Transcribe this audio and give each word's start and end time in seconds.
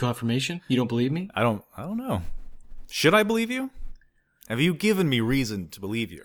confirmation? 0.00 0.62
You 0.66 0.76
don't 0.76 0.88
believe 0.88 1.12
me? 1.12 1.28
I 1.34 1.42
don't. 1.42 1.62
I 1.76 1.82
don't 1.82 1.98
know. 1.98 2.22
Should 2.90 3.14
I 3.14 3.22
believe 3.22 3.50
you? 3.50 3.70
Have 4.48 4.60
you 4.60 4.74
given 4.74 5.08
me 5.08 5.20
reason 5.20 5.68
to 5.68 5.80
believe 5.80 6.10
you? 6.10 6.24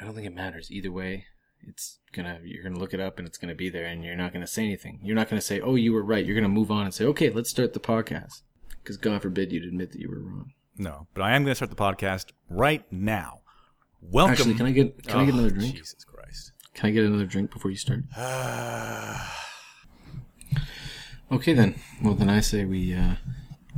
I 0.00 0.04
don't 0.04 0.14
think 0.14 0.26
it 0.26 0.34
matters 0.34 0.70
either 0.70 0.90
way. 0.90 1.26
It's 1.68 1.98
gonna 2.12 2.40
you're 2.42 2.62
gonna 2.64 2.78
look 2.78 2.94
it 2.94 3.00
up 3.00 3.18
and 3.18 3.28
it's 3.28 3.38
gonna 3.38 3.54
be 3.54 3.68
there, 3.68 3.86
and 3.86 4.02
you're 4.02 4.16
not 4.16 4.32
gonna 4.32 4.46
say 4.46 4.64
anything. 4.64 4.98
You're 5.02 5.14
not 5.14 5.28
gonna 5.28 5.40
say, 5.40 5.60
"Oh, 5.60 5.74
you 5.74 5.92
were 5.92 6.02
right." 6.02 6.24
You're 6.24 6.34
gonna 6.34 6.48
move 6.48 6.70
on 6.70 6.84
and 6.84 6.94
say, 6.94 7.04
"Okay, 7.04 7.30
let's 7.30 7.50
start 7.50 7.72
the 7.72 7.80
podcast," 7.80 8.42
because 8.82 8.96
God 8.96 9.22
forbid 9.22 9.52
you'd 9.52 9.64
admit 9.64 9.92
that 9.92 10.00
you 10.00 10.08
were 10.08 10.20
wrong. 10.20 10.52
No, 10.78 11.06
but 11.14 11.22
I 11.22 11.34
am 11.34 11.42
going 11.42 11.52
to 11.52 11.54
start 11.54 11.70
the 11.70 11.76
podcast 11.76 12.32
right 12.50 12.84
now. 12.92 13.40
Welcome. 14.02 14.32
Actually, 14.32 14.54
can 14.54 14.66
I 14.66 14.72
get 14.72 15.02
can 15.06 15.20
I 15.20 15.24
get 15.24 15.34
Oh, 15.34 15.38
another 15.38 15.54
drink? 15.54 15.74
Jesus 15.74 16.04
Christ. 16.04 16.52
Can 16.74 16.88
I 16.88 16.92
get 16.92 17.04
another 17.04 17.24
drink 17.26 17.50
before 17.50 17.70
you 17.70 17.76
start? 17.78 18.00
Okay 21.30 21.54
then. 21.54 21.74
Well 22.02 22.14
then 22.14 22.30
I 22.30 22.38
say 22.38 22.64
we 22.64 22.94
uh 22.94 23.16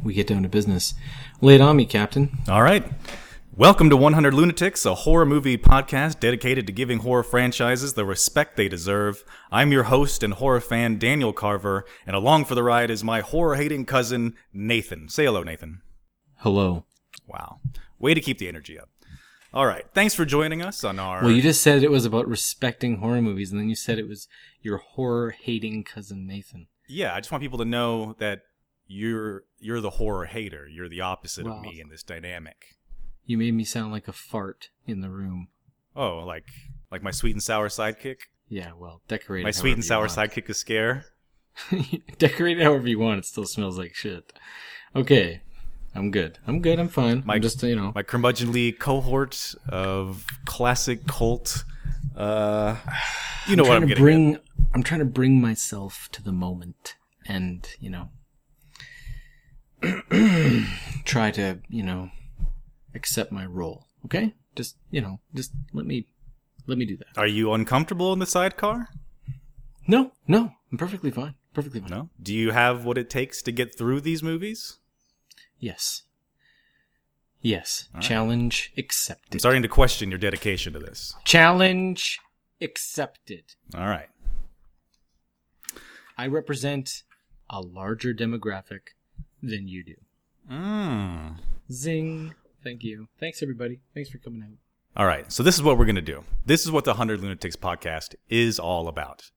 we 0.05 0.13
get 0.13 0.27
down 0.27 0.43
to 0.43 0.51
business. 0.51 0.95
Lay 1.41 1.55
it 1.55 1.63
on 1.63 1.77
me, 1.77 1.87
Captain. 1.87 2.37
All 2.47 2.63
right. 2.63 2.85
Welcome 3.57 3.89
to 3.91 3.97
100 3.97 4.35
Lunatics, 4.35 4.85
a 4.85 4.95
horror 4.95 5.25
movie 5.25 5.57
podcast 5.57 6.21
dedicated 6.21 6.67
to 6.67 6.73
giving 6.73 6.99
horror 6.99 7.23
franchises 7.23 7.95
the 7.95 8.05
respect 8.05 8.57
they 8.57 8.69
deserve. 8.69 9.25
I'm 9.51 9.73
your 9.73 9.85
host 9.85 10.23
and 10.23 10.35
horror 10.35 10.61
fan, 10.61 10.99
Daniel 10.99 11.33
Carver, 11.33 11.85
and 12.07 12.15
along 12.15 12.45
for 12.45 12.55
the 12.55 12.63
ride 12.63 12.91
is 12.91 13.03
my 13.03 13.21
horror 13.21 13.57
hating 13.57 13.87
cousin, 13.87 14.35
Nathan. 14.53 15.09
Say 15.09 15.25
hello, 15.25 15.43
Nathan. 15.43 15.81
Hello. 16.37 16.85
Wow. 17.27 17.61
Way 17.99 18.13
to 18.15 18.21
keep 18.21 18.39
the 18.39 18.47
energy 18.47 18.79
up. 18.79 18.91
All 19.55 19.67
right. 19.67 19.87
Thanks 19.95 20.15
for 20.15 20.27
joining 20.27 20.63
us 20.63 20.85
on 20.85 20.99
our. 20.99 21.23
Well, 21.23 21.33
you 21.33 21.43
just 21.43 21.63
said 21.63 21.83
it 21.83 21.91
was 21.91 22.05
about 22.05 22.29
respecting 22.29 22.99
horror 22.99 23.23
movies, 23.23 23.51
and 23.51 23.59
then 23.59 23.71
you 23.71 23.75
said 23.75 23.99
it 23.99 24.07
was 24.07 24.29
your 24.61 24.77
horror 24.77 25.31
hating 25.31 25.83
cousin 25.83 26.27
Nathan. 26.27 26.67
Yeah, 26.89 27.15
I 27.15 27.21
just 27.21 27.31
want 27.31 27.43
people 27.43 27.59
to 27.59 27.65
know 27.65 28.15
that 28.19 28.43
you're 28.87 29.45
you're 29.61 29.81
the 29.81 29.91
horror 29.91 30.27
hater. 30.27 30.67
You're 30.67 30.89
the 30.89 31.03
opposite 31.03 31.47
of 31.47 31.61
me 31.61 31.81
in 31.81 31.89
this 31.89 32.03
dynamic. 32.03 32.77
You 33.25 33.37
made 33.39 33.55
me 33.55 33.65
sound 33.65 33.93
like 33.93 34.09
a 34.09 34.13
fart 34.13 34.71
in 34.87 35.01
the 35.01 35.11
room. 35.11 35.49
Oh, 35.95 36.19
like 36.19 36.47
like 36.91 37.03
my 37.03 37.11
sweet 37.11 37.33
and 37.33 37.43
sour 37.43 37.69
sidekick. 37.69 38.17
Yeah, 38.49 38.73
well, 38.79 39.03
decorate. 39.09 39.45
My 39.45 39.51
sweet 39.51 39.75
and 39.75 39.85
sour 39.85 40.05
you 40.05 40.11
sidekick 40.11 40.49
is 40.49 40.59
scare. 40.59 41.05
want. 41.71 42.03
decorate 42.19 42.59
it 42.59 42.65
however 42.65 42.89
you 42.89 42.99
want. 42.99 43.19
It 43.19 43.25
still 43.27 43.45
smells 43.45 43.79
like 43.79 43.95
shit. 43.95 44.33
Okay, 44.97 45.43
I'm 45.95 46.11
good. 46.11 46.39
I'm 46.47 46.61
good. 46.61 46.79
I'm 46.79 46.89
fine. 46.89 47.23
My- 47.27 47.35
I'm 47.35 47.43
just 47.43 47.63
you 47.63 47.77
know. 47.77 47.93
my 47.95 48.03
curmudgeonly 48.03 48.79
cohort 48.79 49.55
of 49.69 50.25
classic 50.47 51.07
cult. 51.07 51.65
Uh, 52.17 52.77
you 53.47 53.57
know 53.57 53.65
what 53.65 53.77
I'm 53.77 53.83
to 53.83 53.89
getting. 53.89 54.03
bring. 54.03 54.39
I'm 54.75 54.83
trying 54.83 55.01
to 55.01 55.07
bring 55.07 55.41
myself 55.41 56.09
to 56.13 56.23
the 56.23 56.33
moment, 56.33 56.97
and 57.27 57.69
you 57.81 57.91
know, 57.91 58.11
try 61.05 61.31
to 61.31 61.59
you 61.69 61.83
know 61.83 62.11
accept 62.95 63.33
my 63.33 63.47
role. 63.47 63.87
Okay, 64.05 64.35
just 64.55 64.77
you 64.91 65.01
know, 65.01 65.21
just 65.35 65.53
let 65.73 65.87
me 65.87 66.07
let 66.67 66.79
me 66.79 66.85
do 66.85 66.97
that. 66.97 67.17
Are 67.17 67.27
you 67.27 67.53
uncomfortable 67.53 68.13
in 68.13 68.19
the 68.19 68.27
sidecar? 68.27 68.89
No, 69.87 70.13
no, 70.27 70.53
I'm 70.71 70.79
perfectly 70.79 71.11
fine. 71.11 71.35
Perfectly 71.55 71.81
fine. 71.81 71.91
No. 71.91 72.11
Do 72.23 72.35
you 72.35 72.51
have 72.51 72.85
what 72.85 72.99
it 72.99 73.09
takes 73.09 73.41
to 73.43 73.53
get 73.53 73.77
through 73.77 74.03
these 74.03 74.23
movies? 74.23 74.79
Yes. 75.59 76.03
Yes. 77.41 77.89
right. 77.95 78.03
Challenge 78.03 78.73
I'm 78.77 78.85
accepted. 78.85 79.41
starting 79.41 79.63
to 79.63 79.69
question 79.69 80.11
your 80.11 80.19
dedication 80.19 80.73
to 80.75 80.79
this. 80.79 81.15
Challenge 81.25 82.21
accepted. 82.61 83.55
All 83.75 83.87
right. 83.87 84.09
I 86.19 86.27
represent 86.27 87.05
a 87.49 87.61
larger 87.61 88.13
demographic 88.13 88.81
than 89.41 89.69
you 89.69 89.85
do. 89.85 89.95
Mm. 90.51 91.37
Zing. 91.71 92.35
Thank 92.65 92.83
you. 92.83 93.07
Thanks, 93.21 93.41
everybody. 93.41 93.79
Thanks 93.95 94.11
for 94.11 94.19
coming 94.19 94.43
out. 94.43 94.59
All 94.97 95.07
right. 95.07 95.31
So 95.31 95.45
this 95.45 95.55
is 95.55 95.63
what 95.63 95.79
we're 95.79 95.85
going 95.85 95.95
to 95.95 96.03
do. 96.03 96.25
This 96.45 96.65
is 96.65 96.73
what 96.73 96.85
the 96.85 96.91
100 96.91 97.21
Lunatics 97.21 97.55
podcast 97.55 98.17
is 98.29 98.59
all 98.59 98.89
about. 98.89 99.31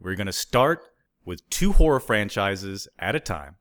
We're 0.00 0.16
going 0.16 0.26
to 0.26 0.32
start 0.32 0.82
with 1.24 1.48
two 1.50 1.72
horror 1.72 2.00
franchises 2.00 2.88
at 2.98 3.14
a 3.14 3.20
time, 3.20 3.56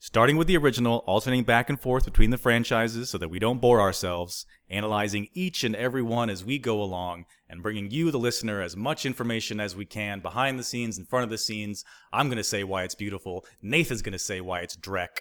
starting 0.00 0.38
with 0.38 0.48
the 0.48 0.56
original, 0.56 1.04
alternating 1.06 1.44
back 1.44 1.68
and 1.68 1.78
forth 1.78 2.06
between 2.06 2.30
the 2.30 2.38
franchises 2.38 3.10
so 3.10 3.18
that 3.18 3.28
we 3.28 3.38
don't 3.38 3.60
bore 3.60 3.80
ourselves, 3.80 4.46
analyzing 4.70 5.28
each 5.34 5.62
and 5.62 5.76
every 5.76 6.02
one 6.02 6.30
as 6.30 6.44
we 6.44 6.58
go 6.58 6.82
along, 6.82 7.26
and 7.48 7.62
bringing 7.62 7.90
you, 7.90 8.10
the 8.10 8.18
listener, 8.18 8.62
as 8.62 8.76
much 8.76 9.04
information 9.04 9.60
as 9.60 9.76
we 9.76 9.84
can 9.84 10.20
behind 10.20 10.58
the 10.58 10.64
scenes, 10.64 10.98
in 10.98 11.04
front 11.04 11.24
of 11.24 11.30
the 11.30 11.38
scenes. 11.38 11.84
I'm 12.12 12.28
going 12.28 12.38
to 12.38 12.44
say 12.44 12.64
why 12.64 12.82
it's 12.84 12.94
beautiful. 12.94 13.44
Nathan's 13.60 14.02
going 14.02 14.12
to 14.12 14.18
say 14.18 14.40
why 14.40 14.60
it's 14.60 14.76
Drek. 14.76 15.20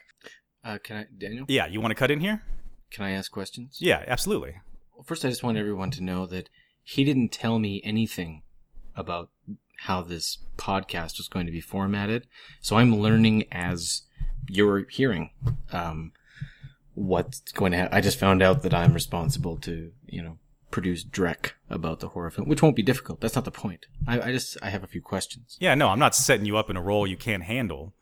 Uh, 0.64 0.78
can 0.82 0.98
I, 0.98 1.06
Daniel? 1.16 1.46
Yeah, 1.50 1.68
you 1.68 1.82
want 1.82 1.92
to 1.92 1.96
cut 1.96 2.10
in 2.10 2.22
here? 2.22 2.42
Can 2.90 3.04
I 3.04 3.12
ask 3.12 3.32
questions? 3.32 3.78
Yeah, 3.82 4.04
absolutely. 4.08 4.56
Well, 4.96 5.04
first, 5.04 5.26
I 5.26 5.30
just 5.30 5.44
want 5.44 5.58
everyone 5.58 5.92
to 5.92 6.04
know 6.04 6.26
that 6.28 6.50
he 6.84 7.04
didn't 7.04 7.34
tell 7.34 7.60
me 7.60 7.82
anything 7.84 8.44
about 8.96 9.30
how 9.84 10.02
this 10.02 10.38
podcast 10.58 11.18
was 11.18 11.28
going 11.30 11.46
to 11.46 11.52
be 11.52 11.62
formatted. 11.62 12.28
So 12.62 12.78
I'm 12.78 12.96
learning 12.98 13.46
as 13.52 14.04
you're 14.48 14.86
hearing 14.90 15.32
um, 15.72 16.12
what's 16.96 17.40
going 17.52 17.72
to 17.72 17.78
happen. 17.78 17.98
I 17.98 18.02
just 18.02 18.20
found 18.20 18.42
out 18.42 18.64
that 18.64 18.74
I'm 18.74 18.94
responsible 18.94 19.58
to, 19.58 19.92
you 20.08 20.22
know, 20.22 20.38
produce 20.72 21.04
Drek 21.04 21.52
about 21.70 22.00
the 22.00 22.10
horror 22.10 22.30
film, 22.30 22.48
which 22.48 22.62
won't 22.62 22.76
be 22.76 22.84
difficult. 22.84 23.22
That's 23.22 23.36
not 23.36 23.46
the 23.46 23.52
point. 23.52 23.86
I, 24.08 24.22
I 24.22 24.32
just, 24.32 24.58
I 24.62 24.70
have 24.70 24.84
a 24.84 24.88
few 24.88 25.02
questions. 25.02 25.58
Yeah, 25.60 25.76
no, 25.76 25.90
I'm 25.90 26.00
not 26.00 26.16
setting 26.16 26.46
you 26.46 26.58
up 26.58 26.70
in 26.70 26.78
a 26.78 26.82
role 26.82 27.08
you 27.08 27.18
can't 27.18 27.44
handle. 27.44 27.94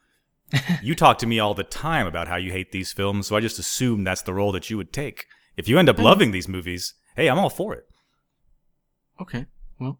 you 0.82 0.96
talk 0.96 1.18
to 1.20 1.28
me 1.28 1.40
all 1.40 1.54
the 1.54 1.64
time 1.64 2.08
about 2.08 2.28
how 2.28 2.38
you 2.38 2.52
hate 2.52 2.72
these 2.72 2.94
films, 2.94 3.28
so 3.28 3.36
I 3.36 3.42
just 3.42 3.60
assume 3.60 4.04
that's 4.04 4.22
the 4.22 4.34
role 4.34 4.52
that 4.54 4.70
you 4.70 4.78
would 4.78 4.94
take. 4.94 5.26
If 5.58 5.68
you 5.68 5.80
end 5.80 5.90
up 5.90 5.98
loving 6.00 6.32
these 6.32 6.48
movies, 6.48 6.94
hey, 7.16 7.30
I'm 7.30 7.40
all 7.40 7.50
for 7.50 7.74
it. 7.74 7.86
Okay. 9.20 9.46
Well, 9.80 10.00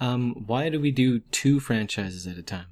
um, 0.00 0.44
why 0.46 0.68
do 0.68 0.80
we 0.80 0.90
do 0.90 1.20
two 1.20 1.60
franchises 1.60 2.26
at 2.26 2.38
a 2.38 2.42
time? 2.42 2.66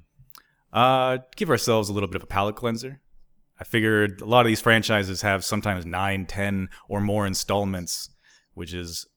Uh, 0.75 1.19
give 1.37 1.49
ourselves 1.49 1.87
a 1.87 1.93
little 1.93 2.09
bit 2.09 2.17
of 2.17 2.23
a 2.23 2.27
palate 2.27 2.57
cleanser. 2.57 2.99
I 3.57 3.63
figured 3.63 4.19
a 4.19 4.25
lot 4.25 4.41
of 4.41 4.47
these 4.47 4.59
franchises 4.59 5.21
have 5.21 5.45
sometimes 5.45 5.85
nine, 5.85 6.25
ten, 6.25 6.67
or 6.89 6.99
more 6.99 7.25
installments, 7.25 8.09
which 8.53 8.73
is 8.73 9.07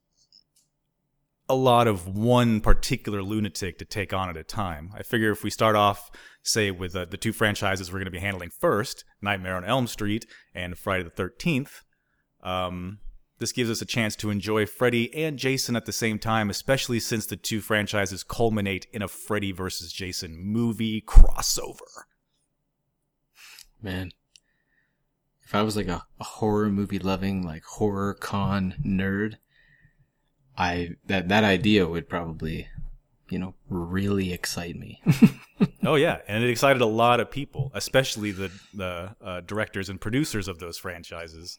a 1.49 1.57
lot 1.57 1.89
of 1.89 2.07
one 2.07 2.61
particular 2.61 3.25
lunatic 3.25 3.77
to 3.79 3.85
take 3.85 4.13
on 4.13 4.31
at 4.31 4.37
a 4.37 4.45
time. 4.45 4.93
I 4.95 5.03
figure 5.03 5.33
if 5.33 5.43
we 5.43 5.51
start 5.51 5.75
off, 5.75 6.13
say, 6.45 6.71
with 6.71 6.95
uh, 6.95 7.07
the 7.07 7.17
two 7.17 7.33
franchises 7.33 7.91
we're 7.91 7.99
going 7.99 8.05
to 8.05 8.13
be 8.13 8.21
handling 8.21 8.51
first, 8.51 9.05
Nightmare 9.21 9.57
on 9.57 9.65
Elm 9.65 9.89
Street 9.89 10.27
and 10.55 10.79
Friday 10.79 11.03
the 11.03 11.11
13th, 11.11 11.83
um, 12.45 12.99
this 13.39 13.53
gives 13.53 13.71
us 13.71 13.83
a 13.83 13.87
chance 13.87 14.17
to 14.17 14.31
enjoy 14.31 14.67
Freddy 14.67 15.13
and 15.15 15.39
Jason 15.39 15.77
at 15.77 15.87
the 15.87 15.93
same 15.93 16.19
time, 16.19 16.51
especially 16.51 17.01
since 17.01 17.27
the 17.27 17.37
two 17.37 17.61
franchises 17.61 18.25
culminate 18.25 18.87
in 18.93 19.03
a 19.03 19.09
Freddy 19.09 19.53
versus 19.53 19.93
Jason 19.93 20.37
movie 20.37 21.01
crossover. 21.01 22.05
Man, 23.81 24.11
if 25.43 25.55
I 25.55 25.63
was 25.63 25.77
like 25.77 25.89
a, 25.89 26.05
a 26.19 26.25
horror 26.25 26.69
movie 26.69 26.99
loving, 26.99 27.45
like 27.47 27.65
horror 27.65 28.15
con 28.15 28.75
nerd, 28.85 29.37
I 30.57 30.97
that 31.07 31.29
that 31.29 31.45
idea 31.45 31.87
would 31.87 32.09
probably, 32.09 32.69
you 33.31 33.39
know, 33.39 33.55
really 33.69 34.33
excite 34.33 34.77
me. 34.77 35.01
Oh 35.85 35.95
yeah, 35.95 36.19
and 36.29 36.45
it 36.45 36.51
excited 36.51 36.83
a 36.83 36.87
lot 36.87 37.19
of 37.19 37.31
people, 37.31 37.71
especially 37.75 38.31
the 38.31 38.51
the 38.75 39.17
uh, 39.23 39.41
directors 39.41 39.89
and 39.89 40.01
producers 40.01 40.47
of 40.47 40.59
those 40.59 40.77
franchises, 40.77 41.59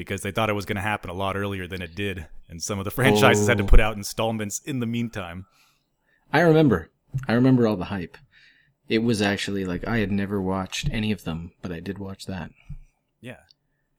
because 0.00 0.22
they 0.22 0.30
thought 0.32 0.48
it 0.48 0.54
was 0.54 0.64
going 0.64 0.76
to 0.76 0.82
happen 0.82 1.10
a 1.10 1.14
lot 1.14 1.36
earlier 1.36 1.66
than 1.66 1.82
it 1.82 1.94
did, 1.94 2.26
and 2.48 2.62
some 2.62 2.78
of 2.78 2.84
the 2.86 2.90
franchises 2.90 3.46
had 3.46 3.58
to 3.58 3.64
Oh. 3.64 3.66
put 3.66 3.80
out 3.80 3.96
installments 3.96 4.58
in 4.64 4.80
the 4.80 4.86
meantime. 4.86 5.44
I 6.32 6.40
remember, 6.40 6.88
I 7.28 7.34
remember 7.34 7.66
all 7.66 7.76
the 7.76 7.86
hype. 7.86 8.16
It 8.88 9.00
was 9.02 9.20
actually 9.20 9.64
like 9.64 9.86
I 9.86 9.98
had 9.98 10.10
never 10.10 10.40
watched 10.40 10.88
any 10.90 11.12
of 11.12 11.24
them, 11.24 11.52
but 11.60 11.70
I 11.70 11.80
did 11.80 11.98
watch 11.98 12.24
that. 12.26 12.50
Yeah. 13.20 13.40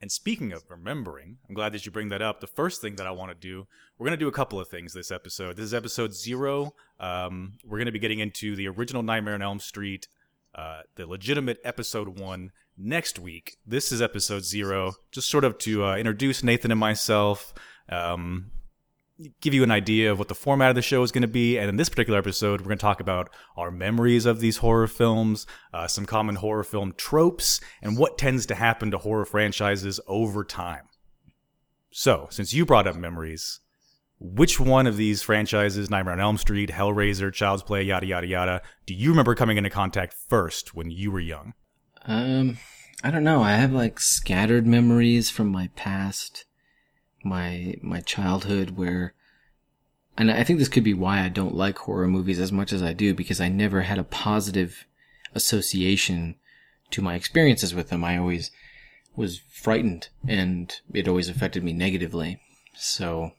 And 0.01 0.11
speaking 0.11 0.51
of 0.51 0.63
remembering, 0.67 1.37
I'm 1.47 1.53
glad 1.53 1.73
that 1.73 1.85
you 1.85 1.91
bring 1.91 2.09
that 2.09 2.23
up. 2.23 2.39
The 2.41 2.47
first 2.47 2.81
thing 2.81 2.95
that 2.95 3.05
I 3.05 3.11
want 3.11 3.29
to 3.31 3.35
do, 3.35 3.67
we're 3.97 4.07
going 4.07 4.17
to 4.17 4.25
do 4.25 4.27
a 4.27 4.31
couple 4.31 4.59
of 4.59 4.67
things 4.67 4.93
this 4.93 5.11
episode. 5.11 5.57
This 5.57 5.65
is 5.65 5.73
episode 5.75 6.15
zero. 6.15 6.73
Um, 6.99 7.53
we're 7.63 7.77
going 7.77 7.85
to 7.85 7.91
be 7.91 7.99
getting 7.99 8.17
into 8.19 8.55
the 8.55 8.67
original 8.67 9.03
Nightmare 9.03 9.35
on 9.35 9.43
Elm 9.43 9.59
Street, 9.59 10.07
uh, 10.55 10.81
the 10.95 11.05
legitimate 11.05 11.59
episode 11.63 12.19
one 12.19 12.51
next 12.77 13.19
week. 13.19 13.57
This 13.65 13.91
is 13.91 14.01
episode 14.01 14.43
zero, 14.43 14.93
just 15.11 15.29
sort 15.29 15.43
of 15.43 15.57
to 15.59 15.85
uh, 15.85 15.97
introduce 15.97 16.43
Nathan 16.43 16.71
and 16.71 16.79
myself, 16.79 17.53
um, 17.89 18.51
give 19.39 19.53
you 19.53 19.63
an 19.63 19.71
idea 19.71 20.11
of 20.11 20.19
what 20.19 20.27
the 20.27 20.35
format 20.35 20.69
of 20.69 20.75
the 20.75 20.81
show 20.81 21.03
is 21.03 21.11
going 21.11 21.21
to 21.21 21.27
be. 21.27 21.57
And 21.57 21.69
in 21.69 21.75
this 21.75 21.89
particular 21.89 22.19
episode, 22.19 22.61
we're 22.61 22.67
going 22.67 22.77
to 22.77 22.81
talk 22.81 22.99
about 22.99 23.29
our 23.55 23.71
memories 23.71 24.25
of 24.25 24.39
these 24.39 24.57
horror 24.57 24.87
films, 24.87 25.45
uh, 25.73 25.87
some 25.87 26.05
common 26.05 26.35
horror 26.35 26.63
film 26.63 26.93
tropes, 26.97 27.61
and 27.81 27.97
what 27.97 28.17
tends 28.17 28.45
to 28.47 28.55
happen 28.55 28.91
to 28.91 28.97
horror 28.97 29.25
franchises 29.25 29.99
over 30.07 30.43
time. 30.43 30.87
So, 31.91 32.27
since 32.31 32.53
you 32.53 32.65
brought 32.65 32.87
up 32.87 32.95
memories, 32.95 33.59
which 34.17 34.59
one 34.59 34.87
of 34.87 34.97
these 34.97 35.21
franchises, 35.21 35.89
Nightmare 35.89 36.13
on 36.13 36.19
Elm 36.19 36.37
Street, 36.37 36.69
Hellraiser, 36.69 37.33
Child's 37.33 37.63
Play, 37.63 37.83
yada 37.83 38.05
yada 38.05 38.27
yada, 38.27 38.61
do 38.85 38.93
you 38.93 39.09
remember 39.09 39.35
coming 39.35 39.57
into 39.57 39.69
contact 39.69 40.13
first 40.13 40.73
when 40.73 40.89
you 40.89 41.11
were 41.11 41.19
young? 41.19 41.53
Um, 42.05 42.57
I 43.03 43.11
don't 43.11 43.23
know. 43.23 43.41
I 43.41 43.51
have 43.53 43.71
like 43.71 43.99
scattered 43.99 44.65
memories 44.65 45.29
from 45.29 45.47
my 45.49 45.69
past, 45.75 46.45
my 47.23 47.75
my 47.81 48.01
childhood, 48.01 48.71
where, 48.71 49.13
and 50.17 50.31
I 50.31 50.43
think 50.43 50.59
this 50.59 50.69
could 50.69 50.83
be 50.83 50.93
why 50.93 51.21
I 51.21 51.29
don't 51.29 51.55
like 51.55 51.79
horror 51.79 52.07
movies 52.07 52.39
as 52.39 52.51
much 52.51 52.73
as 52.73 52.83
I 52.83 52.93
do 52.93 53.13
because 53.13 53.41
I 53.41 53.49
never 53.49 53.81
had 53.81 53.99
a 53.99 54.03
positive 54.03 54.85
association 55.33 56.35
to 56.91 57.01
my 57.01 57.15
experiences 57.15 57.73
with 57.73 57.89
them. 57.89 58.03
I 58.03 58.17
always 58.17 58.51
was 59.15 59.39
frightened, 59.51 60.09
and 60.27 60.73
it 60.93 61.07
always 61.07 61.29
affected 61.29 61.63
me 61.63 61.73
negatively. 61.73 62.39
So 62.75 63.33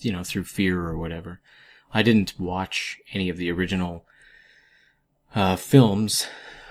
you 0.00 0.12
know, 0.12 0.22
through 0.22 0.44
fear 0.44 0.80
or 0.80 0.96
whatever. 0.96 1.40
I 1.92 2.02
didn't 2.02 2.38
watch 2.38 2.98
any 3.12 3.28
of 3.28 3.36
the 3.36 3.50
original 3.50 4.04
uh, 5.34 5.56
films. 5.56 6.26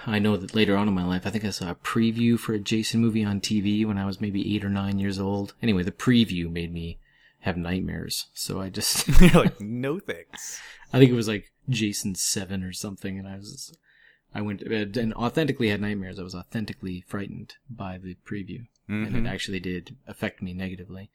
I 0.08 0.20
know 0.20 0.38
that 0.38 0.56
later 0.56 0.78
on 0.78 0.88
in 0.88 0.94
my 0.94 1.06
life, 1.06 1.28
I 1.28 1.30
think 1.30 1.46
I 1.46 1.50
saw 1.50 1.72
a 1.72 1.76
preview 1.76 2.40
for 2.40 2.54
a 2.54 2.60
Jason 2.60 3.02
movie 3.02 3.24
on 3.24 3.42
TV 3.42 3.86
when 3.86 3.98
I 3.98 4.06
was 4.06 4.22
maybe 4.22 4.56
eight 4.56 4.64
or 4.64 4.70
nine 4.70 5.00
years 5.00 5.20
old. 5.20 5.54
Anyway, 5.62 5.84
the 5.84 5.92
preview 5.92 6.50
made 6.50 6.74
me 6.74 6.98
have 7.42 7.58
nightmares. 7.58 8.28
So 8.34 8.62
I 8.62 8.70
just. 8.70 9.08
You're 9.22 9.44
like, 9.44 9.62
no 9.62 10.00
thanks. 10.00 10.62
I 10.94 11.00
think 11.00 11.12
it 11.12 11.16
was 11.16 11.28
like 11.28 11.52
Jason 11.70 12.16
7 12.16 12.64
or 12.64 12.74
something, 12.74 13.20
and 13.20 13.28
I 13.28 13.36
was. 13.36 13.78
I 14.34 14.42
went 14.42 14.60
to 14.60 14.70
bed 14.70 14.98
and 14.98 15.14
authentically 15.14 15.70
had 15.70 15.82
nightmares. 15.82 16.20
I 16.20 16.24
was 16.24 16.36
authentically 16.36 17.04
frightened 17.08 17.56
by 17.70 17.98
the 17.98 18.16
preview. 18.26 18.68
Mm-hmm. 18.90 19.04
And 19.04 19.16
it 19.16 19.20
mm-hmm. 19.20 19.28
actually 19.28 19.60
did 19.60 19.96
affect 20.08 20.42
me 20.42 20.54
negatively 20.54 21.10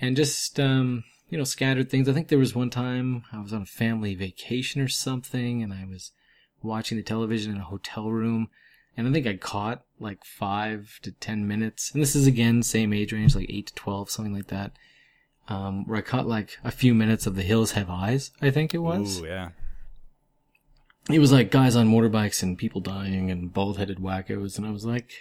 and 0.00 0.16
just 0.16 0.58
um, 0.58 1.04
you 1.28 1.38
know 1.38 1.44
scattered 1.44 1.90
things. 1.90 2.08
I 2.08 2.12
think 2.12 2.28
there 2.28 2.38
was 2.38 2.54
one 2.54 2.70
time 2.70 3.24
I 3.32 3.40
was 3.40 3.52
on 3.52 3.62
a 3.62 3.66
family 3.66 4.14
vacation 4.14 4.80
or 4.80 4.88
something, 4.88 5.62
and 5.62 5.72
I 5.72 5.84
was 5.88 6.12
watching 6.64 6.96
the 6.96 7.04
television 7.04 7.52
in 7.52 7.60
a 7.60 7.64
hotel 7.64 8.10
room, 8.10 8.48
and 8.96 9.06
I 9.06 9.12
think 9.12 9.26
I 9.26 9.36
caught 9.36 9.84
like 9.98 10.24
five 10.24 10.98
to 11.02 11.12
ten 11.12 11.46
minutes, 11.46 11.90
and 11.92 12.02
this 12.02 12.16
is 12.16 12.26
again 12.26 12.62
same 12.62 12.92
age 12.92 13.12
range, 13.12 13.34
like 13.34 13.50
eight 13.50 13.68
to 13.68 13.74
twelve, 13.74 14.10
something 14.10 14.34
like 14.34 14.48
that. 14.48 14.72
Um, 15.46 15.86
where 15.86 15.98
I 15.98 16.02
caught 16.02 16.26
like 16.26 16.58
a 16.64 16.70
few 16.70 16.94
minutes 16.94 17.26
of 17.26 17.36
The 17.36 17.42
Hills 17.42 17.72
Have 17.72 17.90
Eyes, 17.90 18.30
I 18.40 18.50
think 18.50 18.72
it 18.72 18.78
was. 18.78 19.20
Ooh, 19.20 19.26
yeah. 19.26 19.50
It 21.10 21.18
was 21.18 21.32
like 21.32 21.50
guys 21.50 21.76
on 21.76 21.90
motorbikes 21.90 22.42
and 22.42 22.56
people 22.56 22.80
dying 22.80 23.30
and 23.30 23.52
bald 23.52 23.76
headed 23.76 23.98
wackos, 23.98 24.56
and 24.56 24.66
I 24.66 24.70
was 24.70 24.86
like, 24.86 25.12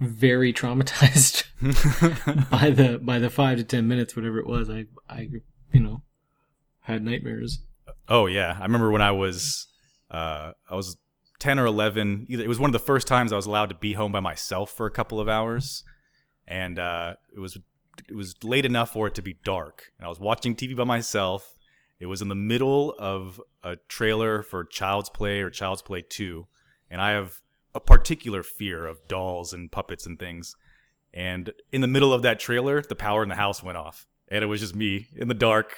very 0.00 0.52
traumatized 0.52 1.44
by 2.50 2.70
the 2.70 2.98
by 2.98 3.18
the 3.18 3.30
five 3.30 3.58
to 3.58 3.64
ten 3.64 3.88
minutes, 3.88 4.14
whatever 4.14 4.38
it 4.38 4.46
was. 4.46 4.68
I 4.68 4.86
I 5.08 5.28
you 5.72 5.80
know 5.80 6.02
had 6.82 7.04
nightmares. 7.04 7.60
Oh 8.08 8.26
yeah, 8.26 8.56
I 8.58 8.62
remember 8.64 8.90
when 8.90 9.02
I 9.02 9.12
was 9.12 9.66
uh, 10.12 10.52
I 10.70 10.74
was 10.76 10.96
ten 11.38 11.58
or 11.58 11.66
eleven. 11.66 12.26
It 12.28 12.46
was 12.46 12.60
one 12.60 12.68
of 12.68 12.72
the 12.72 12.78
first 12.78 13.08
times 13.08 13.32
I 13.32 13.36
was 13.36 13.46
allowed 13.46 13.70
to 13.70 13.74
be 13.74 13.94
home 13.94 14.12
by 14.12 14.20
myself 14.20 14.70
for 14.70 14.86
a 14.86 14.90
couple 14.90 15.18
of 15.18 15.28
hours, 15.28 15.82
and 16.46 16.78
uh, 16.78 17.14
it 17.34 17.40
was 17.40 17.58
it 18.08 18.14
was 18.14 18.34
late 18.44 18.64
enough 18.64 18.92
for 18.92 19.06
it 19.06 19.14
to 19.16 19.22
be 19.22 19.38
dark. 19.42 19.92
And 19.98 20.06
I 20.06 20.08
was 20.08 20.20
watching 20.20 20.54
TV 20.54 20.76
by 20.76 20.84
myself. 20.84 21.56
It 21.98 22.06
was 22.06 22.20
in 22.20 22.28
the 22.28 22.34
middle 22.34 22.94
of 22.98 23.40
a 23.62 23.76
trailer 23.88 24.42
for 24.42 24.64
Child's 24.64 25.08
Play 25.08 25.40
or 25.40 25.50
Child's 25.50 25.82
Play 25.82 26.02
Two, 26.02 26.46
and 26.90 27.00
I 27.00 27.12
have 27.12 27.40
a 27.74 27.80
particular 27.80 28.42
fear 28.42 28.86
of 28.86 29.08
dolls 29.08 29.52
and 29.52 29.72
puppets 29.72 30.04
and 30.04 30.18
things. 30.18 30.54
And 31.14 31.52
in 31.70 31.80
the 31.80 31.86
middle 31.86 32.12
of 32.12 32.22
that 32.22 32.38
trailer, 32.38 32.82
the 32.82 32.94
power 32.94 33.22
in 33.22 33.28
the 33.28 33.34
house 33.34 33.62
went 33.62 33.78
off. 33.78 34.06
And 34.28 34.42
it 34.42 34.46
was 34.46 34.60
just 34.60 34.74
me 34.74 35.08
in 35.14 35.28
the 35.28 35.34
dark 35.34 35.74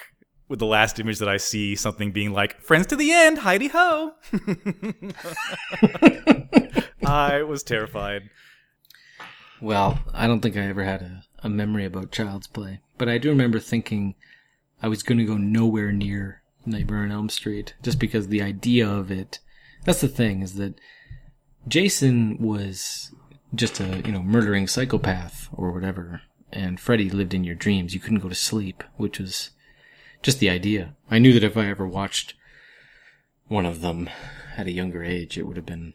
with 0.47 0.59
the 0.59 0.65
last 0.65 0.99
image 0.99 1.19
that 1.19 1.29
I 1.29 1.37
see 1.37 1.75
something 1.75 2.11
being 2.11 2.31
like, 2.31 2.61
Friends 2.61 2.87
to 2.87 2.95
the 2.95 3.11
end, 3.11 3.39
Heidi 3.39 3.67
Ho. 3.69 4.13
I 7.05 7.43
was 7.43 7.63
terrified. 7.63 8.29
Well, 9.61 9.99
I 10.13 10.27
don't 10.27 10.41
think 10.41 10.57
I 10.57 10.61
ever 10.61 10.83
had 10.83 11.01
a, 11.01 11.23
a 11.43 11.49
memory 11.49 11.85
about 11.85 12.11
Child's 12.11 12.47
Play, 12.47 12.81
but 12.97 13.09
I 13.09 13.17
do 13.17 13.29
remember 13.29 13.59
thinking 13.59 14.15
I 14.81 14.87
was 14.87 15.03
going 15.03 15.17
to 15.17 15.25
go 15.25 15.37
nowhere 15.37 15.91
near 15.91 16.41
Nightmare 16.65 17.03
on 17.03 17.11
Elm 17.11 17.29
Street 17.29 17.75
just 17.81 17.99
because 17.99 18.27
the 18.27 18.41
idea 18.41 18.87
of 18.87 19.11
it. 19.11 19.39
That's 19.85 20.01
the 20.01 20.07
thing, 20.07 20.41
is 20.41 20.55
that 20.55 20.79
Jason 21.67 22.37
was 22.39 23.13
just 23.53 23.79
a, 23.79 24.01
you 24.05 24.11
know, 24.11 24.23
murdering 24.23 24.67
psychopath 24.67 25.47
or 25.53 25.71
whatever, 25.71 26.21
and 26.51 26.79
Freddy 26.79 27.09
lived 27.09 27.33
in 27.33 27.43
your 27.43 27.55
dreams. 27.55 27.93
You 27.93 27.99
couldn't 27.99 28.19
go 28.19 28.29
to 28.29 28.35
sleep, 28.35 28.83
which 28.97 29.19
was 29.19 29.51
just 30.25 30.39
the 30.39 30.49
idea. 30.49 30.95
I 31.09 31.19
knew 31.19 31.33
that 31.33 31.43
if 31.43 31.55
I 31.55 31.67
ever 31.67 31.87
watched 31.87 32.33
one 33.47 33.65
of 33.65 33.81
them 33.81 34.09
at 34.57 34.65
a 34.65 34.71
younger 34.71 35.03
age, 35.03 35.37
it 35.37 35.43
would 35.43 35.55
have 35.55 35.67
been 35.67 35.93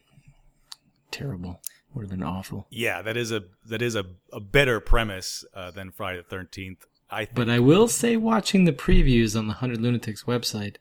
terrible. 1.11 1.61
Would 1.93 2.03
have 2.03 2.11
been 2.11 2.23
awful. 2.23 2.69
Yeah, 2.71 3.03
that 3.03 3.17
is 3.17 3.33
a 3.33 3.43
that 3.67 3.83
is 3.83 3.97
a, 3.97 4.05
a 4.33 4.39
better 4.39 4.79
premise 4.79 5.45
uh, 5.53 5.73
than 5.73 5.91
Friday 5.91 6.19
the 6.19 6.23
Thirteenth. 6.23 6.87
I 7.11 7.25
think. 7.25 7.35
But 7.35 7.51
I 7.51 7.59
will 7.59 7.89
say, 7.89 8.17
watching 8.17 8.65
the 8.65 8.73
previews 8.73 9.37
on 9.37 9.49
the 9.49 9.55
Hundred 9.55 9.81
Lunatics 9.81 10.23
website, 10.23 10.77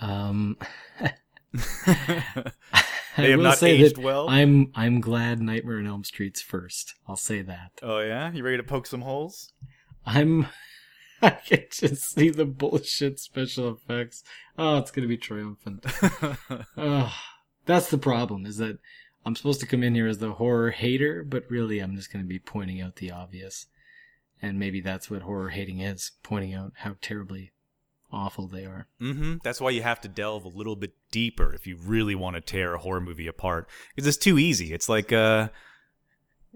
um, 0.00 0.56
they 3.18 3.30
have 3.30 3.40
not 3.40 3.62
aged 3.62 3.98
well. 3.98 4.30
I'm 4.30 4.72
I'm 4.74 5.02
glad 5.02 5.42
Nightmare 5.42 5.76
on 5.76 5.86
Elm 5.86 6.04
Street's 6.04 6.40
first. 6.40 6.94
I'll 7.06 7.16
say 7.16 7.42
that. 7.42 7.72
Oh 7.82 7.98
yeah, 7.98 8.32
you 8.32 8.42
ready 8.42 8.56
to 8.56 8.62
poke 8.62 8.86
some 8.86 9.02
holes? 9.02 9.52
I'm. 10.06 10.46
I 11.24 11.38
can 11.46 11.64
just 11.70 12.14
see 12.14 12.30
the 12.30 12.44
bullshit 12.44 13.20
special 13.20 13.70
effects. 13.70 14.24
Oh, 14.58 14.78
it's 14.78 14.90
gonna 14.90 15.06
be 15.06 15.16
triumphant. 15.16 15.84
oh, 16.76 17.14
that's 17.64 17.90
the 17.90 17.98
problem. 17.98 18.44
Is 18.44 18.56
that 18.56 18.78
I'm 19.24 19.36
supposed 19.36 19.60
to 19.60 19.66
come 19.66 19.84
in 19.84 19.94
here 19.94 20.08
as 20.08 20.18
the 20.18 20.32
horror 20.32 20.72
hater, 20.72 21.22
but 21.22 21.44
really 21.48 21.78
I'm 21.78 21.94
just 21.94 22.12
gonna 22.12 22.24
be 22.24 22.40
pointing 22.40 22.80
out 22.80 22.96
the 22.96 23.12
obvious. 23.12 23.66
And 24.40 24.58
maybe 24.58 24.80
that's 24.80 25.08
what 25.08 25.22
horror 25.22 25.50
hating 25.50 25.80
is: 25.80 26.10
pointing 26.24 26.54
out 26.54 26.72
how 26.78 26.96
terribly 27.00 27.52
awful 28.12 28.48
they 28.48 28.64
are. 28.64 28.88
Mm-hmm. 29.00 29.36
That's 29.44 29.60
why 29.60 29.70
you 29.70 29.82
have 29.82 30.00
to 30.00 30.08
delve 30.08 30.44
a 30.44 30.48
little 30.48 30.76
bit 30.76 30.92
deeper 31.12 31.54
if 31.54 31.68
you 31.68 31.76
really 31.76 32.16
want 32.16 32.34
to 32.34 32.40
tear 32.40 32.74
a 32.74 32.78
horror 32.78 33.00
movie 33.00 33.28
apart. 33.28 33.68
Because 33.94 34.08
it's 34.08 34.16
too 34.16 34.38
easy. 34.38 34.72
It's 34.72 34.88
like 34.88 35.12
uh, 35.12 35.50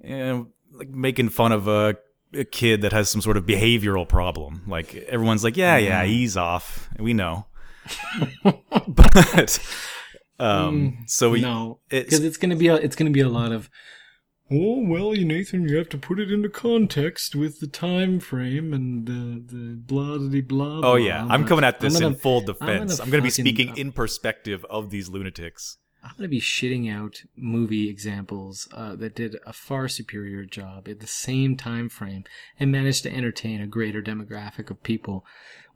you 0.02 0.16
know, 0.16 0.48
like 0.72 0.88
making 0.88 1.28
fun 1.28 1.52
of 1.52 1.68
a, 1.68 1.96
a 2.38 2.44
kid 2.44 2.82
that 2.82 2.92
has 2.92 3.10
some 3.10 3.20
sort 3.20 3.36
of 3.36 3.44
behavioral 3.44 4.08
problem. 4.08 4.62
Like 4.66 4.94
everyone's 4.94 5.44
like, 5.44 5.56
yeah, 5.56 5.76
yeah, 5.76 6.04
mm-hmm. 6.04 6.38
off. 6.38 6.88
We 6.98 7.14
know. 7.14 7.46
but 8.44 9.58
um, 10.38 10.98
mm, 10.98 11.10
so 11.10 11.30
we 11.30 11.40
no, 11.40 11.78
because 11.88 12.14
it's, 12.14 12.24
it's 12.24 12.36
gonna 12.36 12.56
be 12.56 12.68
a, 12.68 12.74
it's 12.74 12.96
gonna 12.96 13.10
be 13.10 13.20
a 13.20 13.28
lot 13.28 13.52
of 13.52 13.70
Oh 14.48 14.78
well, 14.86 15.12
you 15.12 15.24
Nathan, 15.24 15.68
you 15.68 15.76
have 15.76 15.88
to 15.88 15.98
put 15.98 16.20
it 16.20 16.30
into 16.30 16.48
context 16.48 17.34
with 17.34 17.58
the 17.58 17.66
time 17.66 18.20
frame 18.20 18.72
and 18.72 19.04
the 19.04 19.42
the 19.44 19.74
blah 19.74 20.18
blah 20.18 20.40
blah. 20.40 20.88
Oh 20.92 20.94
yeah, 20.94 21.26
I'm 21.28 21.44
coming 21.46 21.64
at 21.64 21.80
this 21.80 21.94
gonna, 21.94 22.08
in 22.08 22.14
full 22.14 22.42
defense. 22.42 23.00
I'm, 23.00 23.04
I'm 23.04 23.10
going 23.10 23.20
to 23.20 23.26
be 23.26 23.30
speaking 23.30 23.76
in 23.76 23.90
perspective 23.90 24.64
of 24.70 24.90
these 24.90 25.08
lunatics. 25.08 25.78
I'm 26.06 26.12
going 26.16 26.22
to 26.22 26.28
be 26.28 26.40
shitting 26.40 26.92
out 26.92 27.24
movie 27.36 27.90
examples 27.90 28.68
uh, 28.72 28.94
that 28.96 29.16
did 29.16 29.36
a 29.44 29.52
far 29.52 29.88
superior 29.88 30.44
job 30.44 30.86
at 30.88 31.00
the 31.00 31.06
same 31.06 31.56
time 31.56 31.88
frame 31.88 32.24
and 32.60 32.70
managed 32.70 33.02
to 33.02 33.12
entertain 33.12 33.60
a 33.60 33.66
greater 33.66 34.00
demographic 34.00 34.70
of 34.70 34.84
people 34.84 35.24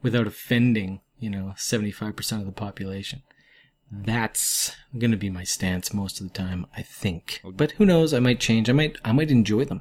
without 0.02 0.28
offending, 0.28 1.00
you 1.18 1.30
know, 1.30 1.54
75% 1.56 2.38
of 2.38 2.46
the 2.46 2.52
population. 2.52 3.22
That's 3.90 4.76
gonna 4.96 5.16
be 5.16 5.30
my 5.30 5.42
stance 5.42 5.92
most 5.92 6.20
of 6.20 6.28
the 6.28 6.32
time, 6.32 6.64
I 6.76 6.82
think. 6.82 7.40
But 7.44 7.72
who 7.72 7.84
knows? 7.84 8.14
I 8.14 8.20
might 8.20 8.38
change. 8.38 8.70
I 8.70 8.72
might. 8.72 8.98
I 9.04 9.10
might 9.10 9.32
enjoy 9.32 9.64
them. 9.64 9.80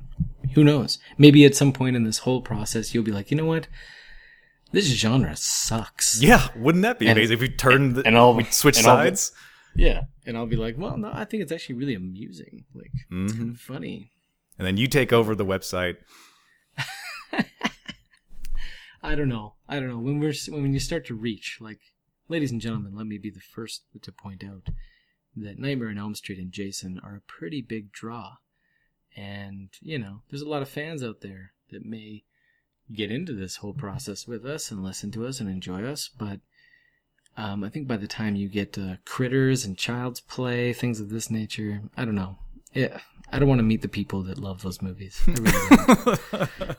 Who 0.55 0.63
knows? 0.63 0.97
Maybe 1.19 1.45
at 1.45 1.55
some 1.55 1.71
point 1.71 1.95
in 1.95 2.05
this 2.05 2.19
whole 2.19 2.41
process, 2.41 2.95
you'll 2.95 3.03
be 3.03 3.11
like, 3.11 3.29
you 3.29 3.37
know 3.37 3.45
what? 3.45 3.67
This 4.71 4.87
genre 4.87 5.35
sucks. 5.35 6.19
Yeah, 6.23 6.47
wouldn't 6.55 6.81
that 6.81 6.97
be 6.97 7.07
and, 7.07 7.19
amazing 7.19 7.35
if 7.35 7.41
we 7.41 7.49
turned 7.49 7.97
the, 7.97 8.07
and 8.07 8.17
I'll 8.17 8.33
we 8.33 8.45
switch 8.45 8.77
sides? 8.77 9.29
Be, 9.29 9.35
yeah, 9.75 10.03
and 10.25 10.37
I'll 10.37 10.45
be 10.45 10.55
like, 10.55 10.75
well, 10.77 10.97
no, 10.97 11.11
I 11.13 11.25
think 11.25 11.43
it's 11.43 11.51
actually 11.51 11.75
really 11.75 11.95
amusing, 11.95 12.65
like 12.73 12.91
mm-hmm. 13.11 13.53
funny. 13.53 14.11
And 14.57 14.67
then 14.67 14.77
you 14.77 14.87
take 14.87 15.13
over 15.13 15.35
the 15.35 15.45
website. 15.45 15.97
I 19.01 19.15
don't 19.15 19.29
know. 19.29 19.55
I 19.67 19.79
don't 19.79 19.87
know 19.89 19.99
when 19.99 20.19
we're 20.19 20.33
when 20.49 20.73
you 20.73 20.79
start 20.79 21.05
to 21.05 21.15
reach 21.15 21.59
like 21.61 21.79
Ladies 22.29 22.51
and 22.51 22.61
gentlemen, 22.61 22.95
let 22.95 23.07
me 23.07 23.17
be 23.17 23.31
the 23.31 23.39
first 23.39 23.85
to 24.03 24.11
point 24.11 24.43
out 24.43 24.69
that 25.35 25.57
Nightmare 25.57 25.89
on 25.89 25.97
Elm 25.97 26.13
Street 26.13 26.37
and 26.37 26.51
Jason 26.51 27.01
are 27.03 27.15
a 27.15 27.21
pretty 27.21 27.59
big 27.59 27.91
draw. 27.91 28.35
And, 29.17 29.69
you 29.81 29.97
know, 29.97 30.21
there's 30.29 30.43
a 30.43 30.47
lot 30.47 30.61
of 30.61 30.69
fans 30.69 31.03
out 31.03 31.21
there 31.21 31.53
that 31.71 31.83
may 31.83 32.25
get 32.93 33.09
into 33.09 33.33
this 33.33 33.57
whole 33.57 33.73
process 33.73 34.27
with 34.27 34.45
us 34.45 34.69
and 34.69 34.83
listen 34.83 35.09
to 35.11 35.25
us 35.25 35.39
and 35.39 35.49
enjoy 35.49 35.83
us, 35.83 36.07
but 36.07 36.39
um, 37.39 37.63
I 37.63 37.69
think 37.69 37.87
by 37.87 37.95
the 37.95 38.07
time 38.07 38.35
you 38.35 38.49
get 38.49 38.73
to 38.73 38.99
Critters 39.05 39.63
and 39.63 39.77
Child's 39.77 40.19
Play, 40.19 40.73
things 40.73 40.99
of 40.99 41.09
this 41.09 41.31
nature, 41.31 41.81
I 41.95 42.03
don't 42.03 42.15
know. 42.15 42.37
Yeah, 42.73 42.99
I 43.31 43.39
don't 43.39 43.47
want 43.47 43.59
to 43.59 43.63
meet 43.63 43.81
the 43.81 43.87
people 43.87 44.23
that 44.23 44.37
love 44.37 44.61
those 44.61 44.81
movies. 44.81 45.21
I 45.25 45.31
really 45.39 45.71
don't. 45.71 46.19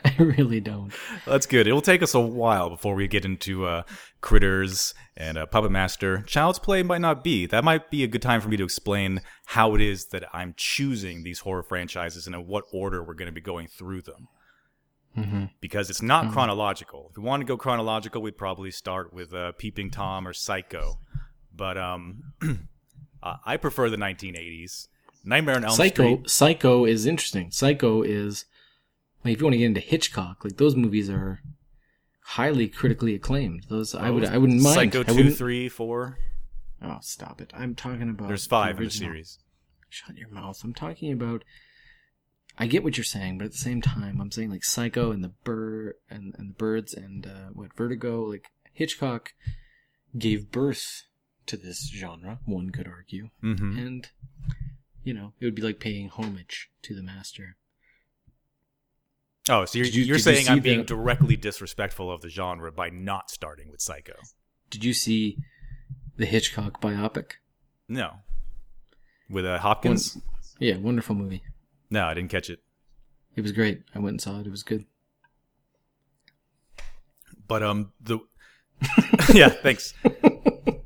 I 0.04 0.14
really 0.18 0.60
don't. 0.60 0.92
That's 1.24 1.46
good. 1.46 1.66
It'll 1.66 1.80
take 1.80 2.02
us 2.02 2.12
a 2.12 2.20
while 2.20 2.68
before 2.68 2.94
we 2.94 3.08
get 3.08 3.24
into 3.24 3.64
uh, 3.64 3.84
Critters 4.20 4.92
and 5.16 5.38
uh, 5.38 5.46
Puppet 5.46 5.70
Master. 5.70 6.20
Child's 6.26 6.58
Play 6.58 6.82
might 6.82 7.00
not 7.00 7.24
be. 7.24 7.46
That 7.46 7.64
might 7.64 7.90
be 7.90 8.04
a 8.04 8.08
good 8.08 8.20
time 8.20 8.42
for 8.42 8.50
me 8.50 8.58
to 8.58 8.64
explain 8.64 9.22
how 9.46 9.74
it 9.74 9.80
is 9.80 10.08
that 10.08 10.24
I'm 10.34 10.52
choosing 10.58 11.22
these 11.22 11.38
horror 11.40 11.62
franchises 11.62 12.26
and 12.26 12.34
in 12.36 12.46
what 12.46 12.64
order 12.74 13.02
we're 13.02 13.14
going 13.14 13.26
to 13.26 13.32
be 13.32 13.40
going 13.40 13.68
through 13.68 14.02
them. 14.02 14.28
Mm-hmm. 15.16 15.44
Because 15.60 15.90
it's 15.90 16.02
not 16.02 16.32
chronological. 16.32 17.08
If 17.10 17.16
we 17.16 17.24
want 17.24 17.40
to 17.40 17.44
go 17.44 17.56
chronological, 17.56 18.22
we'd 18.22 18.36
probably 18.36 18.70
start 18.70 19.12
with 19.12 19.34
uh, 19.34 19.52
Peeping 19.58 19.90
Tom 19.90 20.28
or 20.28 20.32
Psycho. 20.32 21.00
But 21.54 21.76
um, 21.76 22.32
uh, 23.22 23.36
I 23.44 23.56
prefer 23.56 23.90
the 23.90 23.96
1980s. 23.96 24.88
Nightmare 25.24 25.56
on 25.56 25.64
Elm 25.64 25.74
Psycho. 25.74 26.02
Street. 26.16 26.30
Psycho 26.30 26.84
is 26.84 27.04
interesting. 27.04 27.50
Psycho 27.50 28.02
is 28.02 28.44
like 29.24 29.34
if 29.34 29.40
you 29.40 29.46
want 29.46 29.54
to 29.54 29.58
get 29.58 29.66
into 29.66 29.80
Hitchcock, 29.80 30.44
like 30.44 30.56
those 30.56 30.76
movies 30.76 31.10
are 31.10 31.40
highly 32.22 32.68
critically 32.68 33.14
acclaimed. 33.14 33.64
Those 33.68 33.94
I 33.94 34.10
would 34.10 34.24
I 34.24 34.38
wouldn't 34.38 34.62
mind. 34.62 34.74
Psycho 34.74 35.00
I 35.00 35.04
2, 35.04 35.14
wouldn't- 35.16 35.36
3, 35.36 35.68
4. 35.68 36.18
Oh, 36.80 36.98
stop 37.00 37.40
it! 37.40 37.52
I'm 37.56 37.74
talking 37.74 38.08
about. 38.08 38.28
There's 38.28 38.46
five 38.46 38.78
in 38.78 38.84
the 38.84 38.90
series. 38.90 39.40
Shut 39.88 40.16
your 40.16 40.28
mouth. 40.28 40.62
I'm 40.62 40.72
talking 40.74 41.12
about. 41.12 41.42
I 42.58 42.66
get 42.66 42.82
what 42.82 42.96
you're 42.96 43.04
saying, 43.04 43.38
but 43.38 43.44
at 43.46 43.52
the 43.52 43.58
same 43.58 43.80
time, 43.80 44.20
I'm 44.20 44.32
saying 44.32 44.50
like 44.50 44.64
Psycho 44.64 45.12
and 45.12 45.22
the 45.22 45.32
bird 45.44 45.94
and, 46.10 46.34
and 46.38 46.50
the 46.50 46.54
birds 46.54 46.92
and 46.94 47.26
uh, 47.26 47.50
what 47.52 47.74
Vertigo. 47.76 48.22
Like 48.24 48.48
Hitchcock 48.72 49.32
gave 50.18 50.50
birth 50.50 51.04
to 51.46 51.56
this 51.56 51.88
genre. 51.94 52.40
One 52.46 52.70
could 52.70 52.88
argue, 52.88 53.30
Mm-hmm. 53.42 53.78
and 53.78 54.08
you 55.04 55.14
know 55.14 55.32
it 55.40 55.44
would 55.44 55.54
be 55.54 55.62
like 55.62 55.78
paying 55.80 56.08
homage 56.08 56.68
to 56.82 56.94
the 56.94 57.02
master. 57.02 57.56
Oh, 59.50 59.64
so 59.64 59.78
you're, 59.78 59.86
you- 59.86 60.02
are 60.02 60.06
did 60.06 60.08
you 60.08 60.18
saying 60.18 60.48
I'm 60.48 60.60
being 60.60 60.78
the- 60.80 60.84
directly 60.84 61.36
disrespectful 61.36 62.10
of 62.12 62.20
the 62.20 62.28
genre 62.28 62.70
by 62.72 62.90
not 62.90 63.30
starting 63.30 63.70
with 63.70 63.80
Psycho? 63.80 64.14
Did 64.70 64.84
you 64.84 64.92
see 64.92 65.38
the 66.16 66.26
Hitchcock 66.26 66.80
biopic? 66.82 67.32
No. 67.88 68.16
With 69.30 69.46
uh, 69.46 69.58
Hopkins? 69.58 70.18
Yeah, 70.58 70.76
wonderful 70.76 71.14
movie. 71.14 71.42
No, 71.90 72.04
I 72.06 72.14
didn't 72.14 72.30
catch 72.30 72.50
it. 72.50 72.60
It 73.36 73.40
was 73.42 73.52
great. 73.52 73.82
I 73.94 73.98
went 73.98 74.14
and 74.14 74.20
saw 74.20 74.40
it. 74.40 74.46
It 74.46 74.50
was 74.50 74.62
good. 74.62 74.84
But 77.46 77.62
um, 77.62 77.92
the 78.00 78.18
yeah, 79.32 79.48
thanks. 79.48 79.94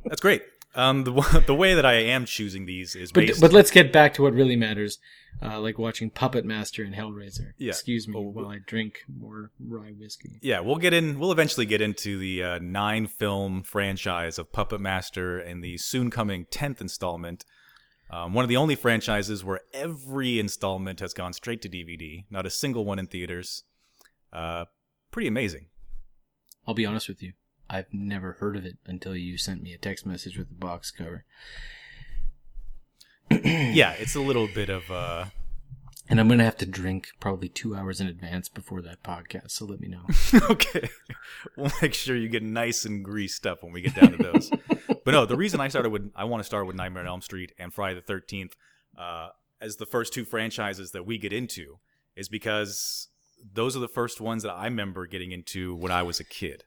That's 0.05 0.21
great. 0.21 0.43
Um, 0.75 1.05
the 1.05 1.43
the 1.47 1.55
way 1.55 1.75
that 1.75 1.85
I 1.85 1.95
am 1.95 2.25
choosing 2.25 2.65
these 2.67 2.95
is 2.95 3.13
But 3.13 3.27
based. 3.27 3.41
but 3.41 3.53
let's 3.53 3.71
get 3.71 3.93
back 3.93 4.15
to 4.15 4.23
what 4.23 4.33
really 4.33 4.57
matters, 4.57 4.99
uh, 5.43 5.61
like 5.61 5.79
watching 5.79 6.09
Puppet 6.09 6.45
Master 6.47 6.83
and 6.83 6.95
Hellraiser. 6.95 7.53
Yeah. 7.59 7.71
Excuse 7.71 8.09
me 8.09 8.15
Oh, 8.17 8.21
while 8.23 8.47
I 8.47 8.59
drink 8.65 9.01
more 9.15 9.51
rye 9.61 9.91
whiskey. 9.99 10.39
yeah, 10.41 10.61
we'll 10.61 10.77
get 10.77 10.95
in. 10.95 11.19
We'll 11.19 11.33
eventually 11.33 11.67
get 11.67 11.81
into 11.83 12.17
the 12.19 12.43
uh, 12.43 12.59
nine 12.61 13.07
film 13.07 13.63
franchise 13.65 14.39
of 14.39 14.53
Puppet 14.53 14.81
Master 14.81 15.39
and 15.39 15.63
the 15.63 15.77
soon 15.79 16.11
coming 16.11 16.47
tenth 16.51 16.81
installment. 16.81 17.45
Um, 18.13 18.35
one 18.35 18.45
of 18.45 18.51
the 18.51 18.59
only 18.59 18.75
franchises 18.75 19.43
where 19.43 19.61
every 19.73 20.39
installment 20.39 21.01
has 21.01 21.15
gone 21.15 21.33
straight 21.33 21.63
to 21.63 21.69
DVD, 21.69 22.25
not 22.31 22.45
a 22.45 22.51
single 22.51 22.85
one 22.85 22.99
in 22.99 23.07
theaters. 23.07 23.65
Uh, 24.33 24.67
pretty 25.11 25.29
amazing. 25.29 25.67
I'll 26.67 26.75
be 26.75 26.85
honest 26.85 27.09
with 27.09 27.23
you. 27.23 27.33
I've 27.71 27.93
never 27.93 28.33
heard 28.33 28.57
of 28.57 28.67
it 28.67 28.77
until 28.85 29.17
you 29.17 29.39
sent 29.39 29.63
me 29.63 29.73
a 29.73 29.79
text 29.79 30.05
message 30.05 30.37
with 30.37 30.49
the 30.49 30.55
box 30.55 30.91
cover. 30.91 31.25
yeah, 33.31 33.95
it's 33.99 34.15
a 34.15 34.21
little 34.21 34.47
bit 34.55 34.69
of 34.69 34.91
uh 34.91 35.27
And 36.09 36.19
I'm 36.19 36.29
gonna 36.29 36.45
have 36.45 36.57
to 36.59 36.67
drink 36.67 37.09
probably 37.21 37.49
two 37.49 37.75
hours 37.75 38.01
in 38.01 38.07
advance 38.07 38.49
before 38.49 38.83
that 38.83 39.03
podcast. 39.03 39.53
So 39.53 39.65
let 39.65 39.81
me 39.81 39.89
know. 39.89 40.05
okay. 40.51 40.89
We'll 41.57 41.73
make 41.81 41.95
sure 41.95 42.17
you 42.17 42.29
get 42.29 42.43
nice 42.43 42.85
and 42.85 43.05
greased 43.05 43.47
up 43.47 43.63
when 43.63 43.73
we 43.73 43.83
get 43.83 43.95
down 43.95 44.13
to 44.13 44.23
those. 44.23 44.51
but 45.05 45.13
no, 45.13 45.27
the 45.27 45.37
reason 45.37 45.61
I 45.61 45.69
started 45.69 45.91
with 45.91 46.11
I 46.15 46.25
want 46.25 46.41
to 46.41 46.47
start 46.47 46.67
with 46.67 46.77
Nightmare 46.77 47.03
on 47.03 47.09
Elm 47.09 47.23
Street 47.23 47.53
and 47.59 47.73
Friday 47.73 47.95
the 47.95 48.01
Thirteenth 48.01 48.55
uh, 48.99 49.29
as 49.61 49.77
the 49.77 49.87
first 49.87 50.13
two 50.13 50.25
franchises 50.25 50.93
that 50.93 51.07
we 51.07 51.19
get 51.19 51.33
into 51.33 51.79
is 52.17 52.29
because 52.29 53.09
those 53.53 53.77
are 53.77 53.81
the 53.81 53.89
first 53.89 54.21
ones 54.21 54.43
that 54.43 54.53
I 54.53 54.65
remember 54.65 55.07
getting 55.07 55.33
into 55.33 55.75
when 55.75 55.93
I 55.93 56.03
was 56.03 56.21
a 56.21 56.25
kid. 56.25 56.65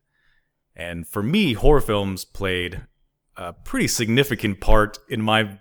And 0.75 1.07
for 1.07 1.23
me, 1.23 1.53
horror 1.53 1.81
films 1.81 2.25
played 2.25 2.81
a 3.37 3.53
pretty 3.53 3.87
significant 3.87 4.59
part 4.59 4.99
in 5.09 5.21
my 5.21 5.59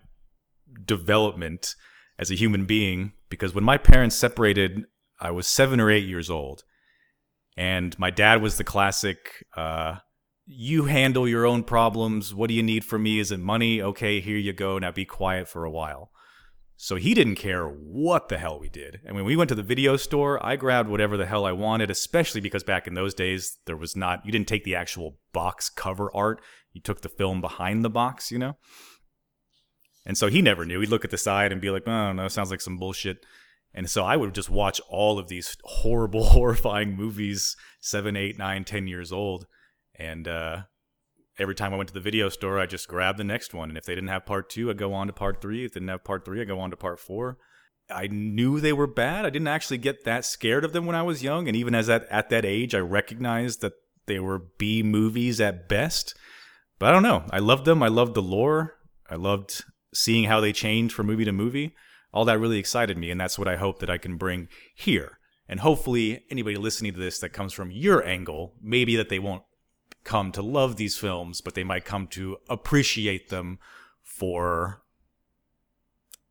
development 0.84 1.74
as 2.18 2.30
a 2.30 2.34
human 2.36 2.64
being 2.64 3.12
because 3.28 3.54
when 3.54 3.64
my 3.64 3.78
parents 3.78 4.16
separated, 4.16 4.84
I 5.20 5.30
was 5.30 5.46
seven 5.46 5.80
or 5.80 5.90
eight 5.90 6.06
years 6.06 6.30
old. 6.30 6.64
And 7.56 7.96
my 7.98 8.10
dad 8.10 8.42
was 8.42 8.58
the 8.58 8.64
classic, 8.64 9.44
uh, 9.56 9.96
you 10.46 10.84
handle 10.84 11.28
your 11.28 11.46
own 11.46 11.62
problems. 11.62 12.34
What 12.34 12.48
do 12.48 12.54
you 12.54 12.62
need 12.62 12.84
from 12.84 13.04
me? 13.04 13.18
Is 13.18 13.30
it 13.30 13.40
money? 13.40 13.80
Okay, 13.80 14.20
here 14.20 14.36
you 14.36 14.52
go. 14.52 14.78
Now 14.78 14.90
be 14.90 15.04
quiet 15.04 15.48
for 15.48 15.64
a 15.64 15.70
while. 15.70 16.10
So 16.76 16.96
he 16.96 17.14
didn't 17.14 17.36
care 17.36 17.66
what 17.66 18.28
the 18.28 18.36
hell 18.36 18.58
we 18.58 18.68
did. 18.68 19.00
And 19.06 19.14
when 19.14 19.24
we 19.24 19.36
went 19.36 19.48
to 19.50 19.54
the 19.54 19.62
video 19.62 19.96
store, 19.96 20.44
I 20.44 20.56
grabbed 20.56 20.88
whatever 20.88 21.16
the 21.16 21.26
hell 21.26 21.46
I 21.46 21.52
wanted, 21.52 21.90
especially 21.90 22.40
because 22.40 22.64
back 22.64 22.86
in 22.86 22.94
those 22.94 23.14
days, 23.14 23.58
there 23.66 23.76
was 23.76 23.94
not, 23.94 24.26
you 24.26 24.32
didn't 24.32 24.48
take 24.48 24.64
the 24.64 24.74
actual 24.74 25.18
box 25.32 25.70
cover 25.70 26.10
art. 26.14 26.42
You 26.72 26.80
took 26.80 27.02
the 27.02 27.08
film 27.08 27.40
behind 27.40 27.84
the 27.84 27.90
box, 27.90 28.32
you 28.32 28.38
know? 28.38 28.56
And 30.06 30.18
so 30.18 30.28
he 30.28 30.42
never 30.42 30.64
knew. 30.64 30.80
He'd 30.80 30.90
look 30.90 31.04
at 31.04 31.10
the 31.10 31.18
side 31.18 31.52
and 31.52 31.60
be 31.60 31.70
like, 31.70 31.88
oh, 31.88 32.12
no, 32.12 32.28
sounds 32.28 32.50
like 32.50 32.60
some 32.60 32.76
bullshit. 32.76 33.24
And 33.72 33.90
so 33.90 34.04
I 34.04 34.16
would 34.16 34.34
just 34.34 34.50
watch 34.50 34.80
all 34.88 35.18
of 35.18 35.28
these 35.28 35.56
horrible, 35.64 36.24
horrifying 36.24 36.94
movies, 36.94 37.56
seven, 37.80 38.16
eight, 38.16 38.38
nine, 38.38 38.64
ten 38.64 38.86
years 38.86 39.12
old. 39.12 39.46
And 39.96 40.28
uh, 40.28 40.62
every 41.38 41.54
time 41.54 41.72
I 41.72 41.76
went 41.76 41.88
to 41.88 41.94
the 41.94 42.00
video 42.00 42.28
store, 42.28 42.58
I 42.58 42.66
just 42.66 42.88
grabbed 42.88 43.18
the 43.18 43.24
next 43.24 43.54
one. 43.54 43.68
And 43.68 43.78
if 43.78 43.84
they 43.84 43.94
didn't 43.94 44.08
have 44.08 44.26
part 44.26 44.50
two, 44.50 44.70
I'd 44.70 44.78
go 44.78 44.92
on 44.92 45.06
to 45.08 45.12
part 45.12 45.40
three. 45.40 45.64
If 45.64 45.72
they 45.72 45.80
didn't 45.80 45.90
have 45.90 46.04
part 46.04 46.24
three, 46.24 46.40
I'd 46.40 46.48
go 46.48 46.60
on 46.60 46.70
to 46.70 46.76
part 46.76 47.00
four. 47.00 47.38
I 47.90 48.06
knew 48.06 48.60
they 48.60 48.72
were 48.72 48.86
bad. 48.86 49.26
I 49.26 49.30
didn't 49.30 49.48
actually 49.48 49.78
get 49.78 50.04
that 50.04 50.24
scared 50.24 50.64
of 50.64 50.72
them 50.72 50.86
when 50.86 50.96
I 50.96 51.02
was 51.02 51.22
young. 51.22 51.48
And 51.48 51.56
even 51.56 51.74
as 51.74 51.90
at, 51.90 52.06
at 52.08 52.30
that 52.30 52.44
age, 52.44 52.74
I 52.74 52.78
recognized 52.78 53.60
that 53.60 53.74
they 54.06 54.18
were 54.18 54.46
B 54.58 54.82
movies 54.82 55.40
at 55.40 55.68
best. 55.68 56.14
But 56.78 56.88
I 56.88 56.92
don't 56.92 57.02
know. 57.02 57.24
I 57.30 57.40
loved 57.40 57.66
them. 57.66 57.82
I 57.82 57.88
loved 57.88 58.14
the 58.14 58.22
lore. 58.22 58.74
I 59.08 59.16
loved 59.16 59.64
seeing 59.94 60.24
how 60.24 60.40
they 60.40 60.52
change 60.52 60.92
from 60.92 61.06
movie 61.06 61.24
to 61.24 61.32
movie. 61.32 61.74
All 62.12 62.24
that 62.26 62.38
really 62.38 62.58
excited 62.58 62.98
me. 62.98 63.10
And 63.10 63.20
that's 63.20 63.38
what 63.38 63.48
I 63.48 63.56
hope 63.56 63.78
that 63.80 63.90
I 63.90 63.98
can 63.98 64.16
bring 64.16 64.48
here. 64.74 65.18
And 65.48 65.60
hopefully, 65.60 66.24
anybody 66.30 66.56
listening 66.56 66.94
to 66.94 67.00
this 67.00 67.18
that 67.18 67.30
comes 67.30 67.52
from 67.52 67.70
your 67.70 68.04
angle, 68.04 68.54
maybe 68.62 68.96
that 68.96 69.08
they 69.08 69.18
won't 69.18 69.42
come 70.04 70.32
to 70.32 70.42
love 70.42 70.76
these 70.76 70.96
films, 70.96 71.40
but 71.40 71.54
they 71.54 71.64
might 71.64 71.84
come 71.84 72.06
to 72.08 72.38
appreciate 72.48 73.28
them 73.28 73.58
for, 74.02 74.82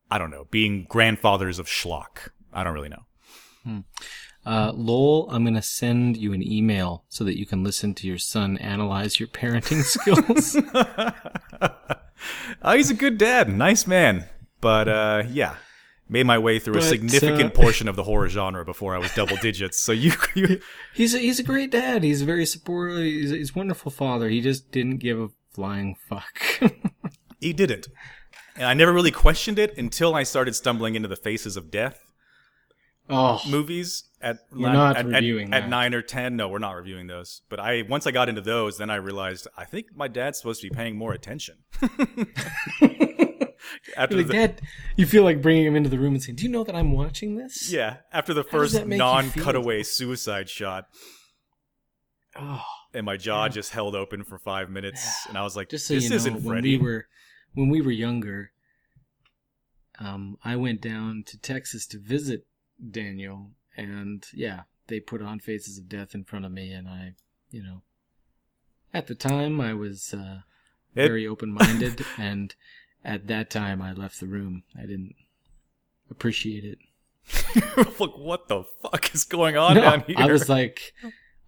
I 0.10 0.18
don't 0.18 0.32
know, 0.32 0.48
being 0.50 0.86
grandfathers 0.90 1.60
of 1.60 1.68
schlock. 1.68 2.30
I 2.52 2.64
don't 2.64 2.74
really 2.74 2.90
know. 2.90 3.04
Hmm. 3.64 3.80
Uh, 4.46 4.74
Lowell, 4.76 5.30
I'm 5.32 5.46
gonna 5.46 5.62
send 5.62 6.18
you 6.18 6.34
an 6.34 6.46
email 6.46 7.06
so 7.08 7.24
that 7.24 7.38
you 7.38 7.46
can 7.46 7.64
listen 7.64 7.94
to 7.96 8.08
your 8.08 8.18
son 8.18 8.58
analyze 8.58 9.20
your 9.20 9.28
parenting 9.28 9.84
skills. 9.84 10.58
oh, 12.62 12.76
he's 12.76 12.90
a 12.90 12.96
good 12.96 13.18
dad, 13.18 13.50
nice 13.50 13.88
man. 13.88 14.26
But 14.60 14.88
uh, 14.90 15.24
yeah, 15.30 15.56
made 16.10 16.26
my 16.26 16.38
way 16.38 16.60
through 16.60 16.78
a 16.78 16.82
significant 16.82 17.52
uh, 17.52 17.62
portion 17.62 17.88
of 17.88 17.96
the 17.96 18.04
horror 18.04 18.28
genre 18.28 18.66
before 18.66 18.96
I 18.96 18.98
was 18.98 19.14
double 19.14 19.38
digits. 19.38 19.80
So 19.80 19.94
you, 19.94 20.12
you 20.36 20.62
he's 20.94 21.14
a, 21.14 21.20
he's 21.20 21.40
a 21.40 21.44
great 21.44 21.72
dad. 21.72 22.04
He's 22.04 22.22
a 22.22 22.26
very 22.26 22.46
supportive. 22.46 22.98
He's, 22.98 23.30
he's 23.30 23.56
a 23.56 23.60
wonderful 23.60 23.92
father. 23.92 24.28
He 24.30 24.42
just 24.42 24.72
didn't 24.72 24.98
give 24.98 25.20
a 25.20 25.30
flying 25.54 25.96
fuck. 26.10 26.42
he 27.40 27.54
didn't, 27.54 27.88
and 28.56 28.66
I 28.66 28.74
never 28.74 28.92
really 28.92 29.12
questioned 29.12 29.58
it 29.58 29.78
until 29.78 30.16
I 30.16 30.24
started 30.24 30.54
stumbling 30.54 30.96
into 30.96 31.08
the 31.08 31.16
Faces 31.16 31.56
of 31.56 31.72
Death 31.72 32.13
oh, 33.10 33.42
movies 33.50 34.04
at 34.22 34.40
We're 34.52 34.70
at- 34.70 34.74
not 34.74 34.98
at, 34.98 35.06
reviewing 35.06 35.54
at, 35.54 35.64
at 35.64 35.70
nine 35.70 35.94
or 35.94 36.02
ten. 36.02 36.36
No, 36.36 36.48
we're 36.48 36.60
not 36.60 36.76
reviewing 36.76 37.08
those. 37.08 37.42
But 37.50 37.60
I 37.60 37.84
once 37.84 38.08
I 38.08 38.12
got 38.12 38.30
into 38.30 38.42
those, 38.42 38.78
then 38.78 38.90
I 38.90 38.96
realized 38.96 39.48
I 39.58 39.66
think 39.66 39.88
my 39.96 40.08
dad's 40.08 40.40
supposed 40.40 40.62
to 40.62 40.70
be 40.70 40.76
paying 40.76 40.96
more 40.96 41.14
attention. 41.14 41.58
After 43.96 44.18
like, 44.18 44.28
the, 44.28 44.34
Dad, 44.34 44.62
you 44.98 45.06
feel 45.06 45.24
like 45.24 45.42
bringing 45.42 45.66
him 45.66 45.76
into 45.76 45.90
the 45.90 46.00
room 46.00 46.14
and 46.14 46.24
saying, 46.24 46.36
"Do 46.36 46.44
you 46.44 46.50
know 46.50 46.64
that 46.64 46.76
I'm 46.76 46.92
watching 46.92 47.36
this?" 47.36 47.72
yeah, 47.72 47.98
after 48.12 48.34
the 48.34 48.44
first 48.44 48.74
that 48.74 48.88
make 48.88 48.98
you 48.98 49.04
feel? 49.04 49.14
non-cutaway 49.14 49.84
suicide 49.84 50.50
shot, 50.50 50.88
Oh, 52.36 52.64
and 52.94 53.06
my 53.06 53.18
jaw 53.18 53.48
just 53.48 53.72
held 53.72 53.96
open 53.96 54.24
for 54.24 54.40
five 54.40 54.70
minutes, 54.70 55.28
and 55.28 55.38
I 55.38 55.44
was 55.44 55.56
like, 55.56 55.70
just 55.70 55.88
so 55.88 55.94
"This 55.94 56.10
you 56.10 56.16
isn't 56.16 56.34
when 56.36 56.44
Freddy." 56.44 56.78
we 56.78 56.84
were 56.84 57.06
when 57.54 57.70
we 57.70 57.82
were 57.82 57.92
younger, 57.92 58.52
um, 60.00 60.38
I 60.44 60.56
went 60.56 60.82
down 60.82 61.24
to 61.28 61.38
Texas 61.38 61.86
to 61.88 62.00
visit 62.00 62.46
Daniel, 62.92 63.52
and 63.78 64.26
yeah, 64.34 64.62
they 64.88 65.00
put 65.00 65.22
on 65.22 65.40
Faces 65.40 65.78
of 65.78 65.90
Death 65.90 66.14
in 66.16 66.24
front 66.24 66.46
of 66.46 66.52
me, 66.52 66.72
and 66.72 66.88
I, 66.88 67.14
you 67.52 67.64
know, 67.64 67.82
at 68.94 69.08
the 69.08 69.16
time 69.16 69.60
I 69.62 69.74
was 69.74 70.14
uh, 70.14 70.40
It- 70.96 71.08
very 71.08 71.26
open 71.28 71.52
minded, 71.54 72.06
and 72.18 72.54
at 73.04 73.28
that 73.28 73.50
time 73.50 73.82
I 73.82 73.94
left 73.94 74.20
the 74.20 74.28
room. 74.28 74.64
I 74.78 74.82
didn't. 74.82 75.16
appreciate 76.12 76.64
it. 76.64 76.78
Look, 78.00 78.18
what 78.18 78.48
the 78.50 78.64
fuck 78.82 79.14
is 79.16 79.24
going 79.24 79.56
on 79.58 79.76
No, 79.76 79.82
down 79.82 80.02
here? 80.08 80.16
I 80.20 80.26
was 80.26 80.50
like, 80.50 80.94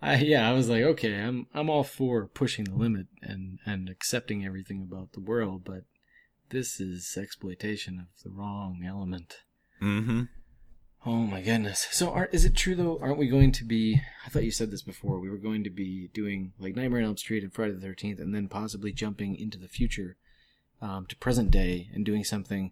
I, 0.01 0.15
yeah, 0.17 0.49
I 0.49 0.53
was 0.53 0.69
like, 0.69 0.83
okay, 0.83 1.15
I'm 1.19 1.47
I'm 1.53 1.69
all 1.69 1.83
for 1.83 2.27
pushing 2.27 2.63
the 2.65 2.75
limit 2.75 3.07
and 3.21 3.59
and 3.65 3.89
accepting 3.89 4.45
everything 4.45 4.81
about 4.81 5.11
the 5.13 5.19
world, 5.19 5.63
but 5.65 5.83
this 6.49 6.79
is 6.79 7.17
exploitation 7.19 7.99
of 7.99 8.23
the 8.23 8.29
wrong 8.29 8.83
element. 8.87 9.39
mm-hmm. 9.81 10.23
Oh 11.07 11.17
my 11.17 11.41
goodness. 11.41 11.87
So 11.91 12.09
are, 12.09 12.29
is 12.31 12.45
it 12.45 12.55
true 12.55 12.73
though? 12.73 12.97
Aren't 12.99 13.19
we 13.19 13.27
going 13.27 13.51
to 13.53 13.63
be? 13.63 14.01
I 14.25 14.29
thought 14.29 14.43
you 14.43 14.49
said 14.49 14.71
this 14.71 14.81
before. 14.81 15.19
We 15.19 15.29
were 15.29 15.37
going 15.37 15.63
to 15.63 15.69
be 15.69 16.09
doing 16.15 16.53
like 16.57 16.75
Nightmare 16.75 17.01
on 17.01 17.05
Elm 17.05 17.17
Street 17.17 17.43
and 17.43 17.53
Friday 17.53 17.73
the 17.73 17.81
Thirteenth, 17.81 18.19
and 18.19 18.33
then 18.33 18.47
possibly 18.47 18.91
jumping 18.91 19.35
into 19.35 19.59
the 19.59 19.67
future, 19.67 20.17
um, 20.81 21.05
to 21.05 21.15
present 21.17 21.51
day, 21.51 21.89
and 21.93 22.03
doing 22.03 22.23
something 22.23 22.71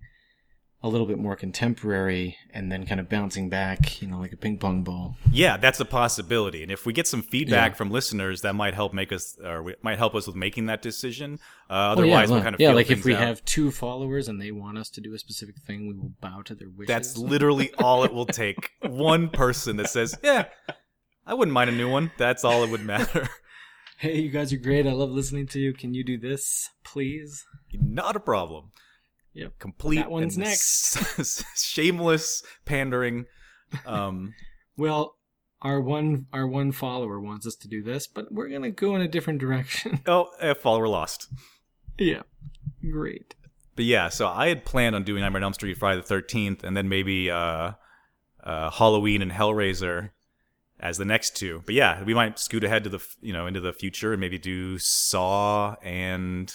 a 0.83 0.89
little 0.89 1.07
bit 1.07 1.17
more 1.17 1.35
contemporary, 1.35 2.35
and 2.53 2.69
then 2.69 2.85
kind 2.85 2.99
of 2.99 3.07
bouncing 3.07 3.47
back, 3.49 4.01
you 4.01 4.07
know, 4.07 4.19
like 4.19 4.33
a 4.33 4.37
ping 4.37 4.57
pong 4.57 4.83
ball. 4.83 5.15
Yeah, 5.31 5.55
that's 5.55 5.79
a 5.79 5.85
possibility. 5.85 6.61
And 6.61 6.69
if 6.71 6.85
we 6.85 6.91
get 6.91 7.07
some 7.07 7.21
feedback 7.21 7.71
Yeah. 7.71 7.75
from 7.77 7.89
listeners, 7.89 8.41
that 8.41 8.53
might 8.53 8.73
help 8.73 8.93
make 8.93 9.13
us, 9.13 9.37
or 9.41 9.63
we- 9.63 9.75
might 9.81 9.97
help 9.97 10.13
us 10.13 10.27
with 10.27 10.35
making 10.35 10.65
that 10.65 10.81
decision. 10.81 11.39
Uh, 11.69 11.73
Oh, 11.73 11.75
yeah, 11.75 11.91
otherwise, 11.91 12.29
we'll 12.31 12.41
kind 12.41 12.53
of 12.53 12.59
yeah, 12.59 12.73
like 12.73 12.91
if 12.91 13.05
we 13.05 13.15
out. 13.15 13.21
have 13.21 13.45
two 13.45 13.71
followers 13.71 14.27
and 14.27 14.41
they 14.41 14.51
want 14.51 14.77
us 14.77 14.89
to 14.91 15.01
do 15.01 15.13
a 15.13 15.17
specific 15.17 15.55
thing, 15.65 15.87
we 15.87 15.93
will 15.93 16.11
bow 16.19 16.41
to 16.43 16.53
their 16.53 16.69
wishes. 16.69 16.87
That's 16.89 17.17
literally 17.17 17.73
all 17.79 18.03
it 18.03 18.13
will 18.13 18.25
take. 18.25 18.71
One 18.81 19.29
person 19.29 19.77
that 19.77 19.89
says, 19.89 20.17
"Yeah, 20.21 20.47
I 21.25 21.33
wouldn't 21.33 21.53
mind 21.53 21.69
a 21.69 21.73
new 21.73 21.89
one." 21.89 22.11
That's 22.17 22.43
all 22.43 22.61
it 22.65 22.69
would 22.69 22.83
matter. 22.85 23.29
hey, 23.99 24.19
you 24.19 24.29
guys 24.29 24.51
are 24.51 24.57
great. 24.57 24.85
I 24.85 24.91
love 24.91 25.11
listening 25.11 25.47
to 25.47 25.59
you. 25.59 25.71
Can 25.73 25.93
you 25.93 26.03
do 26.03 26.17
this, 26.17 26.69
please? 26.83 27.45
Not 27.71 28.17
a 28.17 28.19
problem. 28.19 28.71
Yep. 29.33 29.59
Complete. 29.59 29.95
That 29.97 30.11
one's 30.11 30.35
and 30.37 30.45
next. 30.47 31.43
shameless 31.55 32.43
pandering. 32.65 33.25
Um, 33.85 34.33
Well, 34.75 35.15
our 35.61 35.79
one 35.79 36.25
our 36.33 36.47
one 36.47 36.71
follower 36.71 37.19
wants 37.19 37.45
us 37.45 37.55
to 37.57 37.67
do 37.67 37.83
this, 37.83 38.07
but 38.07 38.31
we're 38.31 38.49
gonna 38.49 38.71
go 38.71 38.95
in 38.95 39.01
a 39.01 39.07
different 39.07 39.39
direction. 39.39 39.99
oh, 40.07 40.29
a 40.41 40.55
follower 40.55 40.87
lost. 40.87 41.27
yeah, 41.99 42.23
great. 42.89 43.35
But 43.75 43.85
yeah, 43.85 44.09
so 44.09 44.27
I 44.27 44.47
had 44.49 44.65
planned 44.65 44.95
on 44.95 45.03
doing 45.03 45.21
Nightmare 45.21 45.39
on 45.41 45.43
Elm 45.43 45.53
Street, 45.53 45.77
Friday 45.77 46.01
the 46.01 46.07
Thirteenth, 46.07 46.63
and 46.63 46.75
then 46.75 46.89
maybe 46.89 47.29
uh, 47.29 47.73
uh, 48.43 48.69
Halloween 48.71 49.21
and 49.21 49.31
Hellraiser 49.31 50.09
as 50.79 50.97
the 50.97 51.05
next 51.05 51.37
two. 51.37 51.61
But 51.65 51.75
yeah, 51.75 52.03
we 52.03 52.15
might 52.15 52.39
scoot 52.39 52.63
ahead 52.63 52.83
to 52.85 52.89
the 52.89 53.05
you 53.21 53.31
know 53.31 53.45
into 53.45 53.59
the 53.61 53.73
future 53.73 54.11
and 54.11 54.19
maybe 54.19 54.39
do 54.39 54.79
Saw 54.79 55.75
and 55.83 56.51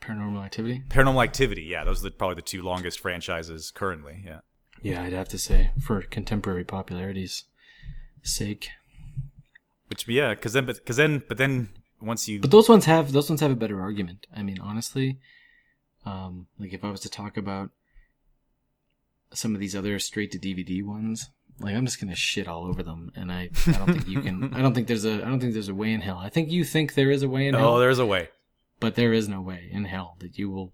Paranormal 0.00 0.44
Activity. 0.44 0.82
Paranormal 0.88 1.22
Activity. 1.22 1.62
Yeah, 1.62 1.84
those 1.84 2.00
are 2.00 2.04
the, 2.04 2.10
probably 2.10 2.36
the 2.36 2.42
two 2.42 2.62
longest 2.62 3.00
franchises 3.00 3.70
currently. 3.70 4.22
Yeah. 4.24 4.40
Yeah, 4.82 5.02
I'd 5.02 5.12
have 5.12 5.28
to 5.28 5.38
say 5.38 5.70
for 5.80 6.00
contemporary 6.02 6.64
popularity's 6.64 7.44
sake. 8.22 8.70
Which 9.88 10.08
yeah, 10.08 10.30
because 10.30 10.52
then 10.52 10.66
but 10.66 10.76
because 10.76 10.96
then 10.96 11.22
but 11.28 11.36
then 11.36 11.70
once 12.00 12.28
you 12.28 12.40
But 12.40 12.50
those 12.50 12.68
ones 12.68 12.84
have 12.86 13.12
those 13.12 13.28
ones 13.28 13.40
have 13.40 13.50
a 13.50 13.56
better 13.56 13.80
argument. 13.80 14.26
I 14.34 14.42
mean, 14.42 14.58
honestly, 14.60 15.18
um, 16.06 16.46
like 16.58 16.72
if 16.72 16.84
I 16.84 16.90
was 16.90 17.00
to 17.00 17.10
talk 17.10 17.36
about 17.36 17.70
some 19.32 19.54
of 19.54 19.60
these 19.60 19.76
other 19.76 19.98
straight 19.98 20.30
to 20.32 20.38
DVD 20.38 20.84
ones, 20.84 21.30
like 21.58 21.74
I'm 21.74 21.84
just 21.84 22.00
gonna 22.00 22.14
shit 22.14 22.48
all 22.48 22.66
over 22.66 22.82
them, 22.82 23.12
and 23.14 23.30
I, 23.30 23.50
I 23.66 23.72
don't 23.72 23.92
think 23.92 24.08
you 24.08 24.22
can. 24.22 24.54
I 24.54 24.62
don't 24.62 24.74
think 24.74 24.86
there's 24.86 25.04
a. 25.04 25.14
I 25.14 25.28
don't 25.28 25.40
think 25.40 25.52
there's 25.52 25.68
a 25.68 25.74
way 25.74 25.92
in 25.92 26.00
hell. 26.00 26.18
I 26.18 26.30
think 26.30 26.50
you 26.50 26.64
think 26.64 26.94
there 26.94 27.10
is 27.10 27.22
a 27.22 27.28
way 27.28 27.48
in 27.48 27.54
hell, 27.54 27.74
oh, 27.74 27.78
there's 27.78 27.98
a 27.98 28.06
way. 28.06 28.28
But 28.80 28.94
there 28.96 29.12
is 29.12 29.28
no 29.28 29.40
way 29.40 29.68
in 29.70 29.84
hell 29.84 30.16
that 30.20 30.38
you 30.38 30.50
will 30.50 30.72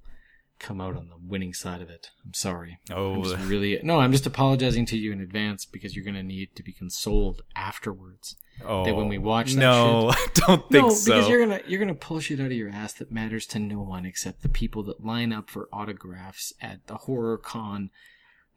come 0.59 0.81
out 0.81 0.97
on 0.97 1.09
the 1.11 1.17
winning 1.23 1.53
side 1.53 1.83
of 1.83 1.91
it. 1.91 2.09
I'm 2.25 2.33
sorry. 2.33 2.79
Oh. 2.91 3.13
I'm 3.35 3.43
Oh, 3.43 3.47
really 3.47 3.79
no. 3.83 4.01
I'm 4.01 4.11
just 4.13 4.25
apologizing 4.25 4.87
to 4.87 4.97
you 4.97 5.13
in 5.13 5.21
advance 5.21 5.67
because 5.67 5.95
you're 5.95 6.05
gonna 6.05 6.23
need 6.23 6.57
to 6.57 6.63
be 6.63 6.73
consoled 6.73 7.43
afterwards. 7.55 8.37
oh 8.65 8.83
that 8.87 8.95
when 8.97 9.09
we 9.09 9.19
oh, 9.19 9.21
watch 9.21 9.53
that 9.53 9.61
no, 9.61 10.09
I 10.15 10.27
don't 10.33 10.63
think 10.71 10.87
no, 10.87 10.89
so. 10.91 11.13
because 11.13 11.29
you're 11.29 11.41
gonna 11.47 11.61
you're 11.67 11.79
gonna 11.81 11.95
pull 11.95 12.21
shit 12.21 12.41
out 12.41 12.47
of 12.47 12.53
your 12.53 12.71
ass 12.71 12.95
that 12.95 13.13
matters 13.13 13.45
to 13.49 13.59
no 13.59 13.81
one 13.83 14.07
except 14.07 14.43
the 14.43 14.49
people 14.49 14.83
that 14.85 15.05
line 15.05 15.31
up 15.31 15.51
for 15.51 15.69
autographs 15.75 16.55
at 16.63 16.87
the 16.87 16.95
horror 16.97 17.37
con 17.37 17.91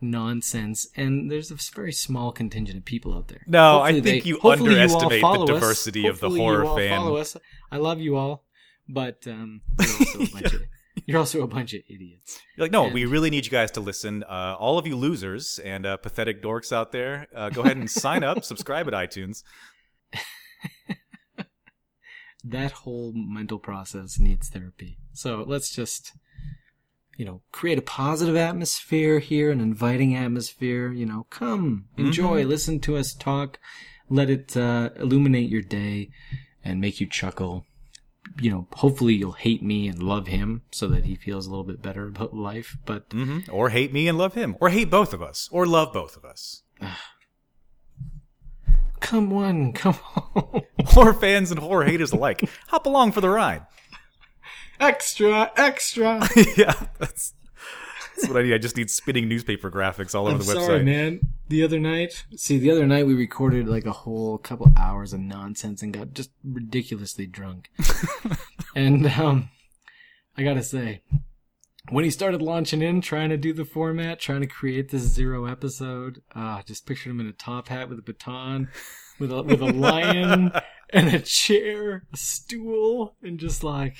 nonsense. 0.02 0.88
And 0.96 1.30
there's 1.30 1.52
a 1.52 1.56
very 1.76 1.92
small 1.92 2.32
contingent 2.32 2.78
of 2.78 2.86
people 2.86 3.14
out 3.14 3.28
there. 3.28 3.42
No, 3.48 3.82
I 3.82 3.92
think 3.94 4.06
they- 4.06 4.22
you 4.30 4.40
hopefully 4.40 4.70
underestimate 4.72 5.10
the 5.10 5.20
follow 5.22 5.44
us. 5.44 5.50
diversity 5.50 6.08
of 6.08 6.20
the 6.20 6.28
Hopefully 6.30 6.40
horror 6.42 6.64
you 6.64 6.70
all 6.70 6.78
fan. 6.78 6.98
Follow 6.98 7.16
us. 7.18 7.38
I 7.72 7.78
love 7.78 8.00
you 8.00 8.16
all, 8.16 8.46
but 8.90 9.26
um, 9.28 9.62
you're 9.80 9.88
also 9.88 10.20
a 10.24 10.28
bunch 10.28 10.54
of 10.54 10.62
you're 11.06 11.18
also 11.20 11.42
a 11.44 11.48
bunch 11.48 11.74
of 11.74 11.82
idiots. 11.88 12.40
You're 12.58 12.66
like, 12.66 12.72
no, 12.72 12.86
And- 12.86 12.94
we 12.94 13.06
really 13.06 13.30
need 13.30 13.46
you 13.46 13.52
guys 13.52 13.72
to 13.72 13.80
listen. 13.80 14.24
Uh, 14.24 14.56
all 14.60 14.78
of 14.78 14.86
you 14.86 14.96
losers 14.96 15.60
and 15.60 15.86
uh, 15.86 15.98
pathetic 15.98 16.44
dorks 16.44 16.72
out 16.74 16.92
there, 16.92 17.28
uh, 17.36 17.50
go 17.50 17.62
ahead 17.62 17.78
and 17.78 17.90
sign 17.90 18.24
up, 18.24 18.44
subscribe 18.52 18.88
at 18.88 18.94
iTunes. 18.94 19.44
that 22.44 22.72
whole 22.72 23.14
mental 23.16 23.60
process 23.60 24.20
needs 24.20 24.50
therapy. 24.50 24.98
So 25.14 25.44
let's 25.48 25.74
just, 25.74 26.14
you 27.18 27.26
know, 27.26 27.42
create 27.52 27.78
a 27.78 27.84
positive 27.84 28.36
atmosphere 28.36 29.20
here, 29.20 29.52
an 29.52 29.62
inviting 29.62 30.16
atmosphere. 30.16 30.92
You 30.92 31.06
know, 31.06 31.28
come, 31.30 31.86
enjoy, 31.98 32.46
listen 32.46 32.80
to 32.82 32.98
us 32.98 33.14
talk, 33.14 33.60
let 34.10 34.30
it 34.30 34.56
uh, 34.56 34.90
illuminate 34.96 35.50
your 35.50 35.62
day 35.62 36.10
and 36.64 36.82
make 36.82 37.00
you 37.00 37.08
chuckle. 37.08 37.66
You 38.42 38.52
know, 38.52 38.68
hopefully 38.76 39.16
you'll 39.16 39.34
hate 39.34 39.62
me 39.62 39.88
and 39.88 40.02
love 40.02 40.28
him 40.28 40.62
so 40.72 40.88
that 40.88 41.06
he 41.06 41.16
feels 41.16 41.46
a 41.46 41.50
little 41.50 41.66
bit 41.66 41.82
better 41.82 42.08
about 42.08 42.34
life. 42.34 42.78
But 42.86 43.06
hmm 43.12 43.40
Or 43.52 43.70
hate 43.70 43.92
me 43.92 44.08
and 44.08 44.18
love 44.18 44.34
him. 44.34 44.56
Or 44.62 44.70
hate 44.70 44.90
both 44.90 45.14
of 45.14 45.22
us. 45.22 45.50
Or 45.52 45.66
love 45.66 45.92
both 45.94 46.16
of 46.16 46.24
us. 46.24 46.64
come 49.00 49.34
on, 49.34 49.74
come 49.82 49.98
on. 50.16 50.62
Horror 50.86 51.14
fans 51.14 51.52
and 51.52 51.60
horror 51.60 51.84
haters 51.86 52.12
alike. 52.12 52.42
Hop 52.68 52.86
along 52.86 53.12
for 53.12 53.22
the 53.22 53.30
ride. 53.30 53.66
extra, 54.80 55.52
extra. 55.58 56.28
yeah, 56.58 56.74
that's, 56.98 57.34
that's 58.20 58.34
what 58.34 58.40
I 58.40 58.44
need. 58.44 58.54
I 58.54 58.58
just 58.58 58.78
need 58.78 58.90
spinning 58.90 59.28
newspaper 59.28 59.72
graphics 59.72 60.16
all 60.16 60.28
over 60.28 60.36
I'm 60.36 60.40
the 60.40 60.54
website. 60.54 60.66
sorry, 60.66 60.84
man. 60.84 61.20
The 61.48 61.64
other 61.64 61.80
night, 61.80 62.26
see, 62.36 62.58
the 62.58 62.72
other 62.72 62.86
night 62.86 63.08
we 63.08 63.14
recorded 63.14 63.68
like 63.68 63.86
a 63.86 63.92
whole 63.92 64.38
couple 64.38 64.72
hours 64.78 65.14
of 65.14 65.20
nonsense 65.20 65.82
and 65.82 65.94
got 65.94 66.14
just 66.14 66.32
ridiculously 66.44 67.26
drunk. 67.26 67.72
and 68.76 69.08
um, 69.08 69.50
I 70.38 70.44
gotta 70.44 70.64
say, 70.64 71.02
when 71.90 72.04
he 72.04 72.12
started 72.12 72.42
launching 72.42 72.82
in, 72.82 73.02
trying 73.02 73.30
to 73.30 73.38
do 73.38 73.54
the 73.54 73.66
format, 73.66 74.20
trying 74.20 74.42
to 74.42 74.48
create 74.48 74.90
this 74.90 75.04
zero 75.04 75.46
episode, 75.46 76.22
uh, 76.36 76.62
just 76.64 76.86
pictured 76.86 77.10
him 77.10 77.20
in 77.20 77.28
a 77.28 77.34
top 77.34 77.70
hat 77.70 77.90
with 77.90 78.00
a 78.00 78.04
baton, 78.04 78.70
with 79.20 79.32
a 79.32 79.42
with 79.42 79.62
a 79.62 79.66
lion 79.66 80.52
and 80.92 81.08
a 81.14 81.20
chair, 81.20 82.04
a 82.14 82.18
stool, 82.18 83.16
and 83.24 83.40
just 83.40 83.64
like 83.64 83.96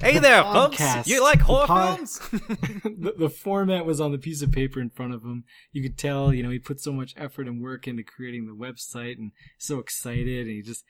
Hey 0.00 0.14
The 0.14 0.20
there, 0.20 0.42
podcast. 0.42 0.94
folks. 0.96 1.08
You 1.08 1.22
like 1.22 1.38
The 1.40 1.44
horror 1.44 1.66
pod- 1.66 1.96
films? 1.96 2.18
the, 2.30 3.14
the 3.18 3.30
format 3.30 3.84
was 3.84 4.00
on 4.00 4.12
the 4.12 4.18
piece 4.18 4.42
of 4.42 4.52
paper 4.52 4.80
in 4.80 4.90
front 4.90 5.12
of 5.14 5.22
him. 5.22 5.44
You 5.72 5.82
could 5.82 5.98
tell, 5.98 6.32
you 6.32 6.42
know, 6.42 6.50
he 6.50 6.58
put 6.58 6.80
so 6.80 6.92
much 6.92 7.14
effort 7.16 7.48
and 7.48 7.60
work 7.62 7.88
into 7.88 8.02
creating 8.04 8.46
the 8.46 8.52
website 8.54 9.18
and 9.18 9.32
so 9.58 9.78
excited 9.78 10.46
and 10.46 10.50
he 10.50 10.62
just 10.62 10.84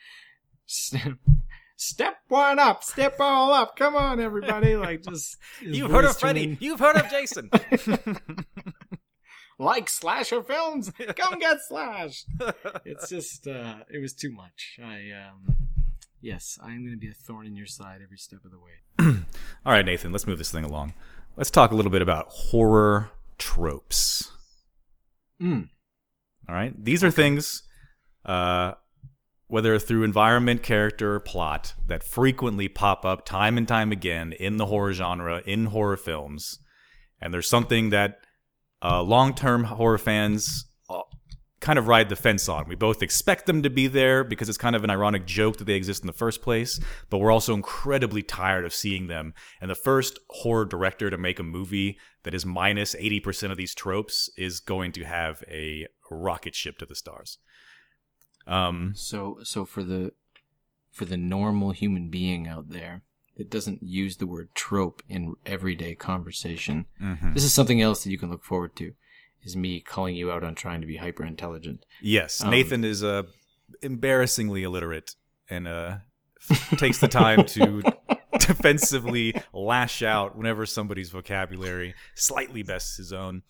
step 1.77 2.17
one 2.29 2.59
up, 2.59 2.85
step 2.85 3.17
all 3.21 3.53
up. 3.53 3.77
Come 3.77 3.97
on, 3.97 4.21
everybody. 4.21 4.77
Like 4.77 5.03
just 5.03 5.37
You've 5.63 5.91
heard 5.91 6.05
of 6.05 6.19
Freddy. 6.19 6.41
turning, 6.45 6.59
You've 6.61 6.81
heard 6.81 6.97
of 6.97 7.09
Jason. 7.11 7.51
like 9.59 9.89
slasher 9.89 10.43
films. 10.43 10.93
Come 11.17 11.39
get 11.39 11.59
slashed. 11.67 12.27
It's 12.85 13.09
just 13.09 13.47
uh 13.47 13.77
it 13.91 14.01
was 14.03 14.13
too 14.13 14.33
much. 14.33 14.79
I 14.85 15.07
um 15.29 15.57
yes, 16.21 16.59
I'm 16.63 16.85
going 16.85 16.93
to 16.93 16.97
be 16.97 17.09
a 17.09 17.15
thorn 17.15 17.47
in 17.47 17.57
your 17.57 17.67
side 17.67 18.01
every 18.03 18.19
step 18.19 18.41
of 18.45 18.51
the 18.51 18.59
way. 18.59 19.23
All 19.67 19.73
right, 19.73 19.85
Nathan, 19.85 20.13
let's 20.13 20.27
move 20.27 20.39
this 20.39 20.51
thing 20.51 20.65
along. 20.65 20.95
Let's 21.37 21.51
talk 21.51 21.71
a 21.71 21.75
little 21.75 21.93
bit 21.93 22.03
about 22.03 22.29
horror 22.29 23.11
tropes. 23.39 24.33
Mm. 25.41 25.69
All 26.49 26.55
right, 26.55 26.73
these 26.83 27.05
are 27.05 27.11
things, 27.11 27.63
uh, 28.25 28.73
whether 29.47 29.79
through 29.79 30.03
environment, 30.03 30.63
character, 30.63 31.15
or 31.15 31.21
plot, 31.21 31.75
that 31.87 32.03
frequently 32.03 32.69
pop 32.69 33.05
up 33.05 33.25
time 33.25 33.57
and 33.57 33.69
time 33.69 33.93
again 33.93 34.33
in 34.33 34.57
the 34.57 34.67
horror 34.67 34.93
genre, 34.93 35.43
in 35.47 35.67
horror 35.67 35.97
films. 35.97 36.59
And 37.21 37.33
there's 37.33 37.49
something 37.49 37.91
that 37.91 38.21
uh, 38.83 39.03
long 39.03 39.35
term 39.35 39.65
horror 39.65 39.99
fans 39.99 40.68
kind 41.61 41.79
of 41.79 41.89
ride 41.89 42.09
the 42.09 42.17
fence 42.17 42.49
on. 42.49 42.69
We 42.69 42.77
both 42.77 43.03
expect 43.03 43.47
them 43.47 43.63
to 43.63 43.71
be 43.71 43.89
there 43.89 44.23
because 44.23 44.49
it's 44.49 44.59
kind 44.59 44.77
of 44.77 44.85
an 44.85 44.91
ironic 44.91 45.27
joke 45.27 45.57
that 45.59 45.65
they 45.65 45.75
exist 45.75 46.03
in 46.03 46.07
the 46.07 46.13
first 46.13 46.41
place, 46.41 46.79
but 47.11 47.19
we're 47.19 47.33
also 47.33 47.55
incredibly 47.55 48.23
tired 48.23 48.65
of 48.65 48.73
seeing 48.73 49.09
them. 49.09 49.35
And 49.61 49.71
the 49.71 49.75
first 49.75 50.19
horror 50.31 50.65
director 50.65 51.11
to 51.11 51.19
make 51.19 51.39
a 51.39 51.43
movie 51.43 51.99
that 52.23 52.35
is 52.35 52.47
minus 52.47 52.95
80% 52.95 53.51
of 53.51 53.57
these 53.57 53.75
tropes 53.75 54.31
is 54.37 54.61
going 54.61 54.93
to 54.93 55.05
have 55.05 55.43
a 55.49 55.87
rocket 56.11 56.55
ship 56.55 56.79
to 56.79 56.87
the 56.87 56.95
stars. 56.95 57.39
Um, 58.47 58.93
So 58.95 59.39
so 59.43 59.65
for 59.65 59.83
the 59.83 60.13
for 60.93 61.05
the 61.05 61.17
normal 61.17 61.73
human 61.73 62.09
being 62.09 62.49
out 62.49 62.71
there 62.71 63.03
that 63.37 63.51
doesn't 63.51 63.83
use 63.83 64.17
the 64.17 64.27
word 64.27 64.49
trope 64.55 65.03
in 65.09 65.35
everyday 65.45 65.95
conversation, 65.95 66.87
mhm. 67.01 67.35
this 67.35 67.45
is 67.45 67.53
something 67.53 67.81
else 67.83 68.05
that 68.05 68.11
you 68.11 68.19
can 68.19 68.31
look 68.31 68.45
forward 68.45 68.75
to. 68.77 68.95
Is 69.49 69.57
me 69.57 69.81
calling 69.81 70.15
you 70.15 70.31
out 70.31 70.45
on 70.45 70.55
trying 70.55 70.81
to 70.83 70.87
be 70.87 70.97
hyper 70.97 71.25
intelligent. 71.25 71.85
Yes, 72.03 72.43
Um, 72.43 72.51
Nathan 72.51 72.85
is 72.85 73.03
uh, 73.03 73.23
embarrassingly 73.83 74.63
illiterate 74.63 75.15
and 75.49 75.67
uh, 75.67 75.97
takes 76.77 76.99
the 76.99 77.09
time 77.09 77.45
to 77.47 77.83
defensively 78.39 79.35
lash 79.53 80.03
out 80.03 80.37
whenever 80.37 80.67
somebody's 80.67 81.11
vocabulary 81.11 81.95
slightly 82.15 82.63
bests 82.63 82.97
his 82.99 83.13
own. 83.13 83.43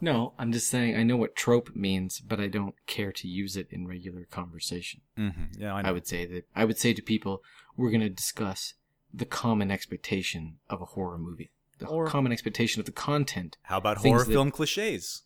No, 0.00 0.34
I'm 0.38 0.52
just 0.52 0.68
saying 0.68 0.96
I 0.96 1.02
know 1.02 1.16
what 1.16 1.34
trope 1.34 1.74
means, 1.74 2.20
but 2.20 2.38
I 2.40 2.46
don't 2.46 2.74
care 2.86 3.10
to 3.12 3.26
use 3.28 3.56
it 3.56 3.66
in 3.70 3.88
regular 3.88 4.24
conversation. 4.30 5.00
Mm-hmm. 5.18 5.60
Yeah, 5.60 5.74
I 5.74 5.82
know. 5.82 5.88
I 5.88 5.92
would 5.92 6.06
say 6.06 6.24
that 6.26 6.46
I 6.54 6.64
would 6.64 6.78
say 6.78 6.92
to 6.94 7.02
people, 7.02 7.42
we're 7.76 7.90
going 7.90 8.00
to 8.02 8.08
discuss 8.08 8.74
the 9.12 9.24
common 9.24 9.70
expectation 9.70 10.58
of 10.70 10.80
a 10.80 10.84
horror 10.94 11.18
movie, 11.18 11.50
the 11.78 11.86
Or- 11.86 12.06
common 12.06 12.32
expectation 12.32 12.80
of 12.80 12.86
the 12.86 12.92
content. 12.92 13.56
How 13.62 13.78
about 13.78 13.98
horror 13.98 14.24
that- 14.24 14.32
film 14.32 14.50
cliches? 14.50 15.22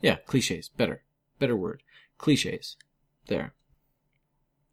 Yeah, 0.00 0.16
cliches, 0.26 0.68
better, 0.68 1.02
better 1.38 1.56
word, 1.56 1.82
cliches. 2.18 2.76
There, 3.26 3.54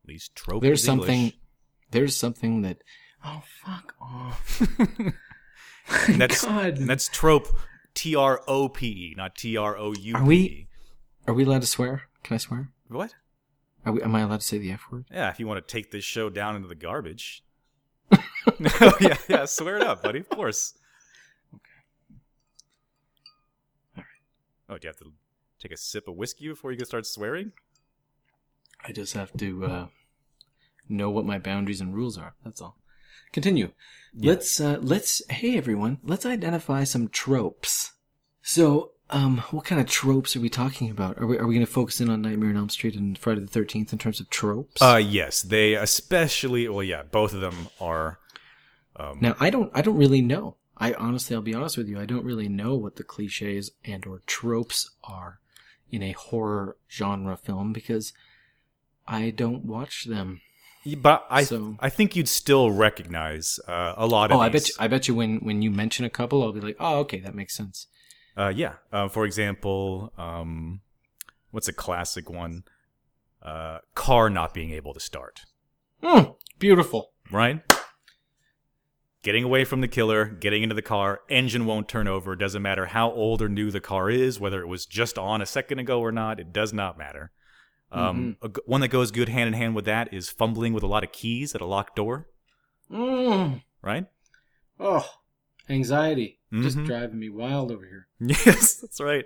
At 0.03 0.07
least 0.07 0.35
trope. 0.35 0.61
there's 0.61 0.79
is 0.81 0.85
something, 0.85 1.17
English. 1.19 1.39
there's 1.91 2.15
something 2.15 2.61
that. 2.61 2.83
Oh 3.23 3.41
fuck 3.45 3.95
off! 3.99 4.61
And 6.07 6.19
that's 6.19 6.43
God, 6.43 6.79
and 6.79 6.89
that's 6.89 7.07
trope. 7.07 7.47
T 7.93 8.15
R 8.15 8.41
O 8.47 8.67
P 8.69 8.87
E, 8.87 9.13
not 9.15 9.35
T 9.35 9.55
R 9.55 9.77
O 9.77 9.93
U 9.93 9.95
P 9.95 10.09
E. 10.09 10.13
Are 10.15 10.23
we- 10.25 10.67
are 11.27 11.33
we 11.33 11.43
allowed 11.43 11.61
to 11.61 11.67
swear? 11.67 12.03
Can 12.23 12.33
I 12.33 12.37
swear? 12.37 12.71
What? 12.87 13.13
Are 13.85 13.93
we, 13.93 14.01
am 14.01 14.15
I 14.15 14.21
allowed 14.21 14.39
to 14.41 14.45
say 14.45 14.57
the 14.57 14.71
f 14.71 14.85
word? 14.91 15.05
Yeah, 15.11 15.29
if 15.29 15.39
you 15.39 15.45
want 15.47 15.65
to 15.65 15.71
take 15.71 15.91
this 15.91 16.03
show 16.03 16.29
down 16.31 16.55
into 16.55 16.67
the 16.67 16.73
garbage. 16.75 17.43
oh, 18.11 18.97
yeah, 18.99 19.17
yeah, 19.27 19.45
swear 19.45 19.77
it 19.77 19.83
up, 19.83 20.01
buddy. 20.01 20.19
Of 20.19 20.29
course. 20.29 20.73
All 21.53 21.59
right. 23.97 24.05
Oh, 24.75 24.77
do 24.77 24.87
you 24.87 24.89
have 24.89 24.97
to 24.97 25.13
take 25.57 25.71
a 25.71 25.77
sip 25.77 26.05
of 26.09 26.15
whiskey 26.15 26.49
before 26.49 26.69
you 26.69 26.77
can 26.77 26.85
start 26.85 27.05
swearing? 27.05 27.53
I 28.85 28.91
just 28.91 29.13
have 29.13 29.31
to 29.37 29.65
uh, 29.65 29.87
know 30.89 31.09
what 31.09 31.23
my 31.23 31.39
boundaries 31.39 31.79
and 31.79 31.95
rules 31.95 32.17
are. 32.17 32.33
That's 32.43 32.59
all. 32.59 32.77
Continue. 33.31 33.71
Yeah. 34.13 34.31
Let's 34.31 34.59
uh, 34.59 34.79
let's 34.81 35.21
hey 35.29 35.57
everyone, 35.57 35.99
let's 36.03 36.25
identify 36.25 36.83
some 36.83 37.07
tropes. 37.07 37.93
So, 38.41 38.91
um, 39.09 39.37
what 39.51 39.63
kind 39.63 39.79
of 39.79 39.87
tropes 39.87 40.35
are 40.35 40.41
we 40.41 40.49
talking 40.49 40.89
about? 40.89 41.19
Are 41.19 41.25
we 41.25 41.37
are 41.37 41.47
we 41.47 41.55
going 41.55 41.65
to 41.65 41.71
focus 41.71 42.01
in 42.01 42.09
on 42.09 42.21
Nightmare 42.21 42.49
on 42.49 42.57
Elm 42.57 42.69
Street 42.69 42.95
and 42.95 43.17
Friday 43.17 43.39
the 43.39 43.47
Thirteenth 43.47 43.93
in 43.93 43.99
terms 43.99 44.19
of 44.19 44.29
tropes? 44.29 44.81
Uh, 44.81 45.01
yes, 45.01 45.41
they 45.41 45.75
especially. 45.75 46.67
Well, 46.67 46.83
yeah, 46.83 47.03
both 47.03 47.33
of 47.33 47.39
them 47.39 47.69
are. 47.79 48.19
Um, 48.97 49.19
now 49.21 49.37
I 49.39 49.49
don't 49.49 49.71
I 49.73 49.81
don't 49.81 49.97
really 49.97 50.21
know. 50.21 50.57
I 50.77 50.93
honestly, 50.93 51.35
I'll 51.35 51.41
be 51.41 51.53
honest 51.53 51.77
with 51.77 51.87
you, 51.87 51.99
I 51.99 52.05
don't 52.05 52.25
really 52.25 52.49
know 52.49 52.75
what 52.75 52.97
the 52.97 53.03
cliches 53.03 53.71
and 53.85 54.05
or 54.05 54.21
tropes 54.25 54.91
are 55.03 55.39
in 55.91 56.03
a 56.03 56.11
horror 56.11 56.75
genre 56.91 57.37
film 57.37 57.71
because 57.73 58.11
I 59.07 59.29
don't 59.29 59.63
watch 59.65 60.05
them. 60.05 60.41
but 60.97 61.25
I, 61.29 61.43
So- 61.43 61.77
I 61.79 61.89
think 61.89 62.15
you'd 62.15 62.27
still 62.27 62.71
recognize 62.71 63.59
uh, 63.67 63.93
a 63.95 64.05
lot 64.05 64.31
of. 64.31 64.37
Oh, 64.37 64.41
I 64.41 64.49
bet 64.49 64.67
you, 64.67 64.75
I 64.79 64.87
bet 64.87 65.07
you 65.07 65.15
when 65.15 65.37
when 65.37 65.61
you 65.61 65.71
mention 65.71 66.05
a 66.05 66.09
couple, 66.09 66.43
I'll 66.43 66.51
be 66.51 66.59
like, 66.61 66.77
oh, 66.79 66.99
okay, 66.99 67.19
that 67.21 67.35
makes 67.35 67.55
sense. 67.55 67.87
Uh, 68.37 68.51
yeah. 68.53 68.73
Uh, 68.91 69.07
for 69.07 69.25
example, 69.25 70.11
um, 70.17 70.81
what's 71.51 71.69
a 71.69 71.73
classic 71.73 72.29
one? 72.29 72.63
Uh, 73.41 73.79
car 73.93 74.29
not 74.29 74.53
being 74.53 74.71
able 74.71 74.93
to 74.93 74.99
start. 74.99 75.41
Mm, 76.03 76.35
beautiful. 76.59 77.11
Right? 77.31 77.61
Getting 79.25 79.43
away 79.43 79.65
from 79.65 79.81
the 79.81 79.87
killer, 79.87 80.25
getting 80.25 80.61
into 80.61 80.75
the 80.75 80.83
car, 80.83 81.21
engine 81.29 81.65
won't 81.65 81.89
turn 81.89 82.07
over. 82.07 82.35
Doesn't 82.35 82.61
matter 82.61 82.85
how 82.85 83.11
old 83.11 83.41
or 83.41 83.49
new 83.49 83.71
the 83.71 83.79
car 83.79 84.07
is, 84.09 84.39
whether 84.39 84.61
it 84.61 84.67
was 84.67 84.85
just 84.85 85.17
on 85.17 85.41
a 85.41 85.47
second 85.47 85.79
ago 85.79 85.99
or 85.99 86.11
not. 86.11 86.39
It 86.39 86.53
does 86.53 86.71
not 86.71 86.95
matter. 86.95 87.31
Um, 87.91 88.37
a 88.43 88.49
g 88.49 88.61
one 88.67 88.81
that 88.81 88.89
goes 88.89 89.09
good 89.09 89.29
hand 89.29 89.47
in 89.47 89.53
hand 89.53 89.73
with 89.75 89.85
that 89.85 90.13
is 90.13 90.29
fumbling 90.29 90.73
with 90.73 90.83
a 90.83 90.87
lot 90.87 91.03
of 91.03 91.11
keys 91.11 91.55
at 91.55 91.61
a 91.61 91.65
locked 91.65 91.95
door. 91.95 92.27
Mm. 92.91 93.63
Right? 93.81 94.05
Oh, 94.79 95.09
anxiety 95.69 96.39
just 96.53 96.77
Mhm. 96.77 96.85
driving 96.85 97.17
me 97.19 97.29
wild 97.29 97.71
over 97.71 97.85
here. 97.85 98.07
Yes, 98.45 98.75
that's 98.75 99.01
right. 99.01 99.25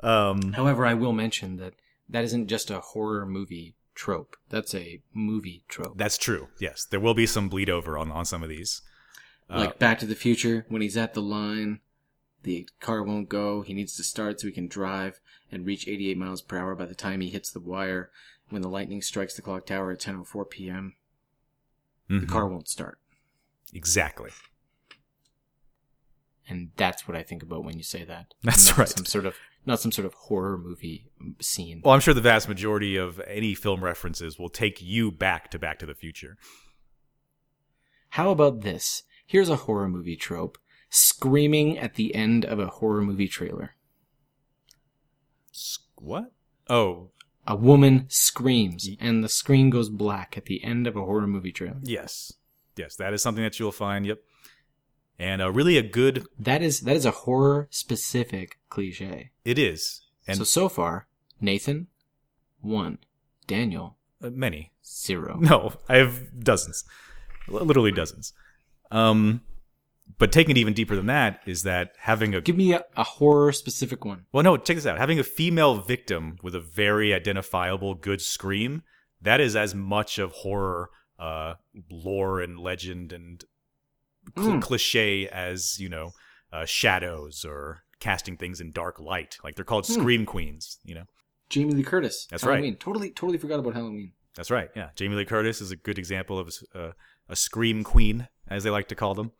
Um, 0.00 0.52
However, 0.52 0.84
I 0.84 0.92
will 0.94 1.12
mention 1.12 1.56
that 1.56 1.74
that 2.08 2.24
isn't 2.24 2.48
just 2.48 2.70
a 2.70 2.80
horror 2.80 3.24
movie 3.24 3.76
trope. 3.94 4.36
That's 4.50 4.74
a 4.74 5.00
movie 5.14 5.64
trope. 5.68 5.96
that's 5.96 6.18
true. 6.18 6.48
Yes, 6.60 6.84
there 6.84 7.00
will 7.00 7.14
be 7.14 7.26
some 7.26 7.48
bleed 7.48 7.70
over 7.70 7.96
on 7.96 8.10
on 8.12 8.24
some 8.26 8.42
of 8.42 8.48
these. 8.50 8.82
Uh, 9.52 9.58
like 9.58 9.78
Back 9.78 9.98
to 9.98 10.06
the 10.06 10.14
Future, 10.14 10.64
when 10.68 10.82
he's 10.82 10.96
at 10.96 11.14
the 11.14 11.22
line, 11.22 11.80
the 12.42 12.68
car 12.80 13.02
won't 13.02 13.28
go. 13.28 13.62
He 13.62 13.74
needs 13.74 13.96
to 13.96 14.02
start 14.02 14.40
so 14.40 14.46
he 14.46 14.52
can 14.52 14.68
drive 14.68 15.20
and 15.50 15.66
reach 15.66 15.86
88 15.86 16.16
miles 16.16 16.42
per 16.42 16.58
hour 16.58 16.74
by 16.74 16.86
the 16.86 16.94
time 16.94 17.20
he 17.20 17.28
hits 17.28 17.50
the 17.50 17.60
wire. 17.60 18.10
When 18.48 18.62
the 18.62 18.68
lightning 18.68 19.02
strikes 19.02 19.34
the 19.34 19.42
clock 19.42 19.66
tower 19.66 19.92
at 19.92 20.00
10:04 20.00 20.50
p.m., 20.50 20.94
the 22.08 22.16
mhm. 22.16 22.28
car 22.28 22.46
won't 22.46 22.68
start. 22.68 22.98
Exactly. 23.72 24.30
And 26.48 26.70
that's 26.76 27.08
what 27.08 27.16
I 27.16 27.22
think 27.22 27.42
about 27.42 27.64
when 27.64 27.78
you 27.78 27.84
say 27.84 28.04
that. 28.04 28.34
That's 28.42 28.68
Not 28.68 28.78
right. 28.78 28.88
Some 28.88 29.06
sort 29.06 29.26
of 29.26 29.36
not 29.64 29.80
some 29.80 29.92
sort 29.92 30.06
of 30.06 30.14
horror 30.14 30.58
movie 30.58 31.06
scene. 31.40 31.82
Well, 31.84 31.94
I'm 31.94 32.00
sure 32.00 32.14
the 32.14 32.20
vast 32.20 32.48
majority 32.48 32.96
of 32.96 33.20
any 33.26 33.54
film 33.54 33.82
references 33.84 34.38
will 34.38 34.48
take 34.48 34.82
you 34.82 35.10
back 35.10 35.50
to 35.52 35.58
Back 35.58 35.78
to 35.78 35.86
the 35.86 35.94
Future. 35.94 36.36
How 38.10 38.30
about 38.30 38.60
this? 38.62 39.04
Here's 39.32 39.48
a 39.48 39.56
horror 39.64 39.88
movie 39.88 40.14
trope: 40.16 40.58
screaming 40.90 41.78
at 41.78 41.94
the 41.94 42.14
end 42.14 42.44
of 42.44 42.58
a 42.58 42.66
horror 42.66 43.00
movie 43.00 43.28
trailer. 43.28 43.76
What? 45.96 46.32
Oh, 46.68 47.10
A 47.46 47.56
woman 47.56 48.06
screams, 48.08 48.88
and 49.00 49.24
the 49.24 49.28
screen 49.28 49.70
goes 49.70 49.88
black 49.88 50.36
at 50.36 50.44
the 50.46 50.62
end 50.62 50.86
of 50.86 50.96
a 50.96 51.04
horror 51.04 51.26
movie 51.26 51.52
trailer. 51.52 51.78
yes. 51.82 52.32
Yes, 52.76 52.96
that 52.96 53.12
is 53.12 53.22
something 53.22 53.44
that 53.44 53.58
you'll 53.58 53.70
find. 53.72 54.06
Yep. 54.06 54.18
And 55.18 55.42
uh, 55.42 55.50
really 55.50 55.76
a 55.78 55.82
good. 55.82 56.26
That 56.38 56.62
is 56.62 56.80
that 56.80 56.96
is 56.96 57.04
a 57.06 57.10
horror 57.10 57.68
specific 57.70 58.58
cliche. 58.70 59.30
It 59.44 59.58
is. 59.58 60.02
And 60.26 60.38
so 60.38 60.44
so 60.44 60.68
far, 60.70 61.06
Nathan, 61.40 61.88
one, 62.60 62.98
Daniel, 63.46 63.96
uh, 64.22 64.30
many. 64.30 64.72
zero. 64.84 65.36
No, 65.40 65.74
I 65.88 65.96
have 65.96 66.42
dozens. 66.42 66.84
Literally 67.46 67.92
dozens. 67.92 68.32
Um, 68.92 69.40
but 70.18 70.30
taking 70.30 70.56
it 70.56 70.60
even 70.60 70.74
deeper 70.74 70.94
than 70.94 71.06
that 71.06 71.40
is 71.46 71.62
that 71.62 71.92
having 71.98 72.34
a 72.34 72.40
Give 72.40 72.56
me 72.56 72.72
a, 72.74 72.84
a 72.96 73.02
horror 73.02 73.50
specific 73.52 74.04
one. 74.04 74.26
Well, 74.32 74.42
no, 74.44 74.56
check 74.56 74.76
this 74.76 74.86
out. 74.86 74.98
Having 74.98 75.18
a 75.18 75.24
female 75.24 75.80
victim 75.80 76.36
with 76.42 76.54
a 76.54 76.60
very 76.60 77.12
identifiable 77.14 77.94
good 77.94 78.20
scream, 78.20 78.82
that 79.20 79.40
is 79.40 79.56
as 79.56 79.74
much 79.74 80.18
of 80.18 80.32
horror 80.32 80.90
uh, 81.18 81.54
lore 81.90 82.40
and 82.40 82.58
legend 82.58 83.12
and 83.12 83.44
cl- 84.36 84.56
Mm. 84.58 84.62
cliche 84.62 85.28
as, 85.28 85.78
you 85.80 85.88
know, 85.88 86.12
uh, 86.52 86.64
shadows 86.64 87.44
or 87.44 87.84
casting 88.00 88.36
things 88.36 88.60
in 88.60 88.70
dark 88.72 89.00
light. 89.00 89.38
Like 89.42 89.54
they're 89.54 89.64
called 89.64 89.86
Hmm. 89.86 89.92
scream 89.94 90.26
queens, 90.26 90.78
you 90.84 90.94
know? 90.94 91.04
Jamie 91.48 91.74
Lee 91.74 91.82
Curtis. 91.82 92.26
That's 92.30 92.44
right. 92.44 92.54
Halloween. 92.56 92.76
Totally 92.76 93.10
totally 93.10 93.38
forgot 93.38 93.58
about 93.60 93.74
Halloween. 93.74 94.12
That's 94.36 94.50
right. 94.50 94.70
Yeah. 94.74 94.90
Jamie 94.96 95.14
Lee 95.16 95.24
Curtis 95.24 95.60
is 95.60 95.70
a 95.70 95.76
good 95.76 95.98
example 95.98 96.38
of 96.38 96.52
uh, 96.74 96.92
a 97.28 97.36
scream 97.36 97.84
queen, 97.84 98.28
as 98.48 98.64
they 98.64 98.70
like 98.70 98.88
to 98.88 98.94
call 98.94 99.14
them. 99.14 99.32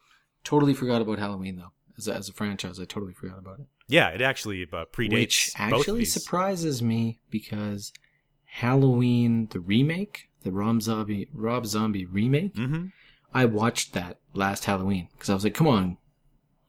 Totally 0.44 0.74
forgot 0.74 1.02
about 1.02 1.18
Halloween 1.18 1.56
though. 1.56 1.72
As 1.98 2.08
a, 2.08 2.14
as 2.14 2.28
a 2.28 2.32
franchise, 2.32 2.80
I 2.80 2.84
totally 2.84 3.12
forgot 3.12 3.38
about 3.38 3.60
it. 3.60 3.66
Yeah, 3.86 4.08
it 4.08 4.22
actually 4.22 4.62
uh, 4.72 4.86
predates 4.86 5.12
Which 5.12 5.52
actually 5.56 6.04
surprises 6.06 6.82
me 6.82 7.20
because 7.30 7.92
Halloween, 8.44 9.48
the 9.50 9.60
remake, 9.60 10.30
the 10.42 10.52
Rob 10.52 10.82
Zombie, 10.82 11.28
Rob 11.32 11.66
Zombie 11.66 12.06
remake, 12.06 12.54
mm-hmm. 12.54 12.86
I 13.34 13.44
watched 13.44 13.92
that 13.92 14.18
last 14.34 14.64
Halloween 14.64 15.08
because 15.12 15.30
I 15.30 15.34
was 15.34 15.44
like, 15.44 15.54
come 15.54 15.68
on, 15.68 15.98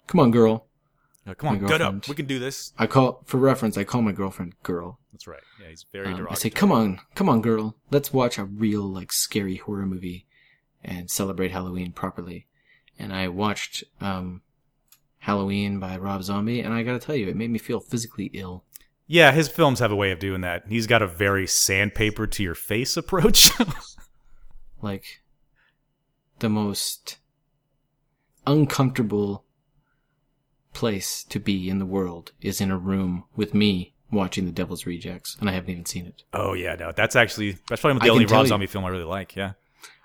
come 0.08 0.20
on, 0.20 0.32
girl. 0.32 0.68
Uh, 1.26 1.34
come 1.34 1.50
on, 1.52 1.60
gut 1.60 1.82
up. 1.82 2.08
We 2.10 2.16
can 2.16 2.26
do 2.26 2.40
this. 2.40 2.74
I 2.78 2.86
call, 2.86 3.24
for 3.26 3.38
reference, 3.38 3.78
I 3.78 3.86
call 3.86 4.02
my 4.02 4.12
girlfriend 4.12 4.56
girl. 4.62 5.00
That's 5.14 5.26
right. 5.26 5.40
Yeah, 5.62 5.70
he's 5.70 5.86
very 5.92 6.08
Um, 6.08 6.28
I 6.30 6.34
say, 6.36 6.50
come 6.50 6.72
on, 6.72 7.00
come 7.16 7.30
on, 7.30 7.42
girl. 7.42 7.78
Let's 7.92 8.12
watch 8.12 8.38
a 8.38 8.44
real, 8.44 8.84
like, 8.84 9.14
scary 9.14 9.56
horror 9.56 9.86
movie 9.86 10.26
and 10.84 11.10
celebrate 11.10 11.52
Halloween 11.52 11.92
properly. 11.92 12.48
And 13.00 13.14
I 13.14 13.28
watched, 13.28 13.84
um, 14.02 14.42
Halloween 15.20 15.80
by 15.80 15.98
Rob 15.98 16.22
Zombie, 16.24 16.60
and 16.60 16.74
I 16.74 16.84
gotta 16.84 17.00
tell 17.00 17.16
you, 17.16 17.28
it 17.30 17.36
made 17.36 17.50
me 17.50 17.58
feel 17.60 17.80
physically 17.80 18.30
ill. 18.34 18.66
Yeah, 19.08 19.32
his 19.32 19.48
films 19.48 19.80
have 19.80 19.92
a 19.92 19.96
way 19.96 20.12
of 20.12 20.20
doing 20.20 20.42
that. 20.42 20.64
He's 20.68 20.88
got 20.88 21.02
a 21.02 21.08
very 21.08 21.48
sandpaper 21.48 22.28
to 22.28 22.44
your 22.44 22.56
face 22.56 22.98
approach. 22.98 23.52
Like, 24.82 25.22
the 26.40 26.50
most 26.50 27.18
uncomfortable 28.46 29.46
place 30.74 31.24
to 31.24 31.40
be 31.40 31.70
in 31.70 31.80
the 31.80 31.86
world 31.86 32.32
is 32.42 32.60
in 32.60 32.72
a 32.72 32.78
room 32.78 33.24
with 33.36 33.54
me 33.54 33.94
watching 34.12 34.46
The 34.46 34.52
Devil's 34.52 34.86
Rejects, 34.86 35.38
and 35.40 35.50
I 35.50 35.54
haven't 35.54 35.70
even 35.70 35.86
seen 35.86 36.06
it. 36.06 36.24
oh 36.34 36.54
yeah, 36.54 36.76
no, 36.76 36.92
that's 36.92 37.16
actually 37.16 37.58
that's 37.70 37.82
probably 37.82 38.00
the 38.00 38.02
can 38.02 38.10
only 38.12 38.26
Rob. 38.26 38.48
Zombie 38.48 38.68
film 38.68 38.84
I 38.86 38.90
really 38.90 39.04
like. 39.06 39.36
Yeah, 39.36 39.54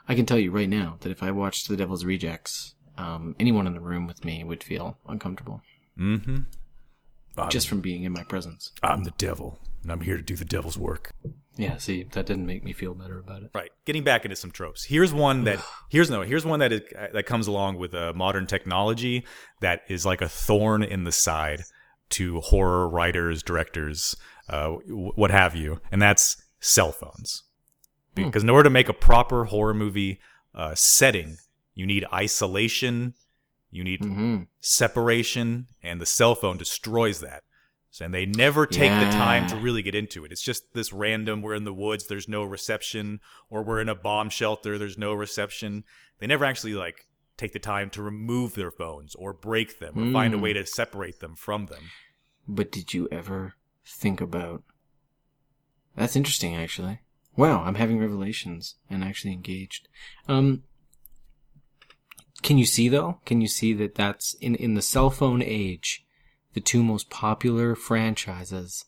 I 0.09 0.14
can 0.14 0.27
tell 0.27 0.38
you 0.38 0.51
right 0.51 0.68
now 0.68 0.97
that 1.01 1.12
if 1.12 1.23
I 1.23 1.31
watched 1.31 1.68
The 1.68 1.77
Devil's 1.77 2.05
Rejects, 2.05 2.75
um, 2.97 3.37
anyone 3.38 3.66
in 3.66 3.75
the 3.75 3.81
room 3.81 4.07
with 4.07 4.25
me 4.25 4.42
would 4.42 4.64
feel 4.64 4.99
uncomfortable. 5.07 5.62
mm-hmm. 5.99 6.38
I'm, 7.37 7.51
just 7.51 7.68
from 7.68 7.81
being 7.81 8.03
in 8.03 8.12
my 8.12 8.25
presence. 8.25 8.73
I'm 8.83 9.05
the 9.05 9.12
devil, 9.12 9.61
and 9.83 9.92
I'm 9.92 10.01
here 10.01 10.16
to 10.16 10.23
do 10.23 10.35
the 10.35 10.44
devil's 10.44 10.77
work. 10.77 11.12
Yeah, 11.57 11.77
see, 11.77 12.05
that 12.12 12.27
didn't 12.27 12.47
make 12.47 12.64
me 12.64 12.73
feel 12.73 12.94
better 12.94 13.18
about 13.18 13.42
it. 13.42 13.51
Right. 13.55 13.71
Getting 13.85 14.05
back 14.05 14.25
into 14.25 14.37
some 14.37 14.51
tropes. 14.51 14.85
Here's 14.85 15.12
one 15.12 15.44
that 15.44 15.61
here's 15.90 16.11
no. 16.11 16.23
Here's 16.23 16.47
one 16.47 16.61
that 16.61 16.73
is, 16.73 16.83
that 17.12 17.27
comes 17.27 17.47
along 17.47 17.79
with 17.79 17.94
uh, 17.94 18.12
modern 18.14 18.47
technology 18.47 19.25
that 19.61 19.83
is 19.88 20.07
like 20.07 20.21
a 20.21 20.29
thorn 20.29 20.83
in 20.83 21.05
the 21.05 21.12
side 21.12 21.62
to 22.11 22.40
horror 22.40 22.88
writers, 22.88 23.42
directors, 23.42 24.16
uh, 24.49 24.68
what 24.68 25.31
have 25.31 25.55
you, 25.55 25.81
and 25.92 26.01
that's 26.01 26.42
cell 26.61 26.92
phones. 26.92 27.44
Because 28.26 28.42
in 28.42 28.50
order 28.50 28.64
to 28.64 28.70
make 28.70 28.88
a 28.88 28.94
proper 28.94 29.44
horror 29.46 29.74
movie 29.74 30.20
uh, 30.54 30.74
setting, 30.74 31.38
you 31.74 31.87
need 31.87 32.04
isolation, 32.12 33.14
you 33.70 33.85
need 33.85 34.04
hmm 34.04 34.42
separation, 34.61 35.66
and 35.83 36.00
the 36.00 36.07
cell 36.07 36.35
phone 36.35 36.57
destroys 36.57 37.20
that. 37.20 37.44
So, 37.90 38.04
and 38.04 38.12
they 38.12 38.26
never 38.26 38.66
take 38.66 38.90
the 38.98 39.07
time 39.07 39.46
to 39.46 39.57
really 39.57 39.83
get 39.83 39.94
into 39.94 40.24
it. 40.24 40.33
It's 40.33 40.42
just 40.42 40.74
this 40.74 40.92
random, 40.92 41.42
we're 41.42 41.54
in 41.54 41.64
the 41.64 41.72
woods, 41.72 42.07
there's 42.07 42.28
no 42.28 42.42
reception, 42.44 43.20
or 43.50 43.62
we're 43.62 43.81
in 43.81 43.88
a 43.88 43.94
bomb 43.94 44.31
shelter, 44.31 44.76
there's 44.76 44.98
no 44.98 45.14
reception. 45.14 45.85
They 46.18 46.26
never 46.26 46.44
actually 46.44 46.74
like 46.74 47.07
take 47.37 47.52
the 47.52 47.59
time 47.61 47.88
to 47.90 48.02
remove 48.02 48.54
their 48.54 48.70
phones 48.72 49.14
or 49.14 49.33
break 49.33 49.78
them 49.78 49.96
or 49.96 50.12
find 50.12 50.35
a 50.35 50.37
Mm. 50.37 50.42
way 50.42 50.52
to 50.52 50.66
separate 50.66 51.20
them 51.20 51.37
from 51.37 51.66
them. 51.66 51.85
But 52.46 52.72
did 52.72 52.92
you 52.92 53.09
ever 53.12 53.54
think 53.87 54.20
about? 54.20 54.64
That's 55.94 56.16
interesting, 56.16 56.54
actually. 56.57 57.00
Wow, 57.38 57.62
I'm 57.62 57.77
having 57.77 58.01
revelations 58.01 58.74
and 58.90 59.05
actually 59.05 59.33
engaged. 59.33 59.87
Um, 60.27 60.64
can 62.42 62.59
you 62.59 62.66
see 62.66 62.88
though? 62.88 63.20
Can 63.24 63.40
you 63.40 63.46
see 63.46 63.72
that 63.74 63.94
that's 63.94 64.35
in 64.35 64.57
in 64.57 64.74
the 64.74 64.83
cell 64.83 65.09
phone 65.09 65.40
age, 65.40 66.05
the 66.55 66.61
two 66.61 66.83
most 66.83 67.11
popular 67.11 67.77
franchises. 67.77 68.87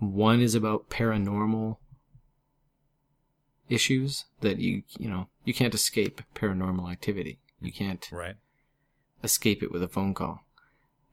One 0.00 0.40
is 0.40 0.56
about 0.56 0.90
paranormal 0.90 1.76
issues 3.68 4.24
that 4.40 4.58
you 4.58 4.82
you 4.98 5.08
know 5.08 5.28
you 5.44 5.54
can't 5.54 5.76
escape 5.76 6.22
paranormal 6.34 6.90
activity. 6.90 7.38
You 7.60 7.70
can't 7.72 8.04
Right. 8.10 8.34
escape 9.22 9.62
it 9.62 9.70
with 9.70 9.84
a 9.84 9.88
phone 9.88 10.12
call. 10.12 10.44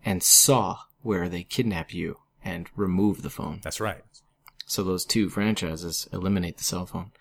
And 0.04 0.24
Saw, 0.24 0.80
where 1.04 1.30
they 1.30 1.44
kidnap 1.44 1.94
you 1.94 2.18
and 2.44 2.68
remove 2.76 3.22
the 3.22 3.30
phone. 3.30 3.60
That's 3.62 3.80
right. 3.80 4.02
So 4.66 4.84
those 4.84 5.06
two 5.06 5.30
franchises 5.30 6.08
eliminate 6.14 6.58
the 6.58 6.64
cell 6.64 6.86
phone. 6.86 7.12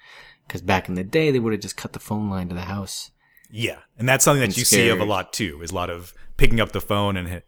Because 0.46 0.62
back 0.62 0.88
in 0.88 0.94
the 0.94 1.04
day, 1.04 1.30
they 1.30 1.38
would 1.38 1.52
have 1.52 1.62
just 1.62 1.76
cut 1.76 1.92
the 1.92 1.98
phone 1.98 2.28
line 2.28 2.48
to 2.48 2.54
the 2.54 2.62
house. 2.62 3.10
Yeah, 3.50 3.80
and 3.98 4.08
that's 4.08 4.24
something 4.24 4.40
that 4.40 4.56
you 4.56 4.64
scared. 4.64 4.84
see 4.84 4.88
of 4.88 5.00
a 5.00 5.04
lot 5.04 5.32
too. 5.32 5.60
Is 5.62 5.70
a 5.70 5.74
lot 5.74 5.90
of 5.90 6.14
picking 6.38 6.60
up 6.60 6.72
the 6.72 6.80
phone 6.80 7.16
and 7.16 7.42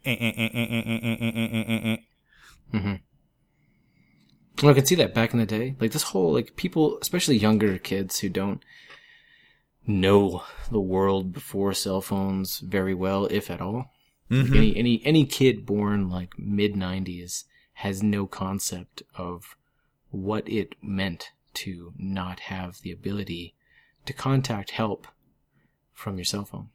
mm-hmm. 2.73 2.95
Well, 4.63 4.71
I 4.71 4.75
can 4.75 4.87
see 4.87 4.95
that 4.97 5.15
back 5.15 5.33
in 5.33 5.41
the 5.41 5.47
day, 5.47 5.75
like 5.81 5.93
this 5.93 6.03
whole 6.05 6.33
like 6.33 6.57
people, 6.57 6.99
especially 7.01 7.37
younger 7.37 7.79
kids 7.79 8.21
who 8.21 8.29
don't 8.29 8.63
know 9.87 10.45
the 10.71 10.81
world 10.81 11.33
before 11.33 11.73
cell 11.73 12.01
phones 12.01 12.59
very 12.61 12.95
well, 12.95 13.27
if 13.27 13.51
at 13.51 13.61
all. 13.61 13.93
Mm-hmm. 14.31 14.53
Like 14.53 14.57
any 14.57 14.77
any 14.77 15.03
any 15.05 15.25
kid 15.27 15.67
born 15.67 16.09
like 16.09 16.39
mid 16.39 16.75
'90s 16.75 17.45
has 17.75 18.03
no 18.03 18.27
concept 18.27 19.03
of 19.17 19.57
what 20.15 20.49
it 20.49 20.77
meant 20.81 21.33
to 21.53 21.93
not 21.99 22.41
have 22.41 22.81
the 22.83 22.93
ability 22.93 23.55
to 24.07 24.13
contact 24.13 24.71
help 24.71 25.07
from 25.93 26.17
your 26.17 26.25
cell 26.25 26.45
phone. 26.45 26.69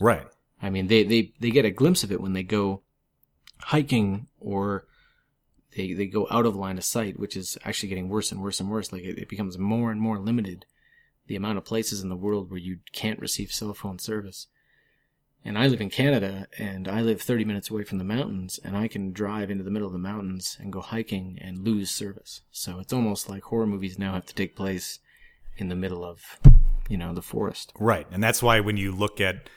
Right. 0.00 0.26
I 0.60 0.70
mean, 0.70 0.86
they 0.86 1.04
they 1.04 1.32
they 1.40 1.50
get 1.50 1.64
a 1.64 1.70
glimpse 1.70 2.02
of 2.02 2.12
it 2.12 2.20
when 2.20 2.32
they 2.32 2.42
go 2.42 2.82
hiking 3.60 4.28
or 4.38 4.86
they 5.76 5.92
they 5.92 6.06
go 6.06 6.26
out 6.30 6.46
of 6.46 6.56
line 6.56 6.78
of 6.78 6.84
sight, 6.84 7.18
which 7.18 7.36
is 7.36 7.58
actually 7.64 7.88
getting 7.88 8.08
worse 8.08 8.32
and 8.32 8.40
worse 8.40 8.60
and 8.60 8.70
worse. 8.70 8.92
Like 8.92 9.02
it, 9.02 9.18
it 9.18 9.28
becomes 9.28 9.58
more 9.58 9.90
and 9.90 10.00
more 10.00 10.18
limited 10.18 10.64
the 11.26 11.36
amount 11.36 11.58
of 11.58 11.64
places 11.64 12.02
in 12.02 12.08
the 12.08 12.16
world 12.16 12.50
where 12.50 12.58
you 12.58 12.78
can't 12.92 13.20
receive 13.20 13.52
cell 13.52 13.74
phone 13.74 13.98
service. 13.98 14.46
And 15.44 15.58
I 15.58 15.66
live 15.66 15.80
in 15.80 15.90
Canada 15.90 16.46
and 16.56 16.86
I 16.86 17.00
live 17.00 17.20
30 17.20 17.44
minutes 17.44 17.68
away 17.68 17.82
from 17.82 17.98
the 17.98 18.04
mountains 18.04 18.60
and 18.62 18.76
I 18.76 18.86
can 18.86 19.12
drive 19.12 19.50
into 19.50 19.64
the 19.64 19.70
middle 19.70 19.88
of 19.88 19.92
the 19.92 19.98
mountains 19.98 20.56
and 20.60 20.72
go 20.72 20.80
hiking 20.80 21.38
and 21.40 21.58
lose 21.58 21.90
service. 21.90 22.42
So 22.52 22.78
it's 22.78 22.92
almost 22.92 23.28
like 23.28 23.42
horror 23.44 23.66
movies 23.66 23.98
now 23.98 24.14
have 24.14 24.26
to 24.26 24.34
take 24.34 24.54
place 24.54 25.00
in 25.56 25.68
the 25.68 25.74
middle 25.74 26.04
of, 26.04 26.38
you 26.88 26.96
know, 26.96 27.12
the 27.12 27.22
forest. 27.22 27.72
Right. 27.78 28.06
And 28.12 28.22
that's 28.22 28.42
why 28.42 28.60
when 28.60 28.76
you 28.76 28.92
look 28.92 29.20
at 29.20 29.50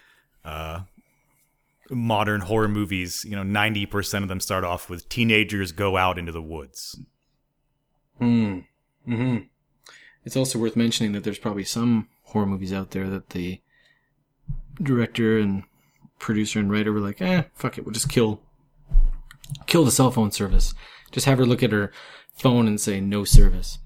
uh, 0.44 0.82
modern 1.92 2.42
horror 2.42 2.68
movies, 2.68 3.24
you 3.24 3.36
know, 3.36 3.44
90% 3.44 4.24
of 4.24 4.28
them 4.28 4.40
start 4.40 4.64
off 4.64 4.90
with 4.90 5.08
teenagers 5.08 5.72
go 5.72 5.98
out 5.98 6.18
into 6.18 6.32
the 6.32 6.42
woods. 6.42 7.00
Hmm. 8.18 8.60
Hmm. 9.06 9.38
It's 10.24 10.36
also 10.36 10.58
worth 10.58 10.76
mentioning 10.76 11.12
that 11.12 11.24
there's 11.24 11.38
probably 11.38 11.64
some 11.64 12.08
horror 12.24 12.48
movies 12.48 12.74
out 12.74 12.92
there 12.92 13.08
that 13.10 13.30
the 13.30 13.62
director 14.82 15.38
and 15.38 15.64
producer 16.20 16.60
and 16.60 16.72
writer 16.72 16.92
were 16.92 17.00
like, 17.00 17.22
eh, 17.22 17.44
fuck 17.54 17.78
it, 17.78 17.86
we'll 17.86 17.94
just 17.94 18.10
kill, 18.10 18.42
kill 19.66 19.86
the 19.86 19.92
cell 19.92 20.12
phone 20.12 20.32
service. 20.32 20.74
Just 21.12 21.26
have 21.26 21.38
her 21.38 21.46
look 21.46 21.64
at 21.64 21.72
her 21.72 21.92
phone 22.36 22.68
and 22.68 22.80
say 22.80 23.00
no 23.00 23.24
service. 23.24 23.80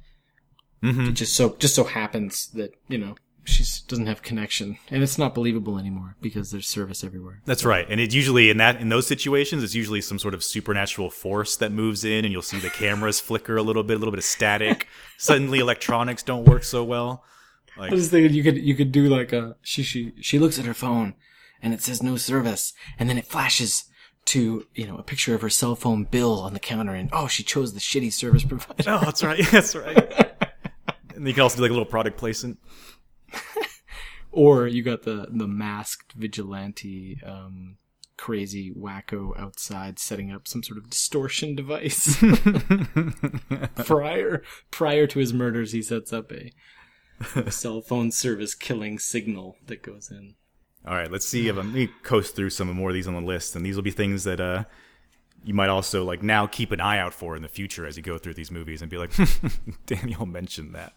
Mm-hmm. 0.83 1.09
It 1.09 1.13
just 1.13 1.35
so 1.35 1.55
just 1.59 1.75
so 1.75 1.83
happens 1.83 2.47
that 2.51 2.71
you 2.87 2.97
know 2.97 3.15
she 3.43 3.63
doesn't 3.87 4.05
have 4.05 4.21
connection, 4.21 4.77
and 4.89 5.03
it's 5.03 5.17
not 5.17 5.35
believable 5.35 5.77
anymore 5.77 6.15
because 6.21 6.51
there's 6.51 6.67
service 6.67 7.03
everywhere. 7.03 7.41
That's 7.45 7.65
right. 7.65 7.85
And 7.89 7.99
it 7.99 8.13
usually 8.13 8.49
in 8.49 8.57
that 8.57 8.79
in 8.79 8.89
those 8.89 9.07
situations, 9.07 9.63
it's 9.63 9.75
usually 9.75 10.01
some 10.01 10.19
sort 10.19 10.33
of 10.33 10.43
supernatural 10.43 11.09
force 11.09 11.57
that 11.57 11.71
moves 11.71 12.03
in 12.05 12.23
and 12.23 12.31
you'll 12.31 12.41
see 12.41 12.59
the 12.59 12.69
cameras 12.69 13.19
flicker 13.19 13.57
a 13.57 13.63
little 13.63 13.83
bit, 13.83 13.95
a 13.95 13.99
little 13.99 14.11
bit 14.11 14.19
of 14.19 14.23
static. 14.23 14.87
Suddenly 15.17 15.59
electronics 15.59 16.23
don't 16.23 16.45
work 16.45 16.63
so 16.63 16.83
well. 16.83 17.23
Like 17.77 17.91
I 17.91 17.95
was 17.95 18.09
thinking 18.09 18.33
you 18.33 18.43
could 18.43 18.57
you 18.57 18.75
could 18.75 18.91
do 18.91 19.07
like 19.07 19.33
a 19.33 19.55
she 19.61 19.83
she 19.83 20.13
she 20.21 20.39
looks 20.39 20.59
at 20.59 20.65
her 20.65 20.73
phone 20.73 21.13
and 21.61 21.73
it 21.73 21.81
says 21.81 22.01
no 22.01 22.15
service 22.15 22.73
and 22.97 23.09
then 23.09 23.17
it 23.17 23.25
flashes 23.25 23.85
to 24.25 24.67
you 24.75 24.85
know 24.85 24.97
a 24.97 25.03
picture 25.03 25.33
of 25.33 25.41
her 25.41 25.49
cell 25.49 25.75
phone 25.75 26.03
bill 26.03 26.39
on 26.39 26.53
the 26.53 26.59
counter 26.59 26.93
and 26.93 27.09
oh 27.11 27.27
she 27.27 27.41
chose 27.41 27.73
the 27.73 27.79
shitty 27.79 28.13
service 28.13 28.43
provider. 28.43 28.83
Oh, 28.87 28.99
that's 28.99 29.23
right. 29.23 29.43
That's 29.51 29.75
right. 29.75 29.95
and 31.15 31.27
you 31.27 31.33
can 31.33 31.41
also 31.41 31.57
do 31.57 31.63
like 31.63 31.71
a 31.71 31.73
little 31.73 31.85
product 31.85 32.17
placement. 32.17 32.59
Or 34.31 34.67
you 34.67 34.83
got 34.83 35.01
the 35.03 35.27
the 35.31 35.47
masked 35.47 36.13
vigilante 36.13 37.19
um 37.25 37.77
crazy 38.15 38.71
wacko 38.71 39.35
outside 39.39 39.97
setting 39.97 40.31
up 40.31 40.47
some 40.47 40.61
sort 40.61 40.77
of 40.77 40.89
distortion 40.89 41.55
device. 41.55 42.21
prior 43.85 44.43
prior 44.69 45.07
to 45.07 45.17
his 45.17 45.33
murders 45.33 45.71
he 45.71 45.81
sets 45.81 46.13
up 46.13 46.31
a, 46.31 46.51
a 47.35 47.49
cell 47.49 47.81
phone 47.81 48.11
service 48.11 48.53
killing 48.53 48.99
signal 48.99 49.55
that 49.65 49.81
goes 49.81 50.11
in. 50.11 50.35
All 50.87 50.95
right, 50.95 51.11
let's 51.11 51.25
see 51.25 51.47
if 51.47 51.57
I'm, 51.57 51.67
let 51.73 51.75
me 51.75 51.89
coast 52.03 52.35
through 52.35 52.49
some 52.51 52.71
more 52.73 52.89
of 52.89 52.93
these 52.93 53.07
on 53.07 53.13
the 53.13 53.21
list, 53.21 53.55
and 53.55 53.65
these 53.65 53.75
will 53.75 53.83
be 53.83 53.91
things 53.91 54.23
that 54.23 54.39
uh, 54.39 54.63
you 55.43 55.53
might 55.53 55.69
also 55.69 56.03
like 56.03 56.23
now 56.23 56.47
keep 56.47 56.71
an 56.71 56.81
eye 56.81 56.99
out 56.99 57.13
for 57.13 57.35
in 57.35 57.41
the 57.41 57.49
future 57.49 57.85
as 57.85 57.97
you 57.97 58.03
go 58.03 58.17
through 58.17 58.33
these 58.33 58.51
movies 58.51 58.81
and 58.81 58.89
be 58.89 58.97
like, 58.97 59.11
Daniel 59.85 60.25
mentioned 60.25 60.75
that. 60.75 60.93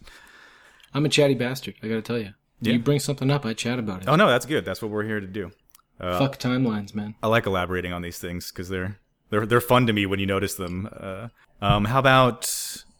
I'm 0.94 1.04
a 1.06 1.08
chatty 1.08 1.34
bastard, 1.34 1.74
I 1.82 1.88
gotta 1.88 2.02
tell 2.02 2.18
you. 2.18 2.34
Yeah. 2.60 2.74
You 2.74 2.78
bring 2.78 3.00
something 3.00 3.30
up, 3.30 3.44
I 3.44 3.54
chat 3.54 3.78
about 3.78 4.02
it. 4.02 4.08
Oh 4.08 4.16
no, 4.16 4.28
that's 4.28 4.46
good. 4.46 4.64
That's 4.64 4.80
what 4.80 4.90
we're 4.90 5.04
here 5.04 5.20
to 5.20 5.26
do. 5.26 5.50
Fuck 5.98 6.38
timelines, 6.38 6.94
man. 6.94 7.14
I 7.22 7.28
like 7.28 7.46
elaborating 7.46 7.92
on 7.92 8.02
these 8.02 8.18
things 8.18 8.50
because 8.50 8.68
they're 8.68 8.98
they're 9.30 9.46
they're 9.46 9.60
fun 9.60 9.86
to 9.86 9.92
me 9.92 10.04
when 10.04 10.18
you 10.18 10.26
notice 10.26 10.54
them. 10.54 10.88
Uh, 10.92 11.28
um, 11.60 11.84
how 11.84 12.00
about 12.00 12.52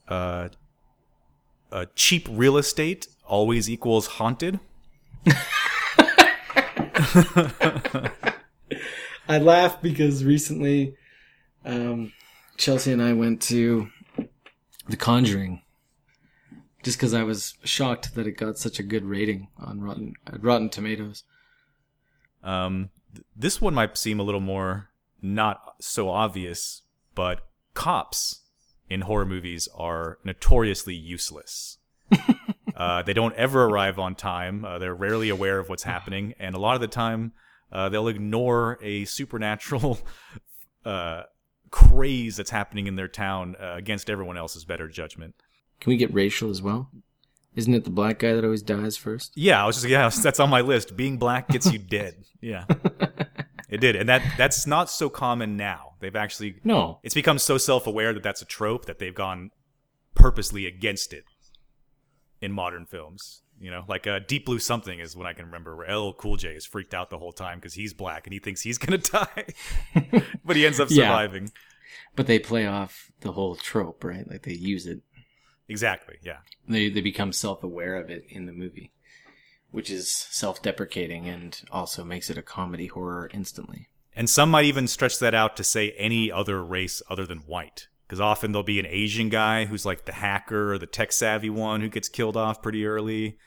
uh, 0.08 0.48
uh, 1.72 1.86
cheap 1.96 2.28
real 2.30 2.56
estate 2.56 3.08
always 3.26 3.68
equals 3.68 4.06
haunted? 4.06 4.60
I 9.28 9.38
laugh 9.38 9.80
because 9.80 10.24
recently, 10.24 10.96
um, 11.64 12.12
Chelsea 12.56 12.92
and 12.92 13.02
I 13.02 13.12
went 13.12 13.40
to 13.42 13.88
The 14.88 14.96
Conjuring, 14.96 15.62
just 16.82 16.98
because 16.98 17.14
I 17.14 17.22
was 17.22 17.54
shocked 17.64 18.14
that 18.14 18.26
it 18.26 18.32
got 18.32 18.58
such 18.58 18.78
a 18.78 18.82
good 18.82 19.04
rating 19.04 19.48
on 19.58 19.80
Rotten 19.80 20.14
Rotten 20.40 20.68
Tomatoes. 20.68 21.24
Um, 22.42 22.90
th- 23.14 23.24
this 23.34 23.60
one 23.60 23.74
might 23.74 23.96
seem 23.96 24.20
a 24.20 24.24
little 24.24 24.40
more 24.40 24.90
not 25.22 25.60
so 25.80 26.10
obvious, 26.10 26.82
but 27.14 27.46
cops 27.74 28.40
in 28.90 29.02
horror 29.02 29.24
movies 29.24 29.68
are 29.74 30.18
notoriously 30.24 30.94
useless. 30.94 31.78
uh, 32.76 33.02
they 33.02 33.12
don't 33.12 33.34
ever 33.36 33.64
arrive 33.64 33.98
on 33.98 34.14
time. 34.14 34.64
Uh, 34.64 34.78
they're 34.78 34.94
rarely 34.94 35.28
aware 35.28 35.58
of 35.58 35.68
what's 35.68 35.82
happening, 35.82 36.34
and 36.38 36.54
a 36.54 36.58
lot 36.58 36.74
of 36.74 36.80
the 36.80 36.88
time, 36.88 37.32
uh, 37.70 37.88
they'll 37.88 38.08
ignore 38.08 38.78
a 38.82 39.04
supernatural 39.04 39.98
uh, 40.84 41.22
craze 41.70 42.36
that's 42.36 42.50
happening 42.50 42.86
in 42.86 42.96
their 42.96 43.08
town 43.08 43.56
uh, 43.60 43.74
against 43.76 44.10
everyone 44.10 44.36
else's 44.36 44.64
better 44.64 44.88
judgment. 44.88 45.34
Can 45.80 45.90
we 45.90 45.96
get 45.96 46.12
racial 46.12 46.50
as 46.50 46.62
well? 46.62 46.90
Isn't 47.54 47.74
it 47.74 47.84
the 47.84 47.90
black 47.90 48.18
guy 48.20 48.32
that 48.32 48.44
always 48.44 48.62
dies 48.62 48.96
first? 48.96 49.32
Yeah, 49.36 49.62
I 49.62 49.66
was 49.66 49.76
just 49.76 49.88
yeah, 49.88 50.08
that's 50.22 50.40
on 50.40 50.48
my 50.50 50.60
list. 50.62 50.96
Being 50.96 51.18
black 51.18 51.48
gets 51.48 51.70
you 51.72 51.78
dead. 51.78 52.24
Yeah. 52.40 52.64
It 53.68 53.80
did. 53.80 53.96
And 53.96 54.06
that 54.10 54.22
that's 54.36 54.66
not 54.66 54.90
so 54.90 55.08
common 55.08 55.56
now. 55.56 55.92
They've 56.00 56.14
actually 56.14 56.56
No. 56.62 57.00
it's 57.02 57.14
become 57.14 57.38
so 57.38 57.56
self-aware 57.56 58.12
that 58.12 58.22
that's 58.22 58.42
a 58.42 58.44
trope 58.44 58.84
that 58.84 58.98
they've 58.98 59.14
gone 59.14 59.50
purposely 60.14 60.66
against 60.66 61.14
it 61.14 61.24
in 62.42 62.52
modern 62.52 62.84
films. 62.84 63.40
You 63.60 63.70
know, 63.70 63.84
like 63.88 64.06
uh, 64.08 64.18
Deep 64.26 64.44
Blue 64.46 64.58
Something 64.58 64.98
is 64.98 65.16
what 65.16 65.26
I 65.26 65.32
can 65.32 65.46
remember 65.46 65.76
where 65.76 65.96
LL 65.96 66.12
Cool 66.12 66.36
J 66.36 66.48
is 66.54 66.66
freaked 66.66 66.92
out 66.92 67.08
the 67.10 67.18
whole 67.18 67.32
time 67.32 67.58
because 67.58 67.74
he's 67.74 67.94
black 67.94 68.26
and 68.26 68.34
he 68.34 68.40
thinks 68.40 68.60
he's 68.62 68.76
gonna 68.84 68.98
die, 68.98 69.46
but 70.44 70.56
he 70.56 70.66
ends 70.66 70.80
up 70.80 70.88
Yeah. 70.90 71.04
surviving. 71.06 71.52
But 72.16 72.26
they 72.26 72.38
play 72.38 72.66
off 72.66 73.12
the 73.20 73.32
whole 73.32 73.54
trope, 73.54 74.02
right? 74.04 74.28
Like 74.28 74.42
they 74.42 74.52
use 74.54 74.86
it. 74.86 75.00
Exactly. 75.68 76.16
Yeah. 76.22 76.38
They 76.68 76.90
they 76.90 77.00
become 77.00 77.32
self 77.32 77.62
aware 77.62 77.96
of 77.96 78.10
it 78.10 78.24
in 78.28 78.46
the 78.46 78.52
movie, 78.52 78.92
which 79.70 79.90
is 79.90 80.10
self 80.10 80.60
deprecating 80.60 81.28
and 81.28 81.60
also 81.70 82.02
makes 82.04 82.28
it 82.30 82.36
a 82.38 82.42
comedy 82.42 82.88
horror 82.88 83.30
instantly. 83.32 83.88
And 84.16 84.28
some 84.28 84.50
might 84.50 84.64
even 84.66 84.88
stretch 84.88 85.18
that 85.20 85.34
out 85.34 85.56
to 85.56 85.64
say 85.64 85.92
any 85.92 86.30
other 86.32 86.62
race 86.64 87.00
other 87.08 87.24
than 87.26 87.38
white. 87.40 87.86
Because 88.12 88.20
often 88.20 88.52
there'll 88.52 88.62
be 88.62 88.78
an 88.78 88.84
Asian 88.90 89.30
guy 89.30 89.64
who's 89.64 89.86
like 89.86 90.04
the 90.04 90.12
hacker 90.12 90.74
or 90.74 90.76
the 90.76 90.84
tech 90.84 91.12
savvy 91.12 91.48
one 91.48 91.80
who 91.80 91.88
gets 91.88 92.10
killed 92.10 92.36
off 92.36 92.60
pretty 92.60 92.84
early. 92.84 93.38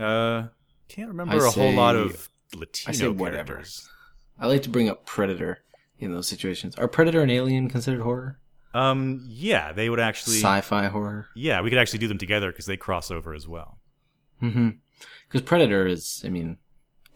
Uh, 0.00 0.44
can't 0.88 1.08
remember 1.08 1.34
I 1.34 1.46
a 1.46 1.50
whole 1.50 1.74
lot 1.74 1.96
of 1.96 2.30
Latino 2.54 2.88
I 2.90 2.92
say 2.92 3.08
whatever. 3.08 3.52
characters. 3.56 3.86
I 4.40 4.46
like 4.46 4.62
to 4.62 4.70
bring 4.70 4.88
up 4.88 5.04
Predator 5.04 5.58
in 5.98 6.12
those 6.14 6.26
situations. 6.26 6.76
Are 6.76 6.88
Predator 6.88 7.20
and 7.20 7.30
Alien 7.30 7.68
considered 7.68 8.00
horror? 8.00 8.38
Um, 8.72 9.22
yeah, 9.28 9.70
they 9.72 9.90
would 9.90 10.00
actually. 10.00 10.36
Sci-fi 10.38 10.86
horror. 10.86 11.26
yeah, 11.36 11.60
we 11.60 11.68
could 11.68 11.78
actually 11.78 11.98
do 11.98 12.08
them 12.08 12.16
together 12.16 12.50
because 12.50 12.64
they 12.64 12.78
cross 12.78 13.10
over 13.10 13.34
as 13.34 13.46
well. 13.46 13.76
Mm-hmm. 14.42 14.70
Because 15.28 15.42
Predator 15.42 15.86
is, 15.86 16.22
I 16.24 16.30
mean, 16.30 16.56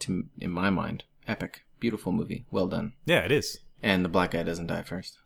to 0.00 0.24
in 0.38 0.50
my 0.50 0.68
mind, 0.68 1.04
epic, 1.26 1.62
beautiful 1.78 2.12
movie, 2.12 2.44
well 2.50 2.66
done, 2.68 2.92
Yeah, 3.06 3.20
it 3.20 3.32
is. 3.32 3.60
and 3.82 4.04
the 4.04 4.10
black 4.10 4.32
guy 4.32 4.42
doesn't 4.42 4.66
die 4.66 4.82
first. 4.82 5.16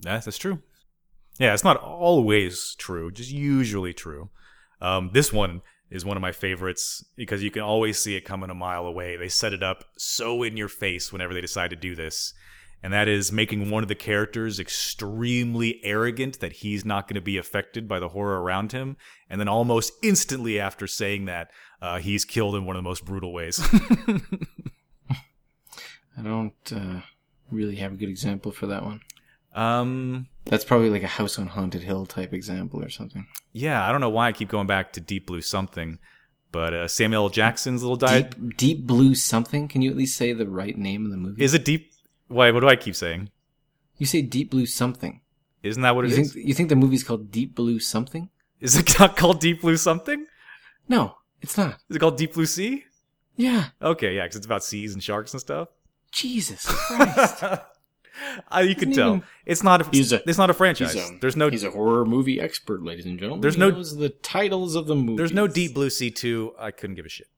That's, 0.00 0.24
that's 0.24 0.38
true. 0.38 0.62
Yeah, 1.38 1.52
it's 1.52 1.64
not 1.64 1.76
always 1.76 2.74
true, 2.78 3.10
just 3.10 3.30
usually 3.30 3.92
true. 3.92 4.30
Um, 4.80 5.10
this 5.12 5.32
one 5.32 5.62
is 5.90 6.04
one 6.04 6.16
of 6.16 6.20
my 6.20 6.32
favorites 6.32 7.04
because 7.14 7.42
you 7.42 7.50
can 7.50 7.62
always 7.62 7.98
see 7.98 8.16
it 8.16 8.22
coming 8.22 8.50
a 8.50 8.54
mile 8.54 8.86
away. 8.86 9.16
They 9.16 9.28
set 9.28 9.52
it 9.52 9.62
up 9.62 9.84
so 9.96 10.42
in 10.42 10.56
your 10.56 10.68
face 10.68 11.12
whenever 11.12 11.34
they 11.34 11.40
decide 11.40 11.70
to 11.70 11.76
do 11.76 11.94
this. 11.94 12.34
And 12.82 12.92
that 12.92 13.08
is 13.08 13.32
making 13.32 13.70
one 13.70 13.82
of 13.82 13.88
the 13.88 13.94
characters 13.94 14.60
extremely 14.60 15.80
arrogant 15.82 16.40
that 16.40 16.52
he's 16.52 16.84
not 16.84 17.08
going 17.08 17.14
to 17.14 17.20
be 17.20 17.38
affected 17.38 17.88
by 17.88 17.98
the 17.98 18.10
horror 18.10 18.42
around 18.42 18.72
him. 18.72 18.96
And 19.30 19.40
then 19.40 19.48
almost 19.48 19.92
instantly 20.02 20.60
after 20.60 20.86
saying 20.86 21.24
that, 21.24 21.50
uh, 21.80 21.98
he's 21.98 22.24
killed 22.24 22.54
in 22.54 22.64
one 22.64 22.76
of 22.76 22.82
the 22.82 22.88
most 22.88 23.04
brutal 23.04 23.32
ways. 23.32 23.60
I 26.18 26.22
don't 26.22 26.72
uh, 26.72 27.00
really 27.50 27.76
have 27.76 27.92
a 27.92 27.96
good 27.96 28.08
example 28.08 28.52
for 28.52 28.66
that 28.66 28.84
one. 28.84 29.00
Um, 29.56 30.26
That's 30.44 30.64
probably 30.64 30.90
like 30.90 31.02
a 31.02 31.06
House 31.08 31.38
on 31.38 31.48
Haunted 31.48 31.82
Hill 31.82 32.06
type 32.06 32.32
example 32.32 32.82
or 32.82 32.88
something. 32.90 33.26
yeah, 33.52 33.86
I 33.86 33.90
don't 33.90 34.00
know 34.00 34.10
why 34.10 34.28
I 34.28 34.32
keep 34.32 34.48
going 34.48 34.66
back 34.66 34.92
to 34.92 35.00
Deep 35.00 35.26
Blue 35.26 35.40
something, 35.40 35.98
but 36.52 36.72
uh, 36.74 36.88
Samuel 36.88 37.24
L. 37.24 37.28
Jackson's 37.30 37.82
little 37.82 37.96
di- 37.96 38.22
Deep, 38.22 38.56
Deep 38.56 38.86
Blue 38.86 39.14
something. 39.14 39.66
Can 39.68 39.82
you 39.82 39.90
at 39.90 39.96
least 39.96 40.16
say 40.16 40.32
the 40.32 40.48
right 40.48 40.76
name 40.78 41.04
of 41.04 41.10
the 41.10 41.16
movie? 41.16 41.42
Is 41.42 41.54
it 41.54 41.64
deep? 41.64 41.92
Why? 42.28 42.50
What 42.50 42.60
do 42.60 42.68
I 42.68 42.76
keep 42.76 42.94
saying? 42.94 43.30
you 43.98 44.04
say 44.06 44.20
Deep 44.22 44.50
Blue 44.50 44.66
something? 44.66 45.20
Isn't 45.62 45.82
that 45.82 45.96
what 45.96 46.04
it 46.04 46.10
you 46.12 46.18
is? 46.18 46.32
think 46.34 46.46
you 46.46 46.54
think 46.54 46.68
the 46.68 46.76
movie's 46.76 47.02
called 47.02 47.30
Deep 47.32 47.54
Blue 47.54 47.78
something? 47.80 48.28
Is 48.60 48.76
it 48.76 48.98
not 48.98 49.16
called 49.16 49.40
Deep 49.40 49.62
Blue 49.62 49.76
something? 49.76 50.26
No, 50.88 51.16
it's 51.40 51.56
not. 51.56 51.78
Is 51.88 51.96
it 51.96 51.98
called 51.98 52.16
Deep 52.18 52.34
Blue 52.34 52.46
Sea? 52.46 52.84
Yeah, 53.36 53.66
Okay, 53.82 54.14
yeah, 54.16 54.22
because 54.24 54.36
it's 54.36 54.46
about 54.46 54.64
seas 54.64 54.94
and 54.94 55.02
sharks 55.02 55.32
and 55.34 55.40
stuff. 55.40 55.68
Jesus 56.10 56.64
Christ. 56.66 57.42
Uh, 58.54 58.60
you 58.60 58.74
can 58.74 58.92
tell 58.92 59.08
even- 59.16 59.22
it's 59.44 59.62
not. 59.62 59.82
A, 59.82 59.90
He's 59.90 60.12
a- 60.12 60.22
it's 60.28 60.38
not 60.38 60.50
a 60.50 60.54
franchise. 60.54 60.94
He's 60.94 61.10
a, 61.10 61.18
there's 61.20 61.36
no. 61.36 61.50
He's 61.50 61.64
a 61.64 61.70
horror 61.70 62.04
movie 62.04 62.40
expert, 62.40 62.82
ladies 62.82 63.04
and 63.06 63.18
gentlemen. 63.18 63.40
There's 63.42 63.54
He 63.54 63.60
no- 63.60 63.70
knows 63.70 63.96
the 63.96 64.08
titles 64.08 64.74
of 64.74 64.86
the 64.86 64.94
movies. 64.94 65.16
There's 65.18 65.32
no 65.32 65.46
Deep 65.46 65.74
Blue 65.74 65.90
Sea 65.90 66.10
two. 66.10 66.54
I 66.58 66.70
couldn't 66.70 66.96
give 66.96 67.06
a 67.06 67.10
shit. 67.10 67.28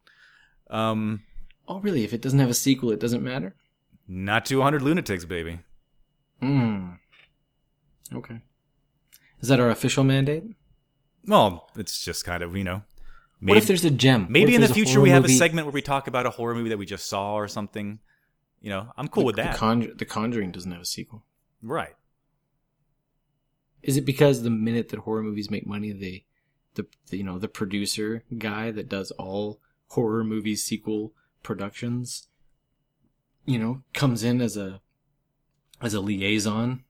Um, 0.70 1.22
Oh, 1.66 1.80
really? 1.80 2.02
If 2.04 2.12
it 2.14 2.22
doesn't 2.22 2.38
have 2.38 2.48
a 2.48 2.54
sequel, 2.54 2.90
it 2.92 3.00
doesn't 3.00 3.22
matter. 3.22 3.54
not 4.06 4.46
200 4.46 4.80
lunatics, 4.82 5.24
baby. 5.26 5.58
Hmm. 6.40 6.92
Okay. 8.14 8.40
Is 9.40 9.48
that 9.48 9.60
our 9.60 9.68
official 9.70 10.02
mandate? 10.04 10.44
Well, 11.26 11.70
it's 11.76 12.02
just 12.02 12.24
kind 12.24 12.42
of 12.42 12.56
you 12.56 12.64
know. 12.64 12.82
what 13.40 13.58
if 13.58 13.66
there's 13.66 13.84
a 13.84 13.90
gem? 13.90 14.26
Maybe 14.30 14.54
in 14.54 14.60
the 14.62 14.68
future 14.68 15.00
we 15.00 15.10
have 15.10 15.22
movie- 15.22 15.34
a 15.34 15.38
segment 15.38 15.66
where 15.66 15.72
we 15.72 15.82
talk 15.82 16.06
about 16.08 16.24
a 16.26 16.30
horror 16.30 16.54
movie 16.54 16.70
that 16.70 16.78
we 16.78 16.86
just 16.86 17.06
saw 17.06 17.34
or 17.34 17.48
something. 17.48 17.98
You 18.60 18.70
know, 18.70 18.92
I'm 18.96 19.08
cool 19.08 19.24
with 19.24 19.36
The, 19.36 19.42
that. 19.42 19.56
Conjur- 19.56 19.96
the 19.98 20.04
Conjuring 20.04 20.50
doesn't 20.52 20.70
have 20.72 20.80
a 20.82 20.86
sequel. 20.86 21.24
right. 21.62 21.94
Is 23.82 23.96
it 23.96 24.04
because 24.04 24.42
the 24.42 24.50
minute 24.50 24.88
that 24.88 25.00
horror 25.00 25.22
movies 25.22 25.50
make 25.52 25.64
money, 25.66 25.92
they, 25.92 26.24
the, 26.74 26.86
the 27.10 27.16
you 27.18 27.22
know 27.22 27.38
the 27.38 27.46
producer 27.48 28.24
guy 28.36 28.72
that 28.72 28.88
does 28.88 29.12
all 29.12 29.60
horror 29.90 30.24
movie 30.24 30.56
sequel 30.56 31.12
productions, 31.44 32.26
you 33.46 33.56
know, 33.58 33.82
comes 33.94 34.24
in 34.24 34.40
as 34.40 34.56
a 34.56 34.80
as 35.80 35.94
a 35.94 36.00
liaison 36.00 36.82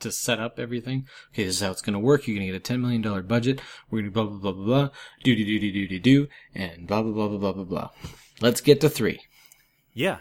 to 0.00 0.10
set 0.10 0.40
up 0.40 0.58
everything. 0.58 1.06
Okay, 1.32 1.44
this 1.44 1.56
is 1.56 1.60
how 1.60 1.70
it's 1.70 1.82
gonna 1.82 2.00
work. 2.00 2.26
You're 2.26 2.36
gonna 2.36 2.46
get 2.46 2.56
a 2.56 2.60
ten 2.60 2.80
million 2.80 3.02
dollar 3.02 3.22
budget. 3.22 3.60
We're 3.90 4.00
gonna 4.00 4.10
blah 4.10 4.24
blah 4.24 4.38
blah 4.38 4.52
blah 4.52 4.64
blah 4.64 4.88
do 5.22 5.36
do 5.36 5.44
do 5.44 5.58
do 5.60 5.72
do 5.72 5.88
do 5.88 6.00
do 6.00 6.28
and 6.54 6.86
blah 6.86 7.02
blah 7.02 7.12
blah 7.12 7.28
blah 7.28 7.38
blah 7.38 7.52
blah 7.52 7.64
blah. 7.64 7.90
Let's 8.40 8.62
get 8.62 8.80
to 8.80 8.88
three. 8.88 9.20
Yeah, 9.92 10.20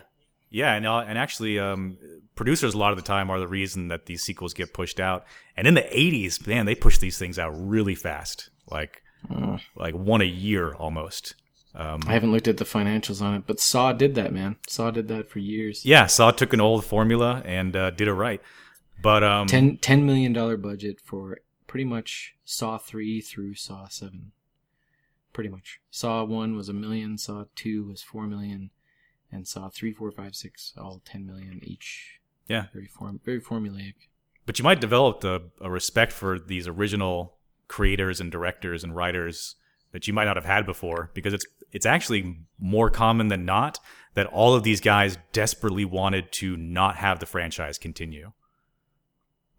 yeah, 0.54 0.74
and 0.76 0.88
uh, 0.88 1.00
and 1.00 1.18
actually, 1.18 1.60
um, 1.60 1.98
producers 2.36 2.74
a 2.74 2.78
lot 2.78 2.92
of 2.94 2.98
the 2.98 3.04
time 3.04 3.30
are 3.30 3.40
the 3.40 3.48
reason 3.48 3.90
that 3.90 4.06
these 4.06 4.22
sequels 4.22 4.54
get 4.54 4.74
pushed 4.74 5.00
out. 5.02 5.26
And 5.58 5.68
in 5.68 5.74
the 5.74 5.82
'80s, 5.82 6.48
man, 6.48 6.66
they 6.66 6.76
pushed 6.76 7.02
these 7.02 7.18
things 7.18 7.38
out 7.38 7.52
really 7.56 7.96
fast, 7.96 8.50
like 8.72 9.02
Uh, 9.30 9.58
like 9.76 9.94
one 9.96 10.22
a 10.22 10.26
year 10.26 10.74
almost. 10.76 11.36
Um, 11.76 12.02
I 12.06 12.14
haven't 12.14 12.32
looked 12.32 12.48
at 12.48 12.58
the 12.58 12.66
financials 12.66 13.22
on 13.22 13.34
it, 13.36 13.44
but 13.48 13.60
Saw 13.60 13.94
did 13.94 14.14
that, 14.16 14.32
man. 14.32 14.58
Saw 14.68 14.92
did 14.92 15.08
that 15.08 15.28
for 15.30 15.40
years. 15.40 15.84
yeah, 15.86 16.06
Saw 16.06 16.30
took 16.32 16.54
an 16.54 16.62
old 16.62 16.86
formula 16.86 17.42
and 17.46 17.76
uh, 17.76 17.90
did 17.90 18.08
it 18.08 18.14
right. 18.14 18.42
But 19.02 19.24
um, 19.24 19.48
Ten, 19.48 19.78
$10 19.78 20.04
million 20.04 20.34
budget 20.62 20.98
for 21.04 21.40
pretty 21.66 21.86
much 21.86 22.36
Saw 22.46 22.78
3 22.78 23.22
through 23.22 23.56
Saw 23.56 23.88
7. 23.88 24.32
Pretty 25.34 25.50
much. 25.50 25.80
Saw 25.90 26.24
1 26.24 26.56
was 26.56 26.70
a 26.70 26.74
million, 26.74 27.18
Saw 27.18 27.46
2 27.56 27.88
was 27.88 28.04
4 28.04 28.28
million, 28.28 28.70
and 29.34 29.48
Saw 29.48 29.70
3, 29.70 29.92
4, 29.94 30.12
5, 30.12 30.36
6, 30.36 30.74
all 30.78 31.02
10 31.06 31.26
million 31.26 31.60
each. 31.64 32.20
yeah, 32.48 32.66
Very 32.74 32.88
form, 32.88 33.20
very 33.26 33.42
formulaic. 33.42 33.96
but 34.46 34.60
you 34.60 34.64
might 34.64 34.80
develop 34.82 35.24
a, 35.24 35.42
a 35.62 35.70
respect 35.72 36.12
for 36.12 36.38
these 36.40 36.68
original 36.68 37.36
creators 37.68 38.22
and 38.22 38.32
directors 38.32 38.84
and 38.84 38.96
writers 38.96 39.56
that 39.94 40.08
you 40.08 40.14
might 40.14 40.26
not 40.26 40.36
have 40.36 40.46
had 40.46 40.66
before 40.66 41.10
because 41.14 41.34
it's 41.34 41.46
it's 41.72 41.86
actually 41.88 42.38
more 42.60 42.90
common 42.92 43.30
than 43.30 43.46
not 43.46 43.80
that 44.14 44.28
all 44.28 44.54
of 44.54 44.62
these 44.64 44.80
guys 44.80 45.18
desperately 45.32 45.86
wanted 45.86 46.32
to 46.32 46.56
not 46.56 46.98
have 46.98 47.20
the 47.20 47.26
franchise 47.26 47.80
continue. 47.80 48.32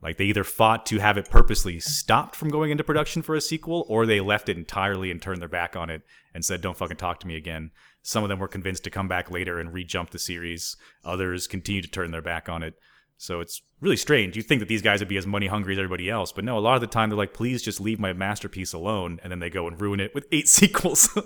Like 0.01 0.18
they 0.18 0.27
either 0.27 0.45
fought 0.45 0.87
to 0.87 0.99
have 0.99 1.16
it 1.18 1.31
purposely 1.31 1.81
stopped 1.81 2.37
from 2.37 2.51
going 2.51 2.70
into 2.70 2.85
production 2.85 3.22
for 3.22 3.35
a 3.35 3.41
sequel 3.41 3.85
or 3.89 4.07
they 4.07 4.20
left 4.20 4.49
it 4.49 4.57
entirely 4.57 5.11
and 5.11 5.20
turned 5.20 5.41
their 5.41 5.49
back 5.49 5.75
on 5.77 5.91
it 5.91 6.03
and 6.35 6.45
said 6.45 6.61
don't 6.61 6.77
fucking 6.77 6.99
talk 6.99 7.18
to 7.20 7.27
me 7.27 7.37
again. 7.37 7.70
Some 8.07 8.22
of 8.22 8.28
them 8.28 8.38
were 8.38 8.48
convinced 8.48 8.84
to 8.84 8.90
come 8.90 9.09
back 9.09 9.30
later 9.30 9.59
and 9.59 9.72
re-jump 9.72 10.11
the 10.11 10.18
series. 10.18 10.76
Others 11.05 11.46
continue 11.46 11.80
to 11.82 11.88
turn 11.88 12.11
their 12.11 12.20
back 12.22 12.48
on 12.50 12.62
it. 12.62 12.74
So 13.16 13.40
it's 13.40 13.62
really 13.80 13.96
strange. 13.96 14.36
You 14.36 14.42
think 14.42 14.61
that 14.61 14.68
these 14.68 14.82
guys 14.82 15.00
would 15.00 15.09
be 15.09 15.16
as 15.16 15.26
money 15.26 15.46
hungry 15.46 15.72
as 15.72 15.78
everybody 15.78 16.11
else, 16.11 16.30
but 16.30 16.44
no, 16.44 16.59
a 16.59 16.61
lot 16.61 16.74
of 16.74 16.82
the 16.82 16.86
time 16.86 17.09
they're 17.09 17.16
like, 17.16 17.32
please 17.32 17.62
just 17.62 17.80
leave 17.80 17.98
my 17.98 18.12
masterpiece 18.12 18.74
alone. 18.74 19.18
And 19.22 19.30
then 19.32 19.38
they 19.38 19.48
go 19.48 19.66
and 19.66 19.80
ruin 19.80 20.00
it 20.00 20.14
with 20.14 20.26
eight 20.32 20.48
sequels. 20.61 21.09
Well, 21.14 21.24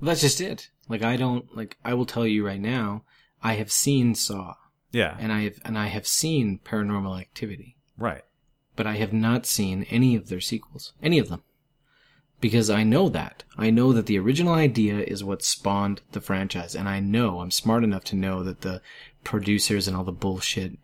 that's 0.00 0.22
just 0.22 0.40
it. 0.40 0.70
Like, 0.88 1.02
I 1.02 1.16
don't, 1.16 1.56
like, 1.56 1.76
I 1.84 1.94
will 1.94 2.04
tell 2.06 2.26
you 2.26 2.44
right 2.44 2.60
now, 2.60 3.04
I 3.42 3.54
have 3.54 3.70
seen 3.70 4.14
Saw, 4.16 4.54
yeah, 4.90 5.16
and 5.20 5.32
I 5.32 5.42
have, 5.42 5.58
and 5.64 5.78
I 5.78 5.86
have 5.86 6.06
seen 6.06 6.58
Paranormal 6.64 7.20
Activity. 7.20 7.76
right. 7.96 8.22
but 8.74 8.86
I 8.86 8.96
have 8.96 9.12
not 9.12 9.46
seen 9.46 9.84
any 9.88 10.16
of 10.16 10.28
their 10.28 10.40
sequels. 10.40 10.92
Any 11.02 11.18
of 11.18 11.28
them. 11.28 11.42
Because 12.40 12.68
I 12.68 12.82
know 12.82 13.08
that. 13.08 13.44
I 13.56 13.70
know 13.70 13.92
that 13.92 14.06
the 14.06 14.18
original 14.18 14.52
idea 14.54 14.98
is 14.98 15.24
what 15.24 15.42
spawned 15.42 16.02
the 16.12 16.20
franchise. 16.20 16.74
And 16.74 16.88
I 16.88 17.00
know, 17.00 17.40
I'm 17.40 17.50
smart 17.50 17.82
enough 17.82 18.04
to 18.04 18.16
know 18.16 18.42
that 18.42 18.60
the 18.60 18.82
producers 19.24 19.88
and 19.88 19.96
all 19.96 20.04
the 20.04 20.12
bullshit 20.12 20.78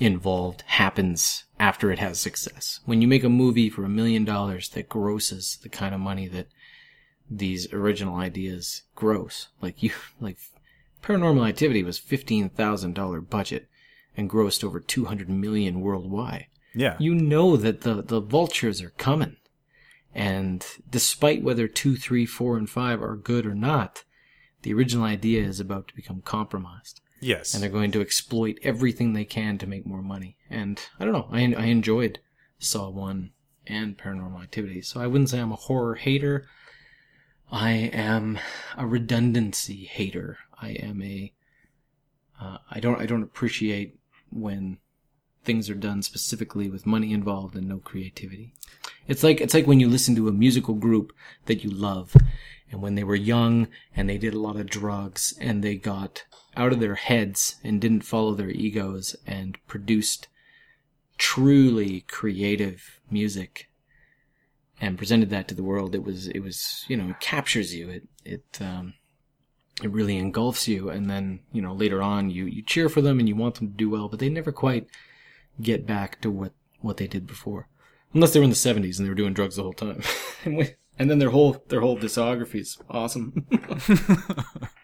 involved 0.00 0.62
happens 0.66 1.44
after 1.58 1.90
it 1.90 1.98
has 1.98 2.18
success. 2.20 2.80
When 2.84 3.00
you 3.02 3.08
make 3.08 3.24
a 3.24 3.28
movie 3.28 3.70
for 3.70 3.84
a 3.84 3.88
million 3.88 4.24
dollars 4.24 4.68
that 4.70 4.88
grosses 4.88 5.58
the 5.62 5.68
kind 5.68 5.94
of 5.94 6.00
money 6.00 6.28
that 6.28 6.48
these 7.30 7.72
original 7.72 8.16
ideas 8.16 8.82
gross, 8.94 9.48
like 9.60 9.82
you, 9.82 9.92
like 10.20 10.38
Paranormal 11.02 11.48
Activity 11.48 11.82
was 11.82 12.00
$15,000 12.00 13.30
budget 13.30 13.68
and 14.16 14.28
grossed 14.28 14.64
over 14.64 14.80
200 14.80 15.28
million 15.28 15.80
worldwide 15.80 16.46
Yeah. 16.74 16.96
you 16.98 17.14
know 17.14 17.56
that 17.56 17.82
the, 17.82 18.02
the 18.02 18.20
vultures 18.20 18.82
are 18.82 18.90
coming. 18.98 19.36
And 20.18 20.66
despite 20.90 21.44
whether 21.44 21.68
two, 21.68 21.94
three, 21.94 22.26
four, 22.26 22.56
and 22.56 22.68
five 22.68 23.00
are 23.00 23.14
good 23.14 23.46
or 23.46 23.54
not, 23.54 24.02
the 24.62 24.74
original 24.74 25.04
idea 25.04 25.44
is 25.44 25.60
about 25.60 25.86
to 25.88 25.94
become 25.94 26.22
compromised. 26.22 27.00
Yes. 27.20 27.54
and 27.54 27.62
they're 27.62 27.70
going 27.70 27.92
to 27.92 28.00
exploit 28.00 28.58
everything 28.62 29.12
they 29.12 29.24
can 29.24 29.58
to 29.58 29.66
make 29.66 29.86
more 29.86 30.02
money. 30.02 30.36
And 30.50 30.80
I 30.98 31.04
don't 31.04 31.12
know, 31.12 31.28
I, 31.30 31.42
I 31.56 31.66
enjoyed 31.66 32.18
Saw 32.58 32.90
1 32.90 33.30
and 33.66 33.96
Paranormal 33.98 34.42
Activity. 34.42 34.82
So 34.82 35.00
I 35.00 35.06
wouldn't 35.06 35.30
say 35.30 35.40
I'm 35.40 35.52
a 35.52 35.56
horror 35.56 35.96
hater. 35.96 36.46
I 37.50 37.70
am 37.70 38.38
a 38.76 38.86
redundancy 38.86 39.84
hater. 39.84 40.38
I 40.60 40.70
am 40.70 41.00
a, 41.02 41.32
uh, 42.40 42.58
I 42.70 42.80
don't, 42.80 43.00
I 43.00 43.06
don't 43.06 43.22
appreciate 43.22 43.98
when 44.30 44.78
things 45.44 45.70
are 45.70 45.74
done 45.74 46.02
specifically 46.02 46.68
with 46.68 46.86
money 46.86 47.12
involved 47.12 47.56
and 47.56 47.68
no 47.68 47.78
creativity. 47.78 48.52
It's 49.08 49.24
like, 49.24 49.40
it's 49.40 49.54
like 49.54 49.66
when 49.66 49.80
you 49.80 49.88
listen 49.88 50.14
to 50.16 50.28
a 50.28 50.32
musical 50.32 50.74
group 50.74 51.12
that 51.46 51.64
you 51.64 51.70
love. 51.70 52.14
And 52.70 52.82
when 52.82 52.94
they 52.94 53.04
were 53.04 53.14
young 53.14 53.68
and 53.96 54.08
they 54.08 54.18
did 54.18 54.34
a 54.34 54.40
lot 54.40 54.56
of 54.56 54.68
drugs 54.68 55.34
and 55.40 55.64
they 55.64 55.76
got 55.76 56.24
out 56.54 56.72
of 56.72 56.80
their 56.80 56.96
heads 56.96 57.56
and 57.64 57.80
didn't 57.80 58.02
follow 58.02 58.34
their 58.34 58.50
egos 58.50 59.16
and 59.26 59.58
produced 59.66 60.28
truly 61.16 62.02
creative 62.02 63.00
music 63.10 63.70
and 64.80 64.98
presented 64.98 65.30
that 65.30 65.48
to 65.48 65.54
the 65.54 65.62
world 65.64 65.94
it 65.94 66.04
was 66.04 66.28
it 66.28 66.38
was 66.38 66.84
you 66.86 66.96
know 66.96 67.08
it 67.08 67.20
captures 67.20 67.74
you. 67.74 67.88
It 67.88 68.08
it 68.24 68.58
um 68.60 68.94
it 69.82 69.90
really 69.90 70.18
engulfs 70.18 70.68
you. 70.68 70.90
And 70.90 71.08
then 71.08 71.40
you 71.52 71.62
know 71.62 71.72
later 71.72 72.02
on 72.02 72.30
you 72.30 72.44
you 72.44 72.62
cheer 72.62 72.88
for 72.88 73.00
them 73.00 73.18
and 73.18 73.28
you 73.28 73.34
want 73.34 73.56
them 73.56 73.68
to 73.68 73.74
do 73.74 73.88
well 73.88 74.08
but 74.08 74.18
they 74.18 74.28
never 74.28 74.52
quite 74.52 74.86
get 75.60 75.86
back 75.86 76.20
to 76.20 76.30
what 76.30 76.52
what 76.80 76.98
they 76.98 77.06
did 77.06 77.26
before 77.26 77.68
unless 78.14 78.32
they 78.32 78.40
were 78.40 78.44
in 78.44 78.50
the 78.50 78.56
70s 78.56 78.98
and 78.98 79.06
they 79.06 79.10
were 79.10 79.14
doing 79.14 79.34
drugs 79.34 79.56
the 79.56 79.62
whole 79.62 79.72
time. 79.72 80.02
And, 80.44 80.56
we, 80.56 80.68
and 80.96 81.10
then 81.10 81.18
their 81.18 81.30
whole 81.30 81.64
their 81.66 81.80
whole 81.80 81.98
discography 81.98 82.60
is 82.60 82.78
awesome. 82.88 83.44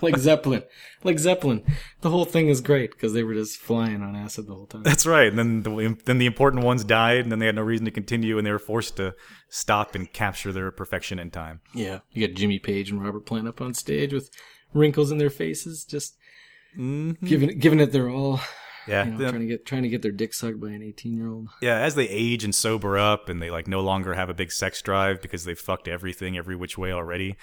Like 0.00 0.18
zeppelin. 0.18 0.62
Like 1.02 1.18
zeppelin. 1.18 1.64
The 2.00 2.10
whole 2.10 2.24
thing 2.24 2.48
is 2.48 2.60
great 2.60 2.92
because 2.92 3.12
they 3.12 3.22
were 3.22 3.34
just 3.34 3.58
flying 3.58 4.02
on 4.02 4.14
acid 4.14 4.46
the 4.46 4.54
whole 4.54 4.66
time. 4.66 4.82
That's 4.82 5.06
right. 5.06 5.28
And 5.28 5.38
then 5.38 5.62
the 5.62 5.98
then 6.04 6.18
the 6.18 6.26
important 6.26 6.64
ones 6.64 6.84
died, 6.84 7.20
and 7.20 7.32
then 7.32 7.38
they 7.38 7.46
had 7.46 7.54
no 7.54 7.62
reason 7.62 7.84
to 7.86 7.90
continue, 7.90 8.38
and 8.38 8.46
they 8.46 8.52
were 8.52 8.58
forced 8.58 8.96
to 8.96 9.14
stop 9.48 9.94
and 9.94 10.12
capture 10.12 10.52
their 10.52 10.70
perfection 10.70 11.18
in 11.18 11.30
time. 11.30 11.60
Yeah, 11.74 12.00
you 12.10 12.26
got 12.26 12.36
Jimmy 12.36 12.58
Page 12.58 12.90
and 12.90 13.02
Robert 13.02 13.26
Plant 13.26 13.48
up 13.48 13.60
on 13.60 13.74
stage 13.74 14.12
with 14.12 14.30
wrinkles 14.72 15.10
in 15.10 15.18
their 15.18 15.30
faces, 15.30 15.84
just 15.84 16.16
mm-hmm. 16.76 17.26
giving 17.26 17.50
it, 17.50 17.58
giving 17.58 17.80
it 17.80 17.92
their 17.92 18.10
all. 18.10 18.40
Yeah, 18.88 19.04
You 19.04 19.10
know, 19.12 19.18
the- 19.18 19.28
trying 19.30 19.40
to 19.40 19.46
get 19.46 19.66
trying 19.66 19.82
to 19.82 19.88
get 19.88 20.02
their 20.02 20.12
dick 20.12 20.34
sucked 20.34 20.60
by 20.60 20.70
an 20.70 20.82
eighteen 20.82 21.14
year 21.16 21.28
old. 21.28 21.48
yeah. 21.60 21.78
As 21.78 21.94
they 21.94 22.08
age 22.08 22.42
and 22.44 22.54
sober 22.54 22.98
up, 22.98 23.28
and 23.28 23.40
they 23.40 23.50
like 23.50 23.68
no 23.68 23.80
longer 23.80 24.14
have 24.14 24.28
a 24.28 24.34
big 24.34 24.50
sex 24.52 24.80
drive 24.82 25.20
because 25.22 25.44
they've 25.44 25.58
fucked 25.58 25.88
everything 25.88 26.36
every 26.36 26.56
which 26.56 26.76
way 26.76 26.92
already. 26.92 27.36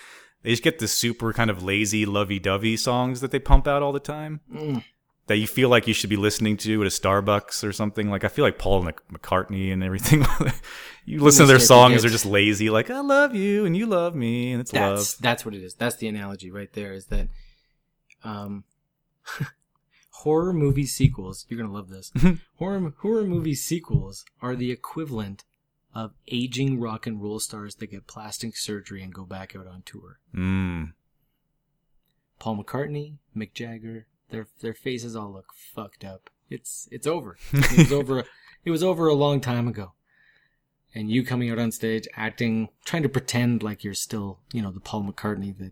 They 0.43 0.51
just 0.51 0.63
get 0.63 0.79
the 0.79 0.87
super 0.87 1.33
kind 1.33 1.49
of 1.49 1.61
lazy, 1.63 2.05
lovey-dovey 2.05 2.77
songs 2.77 3.19
that 3.21 3.31
they 3.31 3.39
pump 3.39 3.67
out 3.67 3.83
all 3.83 3.91
the 3.91 3.99
time. 3.99 4.39
Mm. 4.53 4.83
That 5.27 5.35
you 5.37 5.47
feel 5.47 5.67
like 5.69 5.85
you 5.85 5.93
should 5.93 6.09
be 6.09 6.15
listening 6.15 6.55
to 6.57 6.81
at 6.81 6.87
a 6.87 6.89
Starbucks 6.89 7.63
or 7.63 7.71
something. 7.73 8.09
Like 8.09 8.23
I 8.23 8.29
feel 8.29 8.43
like 8.45 8.57
Paul 8.57 8.83
McCartney 9.11 9.71
and 9.71 9.83
everything. 9.83 10.25
you 11.05 11.21
listen 11.21 11.43
to 11.45 11.47
their 11.47 11.59
start 11.59 11.89
to 11.89 11.93
songs; 11.93 12.01
they're 12.01 12.09
just 12.11 12.25
lazy. 12.25 12.69
Like 12.69 12.89
I 12.89 12.99
love 13.01 13.35
you 13.35 13.65
and 13.65 13.77
you 13.77 13.85
love 13.85 14.15
me, 14.15 14.51
and 14.53 14.61
it's 14.61 14.71
That's 14.71 15.15
love. 15.15 15.21
that's 15.21 15.45
what 15.45 15.53
it 15.53 15.61
is. 15.61 15.73
That's 15.75 15.97
the 15.97 16.07
analogy 16.07 16.49
right 16.51 16.71
there. 16.73 16.93
Is 16.93 17.05
that 17.07 17.27
um, 18.23 18.63
horror 20.19 20.53
movie 20.53 20.85
sequels? 20.85 21.45
You're 21.49 21.59
gonna 21.59 21.73
love 21.73 21.89
this. 21.89 22.11
horror 22.57 22.93
horror 22.99 23.23
movie 23.23 23.55
sequels 23.55 24.25
are 24.41 24.55
the 24.55 24.71
equivalent 24.71 25.43
of 25.93 26.13
aging 26.27 26.79
rock 26.79 27.07
and 27.07 27.21
roll 27.21 27.39
stars 27.39 27.75
that 27.75 27.87
get 27.87 28.07
plastic 28.07 28.55
surgery 28.55 29.01
and 29.01 29.13
go 29.13 29.25
back 29.25 29.55
out 29.55 29.67
on 29.67 29.81
tour. 29.83 30.19
Mm. 30.35 30.93
Paul 32.37 32.63
McCartney, 32.63 33.17
Mick 33.35 33.53
Jagger, 33.53 34.07
their 34.29 34.47
their 34.61 34.73
faces 34.73 35.15
all 35.15 35.31
look 35.31 35.53
fucked 35.55 36.03
up. 36.03 36.29
It's 36.49 36.87
it's 36.91 37.07
over. 37.07 37.37
It 37.53 37.77
was 37.77 37.91
over. 37.91 38.23
It 38.65 38.71
was 38.71 38.83
over 38.83 39.07
a 39.07 39.13
long 39.13 39.39
time 39.39 39.69
ago. 39.69 39.93
And 40.93 41.09
you 41.09 41.23
coming 41.23 41.49
out 41.49 41.59
on 41.59 41.71
stage, 41.71 42.09
acting, 42.17 42.67
trying 42.83 43.03
to 43.03 43.09
pretend 43.09 43.63
like 43.63 43.85
you're 43.85 43.93
still, 43.93 44.39
you 44.51 44.61
know, 44.61 44.69
the 44.69 44.81
Paul 44.81 45.03
McCartney 45.03 45.57
that, 45.59 45.71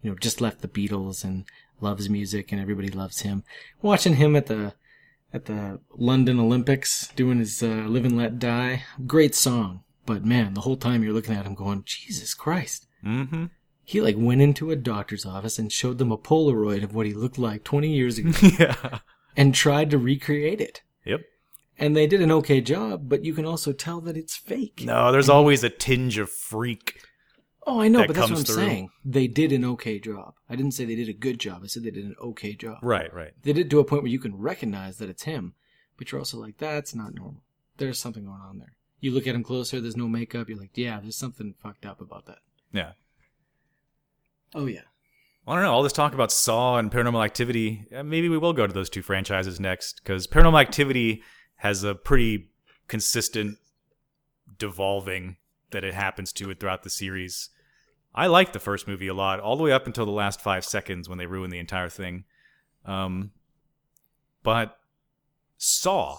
you 0.00 0.10
know, 0.10 0.14
just 0.14 0.40
left 0.40 0.60
the 0.60 0.68
Beatles 0.68 1.24
and 1.24 1.44
loves 1.84 2.10
music 2.10 2.50
and 2.50 2.60
everybody 2.60 2.88
loves 2.88 3.20
him. 3.20 3.44
Watching 3.82 4.16
him 4.16 4.34
at 4.34 4.46
the 4.46 4.74
at 5.32 5.44
the 5.44 5.80
London 5.96 6.40
Olympics 6.40 7.08
doing 7.14 7.38
his 7.38 7.62
uh, 7.62 7.84
"Live 7.86 8.04
and 8.04 8.16
Let 8.16 8.38
Die," 8.38 8.82
great 9.06 9.34
song. 9.34 9.84
But 10.06 10.24
man, 10.24 10.54
the 10.54 10.62
whole 10.62 10.76
time 10.76 11.02
you're 11.02 11.12
looking 11.12 11.34
at 11.34 11.46
him 11.46 11.54
going, 11.54 11.82
Jesus 11.84 12.34
Christ. 12.34 12.86
Mm-hmm. 13.04 13.46
He 13.84 14.00
like 14.00 14.16
went 14.18 14.40
into 14.40 14.70
a 14.70 14.76
doctor's 14.76 15.26
office 15.26 15.58
and 15.58 15.70
showed 15.70 15.98
them 15.98 16.12
a 16.12 16.18
Polaroid 16.18 16.82
of 16.82 16.94
what 16.94 17.06
he 17.06 17.12
looked 17.12 17.38
like 17.38 17.64
20 17.64 17.88
years 17.88 18.18
ago 18.18 18.32
yeah. 18.58 18.98
and 19.36 19.54
tried 19.54 19.90
to 19.90 19.98
recreate 19.98 20.60
it. 20.60 20.82
Yep. 21.04 21.20
And 21.78 21.96
they 21.96 22.06
did 22.06 22.22
an 22.22 22.32
okay 22.32 22.60
job, 22.60 23.08
but 23.08 23.24
you 23.24 23.34
can 23.34 23.44
also 23.44 23.72
tell 23.72 24.00
that 24.02 24.16
it's 24.16 24.36
fake. 24.36 24.82
No, 24.84 25.12
there's 25.12 25.28
always 25.28 25.64
a 25.64 25.68
tinge 25.68 26.18
of 26.18 26.30
freak. 26.30 27.00
Oh, 27.66 27.80
I 27.80 27.88
know, 27.88 28.00
that 28.00 28.08
but 28.08 28.16
that's 28.16 28.30
what 28.30 28.38
I'm 28.40 28.44
through. 28.44 28.54
saying. 28.56 28.90
They 29.04 29.26
did 29.26 29.50
an 29.52 29.64
okay 29.64 29.98
job. 29.98 30.34
I 30.50 30.56
didn't 30.56 30.72
say 30.72 30.84
they 30.84 30.94
did 30.96 31.08
a 31.08 31.14
good 31.14 31.40
job. 31.40 31.62
I 31.64 31.66
said 31.66 31.82
they 31.82 31.90
did 31.90 32.04
an 32.04 32.14
okay 32.20 32.54
job. 32.54 32.78
Right, 32.82 33.12
right. 33.14 33.32
They 33.42 33.52
did 33.54 33.66
it 33.66 33.70
to 33.70 33.78
a 33.80 33.84
point 33.84 34.02
where 34.02 34.10
you 34.12 34.18
can 34.18 34.36
recognize 34.36 34.98
that 34.98 35.08
it's 35.08 35.22
him, 35.22 35.54
but 35.96 36.12
you're 36.12 36.18
also 36.20 36.38
like, 36.38 36.58
that's 36.58 36.94
not 36.94 37.14
normal. 37.14 37.42
There's 37.78 37.98
something 37.98 38.24
going 38.24 38.40
on 38.40 38.58
there. 38.58 38.74
You 39.00 39.12
look 39.12 39.26
at 39.26 39.34
him 39.34 39.42
closer, 39.42 39.80
there's 39.80 39.96
no 39.96 40.08
makeup. 40.08 40.48
You're 40.48 40.58
like, 40.58 40.76
yeah, 40.76 41.00
there's 41.00 41.16
something 41.16 41.54
fucked 41.62 41.86
up 41.86 42.00
about 42.00 42.26
that. 42.26 42.38
Yeah. 42.72 42.92
Oh, 44.54 44.66
yeah. 44.66 44.80
I 45.46 45.54
don't 45.54 45.62
know. 45.62 45.72
All 45.72 45.82
this 45.82 45.92
talk 45.92 46.14
about 46.14 46.32
Saw 46.32 46.78
and 46.78 46.90
Paranormal 46.90 47.24
Activity. 47.24 47.86
uh, 47.94 48.02
Maybe 48.02 48.28
we 48.28 48.38
will 48.38 48.52
go 48.52 48.66
to 48.66 48.72
those 48.72 48.88
two 48.88 49.02
franchises 49.02 49.60
next 49.60 50.00
because 50.02 50.26
Paranormal 50.26 50.60
Activity 50.60 51.22
has 51.56 51.82
a 51.84 51.94
pretty 51.94 52.48
consistent 52.88 53.58
devolving 54.58 55.36
that 55.70 55.84
it 55.84 55.94
happens 55.94 56.32
to 56.34 56.50
it 56.50 56.60
throughout 56.60 56.82
the 56.82 56.90
series. 56.90 57.50
I 58.14 58.26
liked 58.28 58.52
the 58.52 58.60
first 58.60 58.86
movie 58.86 59.08
a 59.08 59.14
lot, 59.14 59.40
all 59.40 59.56
the 59.56 59.62
way 59.62 59.72
up 59.72 59.86
until 59.86 60.06
the 60.06 60.12
last 60.12 60.40
five 60.40 60.64
seconds 60.64 61.08
when 61.08 61.18
they 61.18 61.26
ruined 61.26 61.52
the 61.52 61.58
entire 61.58 61.88
thing. 61.88 62.24
Um, 62.84 63.32
but 64.42 64.78
Saw, 65.56 66.18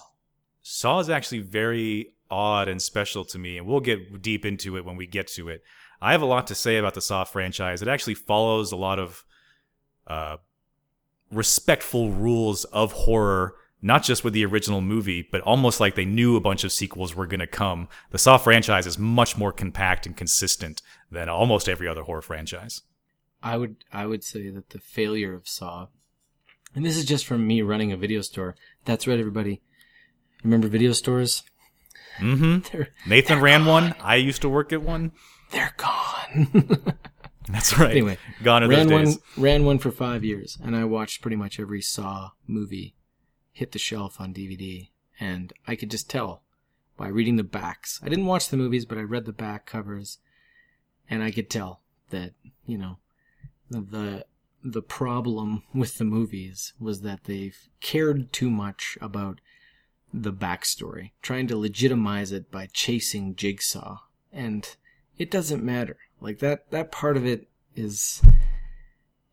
Saw 0.62 0.98
is 0.98 1.08
actually 1.08 1.40
very 1.40 2.14
odd 2.30 2.68
and 2.68 2.82
special 2.82 3.24
to 3.26 3.38
me, 3.38 3.56
and 3.56 3.66
we'll 3.66 3.80
get 3.80 4.20
deep 4.20 4.44
into 4.44 4.76
it 4.76 4.84
when 4.84 4.96
we 4.96 5.06
get 5.06 5.28
to 5.28 5.48
it. 5.48 5.62
I 6.00 6.12
have 6.12 6.22
a 6.22 6.26
lot 6.26 6.46
to 6.48 6.54
say 6.54 6.76
about 6.76 6.94
the 6.94 7.00
Saw 7.00 7.24
franchise. 7.24 7.80
It 7.80 7.88
actually 7.88 8.14
follows 8.14 8.72
a 8.72 8.76
lot 8.76 8.98
of 8.98 9.24
uh, 10.06 10.36
respectful 11.30 12.10
rules 12.10 12.64
of 12.64 12.92
horror, 12.92 13.54
not 13.80 14.02
just 14.02 14.24
with 14.24 14.32
the 14.32 14.44
original 14.44 14.80
movie, 14.80 15.26
but 15.30 15.40
almost 15.42 15.80
like 15.80 15.94
they 15.94 16.04
knew 16.04 16.36
a 16.36 16.40
bunch 16.40 16.64
of 16.64 16.72
sequels 16.72 17.14
were 17.14 17.26
going 17.26 17.40
to 17.40 17.46
come. 17.46 17.88
The 18.10 18.18
Saw 18.18 18.36
franchise 18.36 18.86
is 18.86 18.98
much 18.98 19.36
more 19.36 19.52
compact 19.52 20.06
and 20.06 20.16
consistent 20.16 20.82
than 21.10 21.28
almost 21.28 21.68
every 21.68 21.88
other 21.88 22.02
horror 22.02 22.22
franchise. 22.22 22.82
I 23.42 23.56
would 23.56 23.76
I 23.92 24.06
would 24.06 24.24
say 24.24 24.50
that 24.50 24.70
the 24.70 24.78
failure 24.78 25.34
of 25.34 25.48
Saw, 25.48 25.88
and 26.74 26.84
this 26.84 26.96
is 26.96 27.04
just 27.04 27.26
from 27.26 27.46
me 27.46 27.62
running 27.62 27.92
a 27.92 27.96
video 27.96 28.20
store. 28.20 28.56
That's 28.84 29.06
right, 29.06 29.18
everybody. 29.18 29.62
Remember 30.42 30.68
video 30.68 30.92
stores? 30.92 31.42
Mm-hmm. 32.18 32.68
They're 32.72 32.88
Nathan 33.06 33.40
ran 33.40 33.66
one. 33.66 33.94
I 34.00 34.16
used 34.16 34.42
to 34.42 34.48
work 34.48 34.72
at 34.72 34.82
one. 34.82 35.12
they're 35.52 35.74
gone. 35.76 36.48
That's 37.48 37.78
right. 37.78 37.92
Anyway, 37.92 38.18
gone 38.42 38.64
are 38.64 38.68
those 38.68 38.78
ran 38.78 38.90
one 38.90 39.04
days. 39.04 39.18
ran 39.36 39.64
one 39.64 39.78
for 39.78 39.92
five 39.92 40.24
years, 40.24 40.58
and 40.62 40.74
I 40.74 40.84
watched 40.84 41.22
pretty 41.22 41.36
much 41.36 41.60
every 41.60 41.80
Saw 41.80 42.30
movie 42.46 42.96
hit 43.52 43.72
the 43.72 43.78
shelf 43.78 44.20
on 44.20 44.34
DVD, 44.34 44.88
and 45.20 45.52
I 45.66 45.76
could 45.76 45.90
just 45.90 46.10
tell 46.10 46.42
by 46.96 47.08
reading 47.08 47.36
the 47.36 47.44
backs. 47.44 48.00
I 48.02 48.08
didn't 48.08 48.26
watch 48.26 48.48
the 48.48 48.56
movies, 48.56 48.84
but 48.84 48.98
I 48.98 49.02
read 49.02 49.26
the 49.26 49.32
back 49.32 49.66
covers, 49.66 50.18
and 51.08 51.22
I 51.22 51.30
could 51.30 51.50
tell 51.50 51.80
that 52.10 52.32
you 52.66 52.78
know 52.78 52.98
the 53.70 54.24
the 54.62 54.82
problem 54.82 55.62
with 55.74 55.98
the 55.98 56.04
movies 56.04 56.72
was 56.80 57.02
that 57.02 57.24
they 57.24 57.52
cared 57.80 58.32
too 58.32 58.50
much 58.50 58.98
about 59.00 59.40
the 60.12 60.32
backstory, 60.32 61.10
trying 61.20 61.46
to 61.48 61.56
legitimize 61.56 62.32
it 62.32 62.50
by 62.50 62.68
chasing 62.72 63.34
Jigsaw, 63.34 63.98
and 64.32 64.76
it 65.18 65.30
doesn't 65.30 65.64
matter. 65.64 65.98
Like 66.20 66.38
that 66.38 66.70
that 66.70 66.92
part 66.92 67.16
of 67.16 67.26
it 67.26 67.48
is 67.74 68.22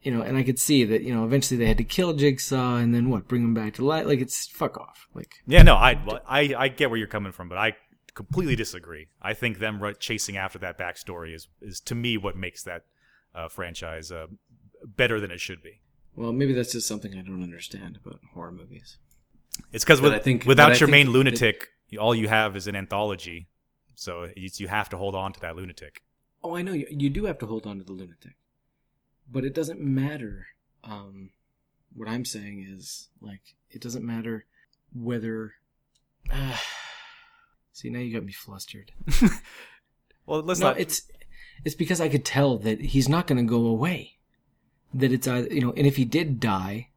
you 0.04 0.12
know, 0.12 0.22
and 0.22 0.38
I 0.38 0.44
could 0.44 0.60
see 0.60 0.84
that, 0.84 1.02
you 1.02 1.16
know, 1.16 1.24
eventually 1.24 1.58
they 1.58 1.66
had 1.66 1.78
to 1.78 1.86
kill 1.86 2.14
Jigsaw 2.14 2.76
and 2.76 2.94
then 2.94 3.10
what, 3.10 3.28
bring 3.28 3.42
him 3.42 3.54
back 3.54 3.76
to 3.76 3.86
life. 3.86 4.06
Like 4.06 4.20
it's 4.20 4.48
fuck 4.48 4.78
off. 4.78 5.08
Like 5.14 5.36
Yeah, 5.48 5.64
no, 5.64 5.76
I, 5.76 5.98
I 6.28 6.54
I 6.58 6.68
get 6.68 6.90
where 6.90 7.00
you're 7.00 7.08
coming 7.08 7.32
from, 7.32 7.48
but 7.48 7.58
I 7.58 7.76
completely 8.14 8.56
disagree. 8.56 9.08
I 9.22 9.34
think 9.34 9.60
them 9.60 9.82
chasing 10.00 10.38
after 10.38 10.60
that 10.60 10.78
backstory 10.78 11.34
is 11.36 11.48
is 11.62 11.80
to 11.82 11.96
me 11.96 12.18
what 12.18 12.36
makes 12.36 12.64
that 12.64 12.84
uh, 13.36 13.48
franchise 13.48 14.12
uh, 14.12 14.28
better 14.86 15.20
than 15.20 15.32
it 15.32 15.40
should 15.42 15.62
be. 15.64 15.80
well, 16.16 16.32
maybe 16.32 16.54
that's 16.54 16.72
just 16.72 16.88
something 16.88 17.14
I 17.18 17.22
don't 17.22 17.42
understand 17.44 17.98
about 18.06 18.20
horror 18.34 18.52
movies. 18.52 18.98
It's 19.72 19.84
because 19.84 20.02
with, 20.02 20.14
I 20.14 20.20
think- 20.20 20.46
without 20.46 20.80
your 20.80 20.90
main 20.90 21.08
that- 21.08 21.12
lunatic, 21.12 21.70
all 22.00 22.14
you 22.16 22.28
have 22.28 22.56
is 22.56 22.68
an 22.68 22.76
anthology. 22.76 23.48
So 23.96 24.30
you, 24.36 24.50
you 24.56 24.68
have 24.68 24.90
to 24.90 24.98
hold 24.98 25.16
on 25.16 25.34
to 25.34 25.40
that 25.42 25.56
lunatic. 25.56 26.02
Oh, 26.44 26.56
I 26.56 26.62
know 26.62 26.74
you, 26.74 26.88
you 26.90 27.10
do 27.10 27.26
have 27.26 27.38
to 27.40 27.46
hold 27.46 27.66
on 27.66 27.78
to 27.78 27.84
the 27.84 27.94
lunatic. 27.94 28.34
But 29.32 29.46
it 29.46 29.54
doesn't 29.54 29.80
matter 29.80 30.48
um 30.84 31.30
what 31.96 32.10
I'm 32.10 32.26
saying 32.26 32.66
is 32.70 33.10
like 33.22 33.56
it 33.72 33.82
doesn't 33.82 34.06
matter 34.06 34.46
whether. 34.94 35.54
Uh, 36.32 36.58
see 37.74 37.90
now 37.90 38.00
you 38.00 38.14
got 38.14 38.24
me 38.26 38.32
flustered. 38.32 38.92
Well, 40.26 40.42
let's 40.42 40.62
no, 40.62 40.68
not. 40.68 40.80
it's 40.80 41.02
it's 41.66 41.76
because 41.76 42.00
I 42.00 42.08
could 42.08 42.24
tell 42.24 42.58
that 42.60 42.80
he's 42.80 43.10
not 43.10 43.28
going 43.28 43.46
to 43.46 43.50
go 43.50 43.66
away. 43.66 44.20
That 44.94 45.12
it's 45.12 45.28
either 45.28 45.54
you 45.54 45.60
know, 45.60 45.74
and 45.76 45.86
if 45.86 45.98
he 45.98 46.06
did 46.06 46.40
die, 46.40 46.88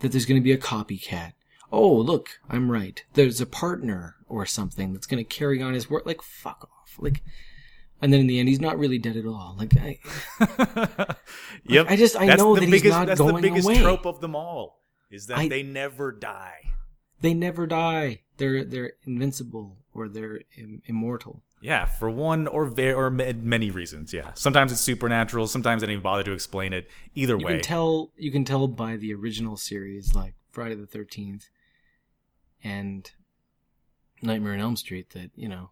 that 0.00 0.10
there's 0.12 0.24
going 0.24 0.40
to 0.40 0.44
be 0.44 0.52
a 0.52 0.56
copycat. 0.56 1.34
Oh, 1.70 1.92
look, 1.94 2.40
I'm 2.48 2.70
right. 2.70 3.04
There's 3.12 3.42
a 3.42 3.46
partner 3.46 4.16
or 4.26 4.46
something 4.46 4.94
that's 4.94 5.06
going 5.06 5.22
to 5.22 5.28
carry 5.28 5.60
on 5.62 5.74
his 5.74 5.90
work. 5.90 6.06
Like 6.06 6.22
fuck 6.22 6.66
off. 6.80 6.96
Like, 6.98 7.22
and 8.00 8.10
then 8.10 8.20
in 8.20 8.26
the 8.26 8.38
end, 8.40 8.48
he's 8.48 8.58
not 8.60 8.78
really 8.78 8.98
dead 8.98 9.18
at 9.18 9.26
all. 9.26 9.54
Like 9.58 9.76
I, 9.76 9.98
yep. 11.64 11.86
I 11.90 11.96
just 11.96 12.16
I 12.16 12.24
That's 12.26 12.38
know 12.42 12.54
that 12.54 12.62
biggest, 12.62 12.84
he's 12.84 12.92
not 12.92 13.06
going 13.18 13.20
away. 13.20 13.32
that's 13.32 13.42
the 13.42 13.48
biggest 13.50 13.68
away. 13.68 13.78
trope 13.82 14.06
of 14.06 14.20
them 14.22 14.34
all 14.34 14.80
is 15.10 15.26
that 15.26 15.36
I- 15.38 15.48
they 15.48 15.62
never 15.62 16.10
die. 16.10 16.70
They 17.22 17.32
never 17.34 17.66
die. 17.66 18.20
They're 18.36 18.64
they're 18.64 18.92
invincible 19.04 19.78
or 19.94 20.08
they're 20.08 20.40
Im- 20.56 20.82
immortal. 20.86 21.42
Yeah, 21.60 21.84
for 21.86 22.10
one 22.10 22.48
or 22.48 22.66
very 22.66 22.92
or 22.92 23.08
many 23.08 23.70
reasons. 23.70 24.12
Yeah, 24.12 24.32
sometimes 24.34 24.72
it's 24.72 24.80
supernatural. 24.80 25.46
Sometimes 25.46 25.82
I 25.82 25.86
don't 25.86 25.92
even 25.92 26.02
bother 26.02 26.24
to 26.24 26.32
explain 26.32 26.72
it. 26.72 26.90
Either 27.14 27.36
You 27.38 27.44
way, 27.46 27.52
can 27.54 27.62
tell 27.62 28.10
you 28.16 28.32
can 28.32 28.44
tell 28.44 28.66
by 28.68 28.96
the 28.96 29.14
original 29.14 29.56
series 29.56 30.14
like 30.14 30.34
Friday 30.50 30.74
the 30.74 30.86
13th 30.88 31.44
and 32.64 33.10
Nightmare 34.20 34.54
on 34.54 34.60
Elm 34.60 34.76
Street 34.76 35.10
that, 35.10 35.30
you 35.36 35.48
know, 35.48 35.70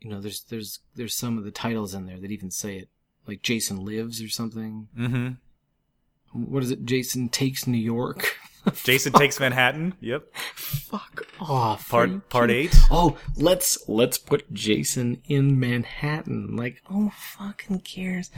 you 0.00 0.10
know, 0.10 0.20
there's 0.20 0.42
there's 0.42 0.80
there's 0.96 1.14
some 1.14 1.38
of 1.38 1.44
the 1.44 1.50
titles 1.50 1.94
in 1.94 2.06
there 2.06 2.18
that 2.18 2.30
even 2.32 2.50
say 2.50 2.78
it. 2.78 2.88
Like 3.26 3.42
Jason 3.42 3.84
Lives 3.84 4.20
or 4.22 4.28
something. 4.28 4.88
hmm 4.96 5.28
What 6.32 6.62
is 6.64 6.70
it? 6.72 6.84
Jason 6.84 7.28
Takes 7.28 7.66
New 7.66 7.78
York. 7.78 8.36
Jason 8.84 9.12
takes 9.12 9.38
Manhattan. 9.40 9.94
Yep, 10.00 10.34
Fuck 10.34 11.26
off. 11.40 11.88
Part 11.88 12.28
part 12.28 12.50
eight. 12.50 12.74
Oh, 12.90 13.16
let's 13.36 13.78
let's 13.88 14.18
put 14.18 14.52
Jason 14.52 15.22
in 15.28 15.58
Manhattan. 15.58 16.56
Like, 16.56 16.82
oh 16.90 17.12
fucking 17.16 17.80
cares. 17.80 18.30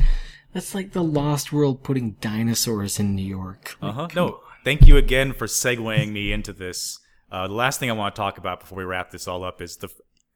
That's 0.53 0.75
like 0.75 0.93
the 0.93 1.03
Lost 1.03 1.53
World 1.53 1.83
putting 1.83 2.13
dinosaurs 2.21 3.01
in 3.01 3.15
New 3.15 3.25
York. 3.27 3.77
uh 3.81 3.93
huh. 3.93 4.09
No, 4.15 4.41
thank 4.65 4.87
you 4.87 4.97
again 4.97 5.33
for 5.33 5.47
segueing 5.47 6.13
me 6.13 6.31
into 6.33 6.53
this. 6.53 6.99
Uh, 7.31 7.49
the 7.49 7.55
last 7.55 7.81
thing 7.81 7.89
I 7.89 7.95
want 7.95 8.15
to 8.15 8.21
talk 8.21 8.37
about 8.37 8.61
before 8.61 8.79
we 8.79 8.85
wrap 8.85 9.11
this 9.11 9.27
all 9.27 9.43
up 9.45 9.61
is 9.63 9.79
the 9.79 9.89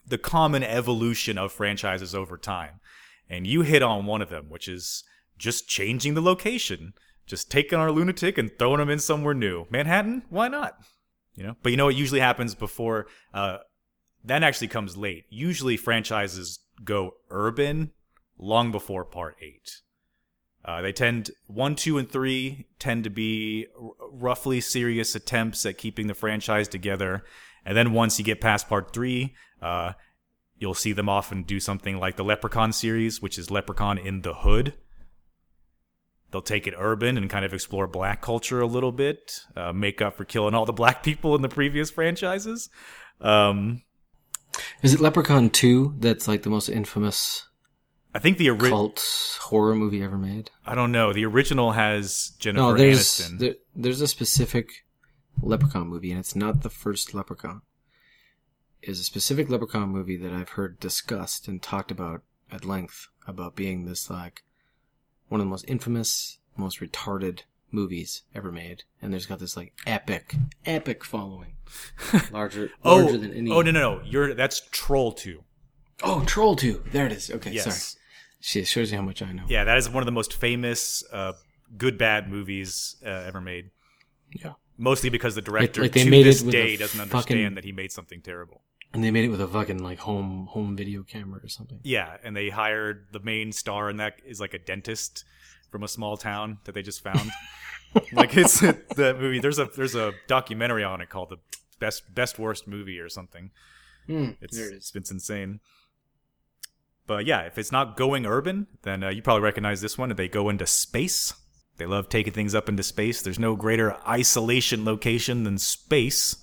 the 0.07 0.19
common 0.19 0.63
evolution 0.63 1.37
of 1.37 1.53
franchises 1.53 2.15
over 2.15 2.39
time, 2.39 2.81
and 3.29 3.47
you 3.47 3.63
hit 3.63 3.83
on 3.83 4.07
one 4.07 4.23
of 4.23 4.31
them, 4.31 4.47
which 4.49 4.69
is 4.69 5.05
just 5.37 5.69
changing 5.69 6.15
the 6.15 6.23
location, 6.23 6.95
just 7.27 7.51
taking 7.51 7.79
our 7.79 7.91
lunatic 7.91 8.39
and 8.39 8.57
throwing 8.59 8.81
him 8.81 8.91
in 8.91 8.99
somewhere 8.99 9.35
new. 9.35 9.67
Manhattan, 9.71 10.23
why 10.31 10.49
not? 10.49 10.79
You 11.35 11.45
know, 11.45 11.57
but 11.63 11.71
you 11.71 11.77
know 11.77 11.87
what 11.87 11.95
usually 11.95 12.21
happens 12.21 12.55
before 12.55 13.07
uh, 13.35 13.59
that 14.25 14.43
actually 14.43 14.69
comes 14.69 14.97
late. 14.97 15.25
Usually 15.31 15.77
franchises 15.77 16.61
go 16.85 17.13
urban 17.31 17.93
long 18.39 18.73
before 18.73 19.05
part 19.05 19.37
eight. 19.41 19.83
Uh, 20.65 20.83
they 20.83 20.93
tend 20.93 21.31
one, 21.47 21.77
two, 21.77 21.97
and 21.97 22.11
three 22.11 22.67
tend 22.81 23.05
to 23.05 23.11
be 23.11 23.67
r- 23.81 23.91
roughly 24.11 24.61
serious 24.61 25.15
attempts 25.15 25.65
at 25.65 25.79
keeping 25.79 26.09
the 26.09 26.15
franchise 26.15 26.67
together, 26.67 27.23
and 27.65 27.77
then 27.77 27.93
once 27.93 28.19
you 28.19 28.25
get 28.25 28.41
past 28.41 28.69
part 28.69 28.93
three, 28.93 29.35
uh, 29.63 29.93
you'll 30.57 30.75
see 30.75 30.93
them 30.93 31.09
often 31.09 31.45
do 31.45 31.61
something 31.61 31.99
like 32.01 32.17
the 32.17 32.25
Leprechaun 32.25 32.73
series, 32.73 33.23
which 33.23 33.39
is 33.39 33.51
Leprechaun 33.51 33.97
in 33.97 34.23
the 34.23 34.35
Hood. 34.35 34.75
They'll 36.31 36.43
take 36.43 36.67
it 36.67 36.75
urban 36.77 37.17
and 37.17 37.31
kind 37.31 37.45
of 37.45 37.55
explore 37.55 37.87
black 37.87 38.21
culture 38.21 38.61
a 38.61 38.67
little 38.67 38.93
bit, 38.93 39.41
uh, 39.55 39.73
make 39.73 40.03
up 40.03 40.17
for 40.17 40.25
killing 40.25 40.55
all 40.55 40.67
the 40.67 40.73
black 40.83 41.03
people 41.03 41.35
in 41.35 41.43
the 41.43 41.49
previous 41.49 41.91
franchises. 41.91 42.69
Um, 43.21 43.83
Is 44.83 44.93
it 44.93 45.01
Leprechaun 45.01 45.51
2 45.51 45.95
that's 45.99 46.27
like 46.29 46.43
the 46.43 46.51
most 46.51 46.69
infamous 46.69 47.47
I 48.15 48.19
think 48.19 48.39
the 48.39 48.51
ori- 48.51 48.71
cult 48.71 49.39
horror 49.43 49.75
movie 49.75 50.03
ever 50.03 50.19
made? 50.19 50.51
I 50.67 50.75
don't 50.75 50.93
know. 50.93 51.13
The 51.13 51.25
original 51.27 51.73
has 51.73 52.33
Jennifer 52.39 52.61
No, 52.63 52.75
there's 52.75 52.99
Aniston. 52.99 53.39
there, 53.39 53.55
there's 53.75 54.01
a 54.01 54.09
specific 54.09 54.71
Leprechaun 55.41 55.89
movie, 55.89 56.11
and 56.11 56.19
it's 56.19 56.35
not 56.35 56.63
the 56.63 56.71
first 56.71 57.13
Leprechaun. 57.15 57.61
Is 58.83 59.01
a 59.01 59.05
specific 59.05 59.49
Leprechaun 59.51 59.89
movie 59.91 60.17
that 60.17 60.33
I've 60.33 60.51
heard 60.51 60.81
discussed 60.81 61.47
and 61.49 61.63
talked 61.63 61.91
about 61.91 62.23
at 62.51 62.65
length 62.65 63.09
about 63.27 63.55
being 63.57 63.85
this 63.85 64.09
like 64.09 64.43
one 65.29 65.41
of 65.41 65.47
the 65.47 65.51
most 65.51 65.65
infamous, 65.69 66.39
most 66.57 66.81
retarded 66.81 67.41
movies 67.71 68.23
ever 68.35 68.51
made, 68.53 68.85
and 69.03 69.13
there's 69.13 69.27
got 69.27 69.39
this 69.39 69.57
like 69.57 69.73
epic, 69.87 70.35
epic 70.65 71.05
following, 71.05 71.57
larger, 72.33 72.71
oh, 72.85 72.97
larger 72.97 73.19
than 73.19 73.33
any. 73.35 73.51
oh 73.51 73.63
no 73.63 73.71
no 73.71 73.97
no! 73.99 74.03
You're 74.05 74.35
that's 74.35 74.61
Troll 74.71 75.13
Two. 75.13 75.43
Oh, 76.03 76.25
Troll 76.27 76.57
Two. 76.57 76.83
There 76.93 77.07
it 77.07 77.13
is. 77.13 77.31
Okay, 77.31 77.51
Yes. 77.53 77.65
sorry. 77.65 78.03
Shit, 78.41 78.67
shows 78.69 78.93
you 78.93 78.99
how 78.99 79.03
much 79.05 79.23
I 79.23 79.33
know. 79.33 79.45
Yeah, 79.49 79.65
that 79.65 79.77
is 79.79 79.89
one 79.89 80.03
of 80.03 80.07
the 80.07 80.13
most 80.13 80.33
famous 80.35 81.03
uh, 81.13 81.33
good 81.77 81.99
bad 81.99 82.31
movies 82.31 82.97
uh, 83.05 83.09
ever 83.09 83.41
made. 83.41 83.71
Yeah. 84.31 84.53
Mostly 84.79 85.09
because 85.11 85.35
the 85.35 85.43
director 85.43 85.81
like 85.83 85.93
they 85.93 86.05
to 86.05 86.11
this 86.11 86.43
day 86.43 86.77
doesn't 86.77 86.99
fucking- 87.01 87.15
understand 87.37 87.57
that 87.57 87.65
he 87.65 87.73
made 87.73 87.91
something 87.93 88.21
terrible. 88.21 88.61
And 88.93 89.05
they 89.05 89.11
made 89.11 89.25
it 89.25 89.29
with 89.29 89.41
a 89.41 89.49
fucking 89.49 89.79
like 89.83 89.99
home 89.99 90.47
home 90.51 90.77
video 90.77 91.03
camera 91.03 91.41
or 91.45 91.49
something. 91.49 91.81
Yeah, 91.83 92.17
and 92.25 92.35
they 92.37 92.49
hired 92.49 93.07
the 93.13 93.21
main 93.21 93.53
star, 93.53 93.89
and 93.89 94.01
that 94.01 94.21
is 94.25 94.41
like 94.41 94.55
a 94.55 94.59
dentist 94.59 95.25
from 95.71 95.83
a 95.83 95.89
small 95.89 96.17
town 96.17 96.59
that 96.65 96.73
they 96.73 96.83
just 96.83 97.03
found. 97.03 97.31
like 98.13 98.37
it's 98.37 98.61
that 98.61 99.17
movie. 99.21 99.39
There's 99.39 99.59
a 99.59 99.67
there's 99.77 99.95
a 99.95 100.13
documentary 100.29 100.85
on 100.85 101.01
it 101.01 101.11
called 101.11 101.31
the 101.31 101.39
best 101.79 102.15
best 102.15 102.39
worst 102.39 102.67
movie 102.67 102.99
or 102.99 103.09
something. 103.09 103.51
Mm, 104.09 104.37
It's 104.41 104.57
it 104.57 104.73
it's 104.95 105.11
insane. 105.11 105.61
But 107.07 107.27
yeah, 107.27 107.43
if 107.43 107.59
it's 107.59 107.71
not 107.71 107.97
going 107.97 108.27
urban, 108.27 108.67
then 108.83 109.05
uh, 109.05 109.11
you 109.11 109.23
probably 109.23 109.43
recognize 109.43 109.81
this 109.81 109.97
one. 109.99 110.09
They 110.15 110.29
go 110.29 110.49
into 110.49 110.67
space. 110.67 111.35
They 111.77 111.87
love 111.87 112.09
taking 112.09 112.33
things 112.33 112.55
up 112.55 112.69
into 112.69 112.83
space. 112.83 113.21
There's 113.23 113.39
no 113.39 113.55
greater 113.55 113.97
isolation 114.09 114.85
location 114.85 115.45
than 115.45 115.59
space. 115.59 116.37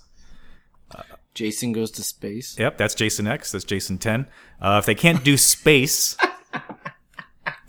Jason 1.34 1.72
goes 1.72 1.90
to 1.92 2.02
space. 2.02 2.56
Yep, 2.58 2.78
that's 2.78 2.94
Jason 2.94 3.26
X. 3.26 3.52
That's 3.52 3.64
Jason 3.64 3.98
10. 3.98 4.26
Uh, 4.60 4.76
if 4.78 4.86
they 4.86 4.94
can't 4.94 5.24
do 5.24 5.36
space, 5.36 6.16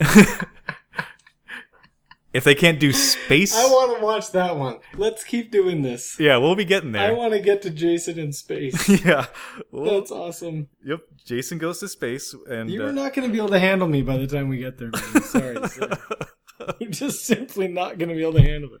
if 2.32 2.44
they 2.44 2.54
can't 2.54 2.78
do 2.78 2.92
space, 2.92 3.56
I 3.56 3.64
want 3.66 3.98
to 3.98 4.04
watch 4.04 4.30
that 4.32 4.56
one. 4.56 4.78
Let's 4.94 5.24
keep 5.24 5.50
doing 5.50 5.82
this. 5.82 6.16
yeah, 6.20 6.36
we'll 6.36 6.54
be 6.54 6.64
getting 6.64 6.92
there. 6.92 7.08
I 7.08 7.12
want 7.12 7.32
to 7.32 7.40
get 7.40 7.62
to 7.62 7.70
Jason 7.70 8.18
in 8.18 8.32
space. 8.32 8.88
yeah, 9.04 9.26
Well, 9.70 10.04
awesome. 10.10 10.68
yep. 10.84 11.00
Jason 11.24 11.58
goes 11.58 11.80
to 11.80 11.88
space, 11.88 12.34
and 12.48 12.70
You 12.70 12.84
uh, 12.84 12.88
are 12.88 12.92
not 12.92 13.14
going 13.14 13.26
to 13.28 13.32
be 13.32 13.38
able 13.38 13.48
to 13.48 13.58
handle 13.58 13.88
me 13.88 14.02
by 14.02 14.16
the 14.16 14.26
time 14.26 14.48
we 14.48 14.58
get 14.58 14.78
there. 14.78 14.90
Man. 14.92 15.02
I'm 15.14 15.22
sorry. 15.22 15.56
You're 16.80 16.90
just 16.90 17.24
simply 17.24 17.68
not 17.68 17.98
going 17.98 18.08
to 18.08 18.14
be 18.14 18.22
able 18.22 18.34
to 18.34 18.42
handle 18.42 18.74
it. 18.74 18.80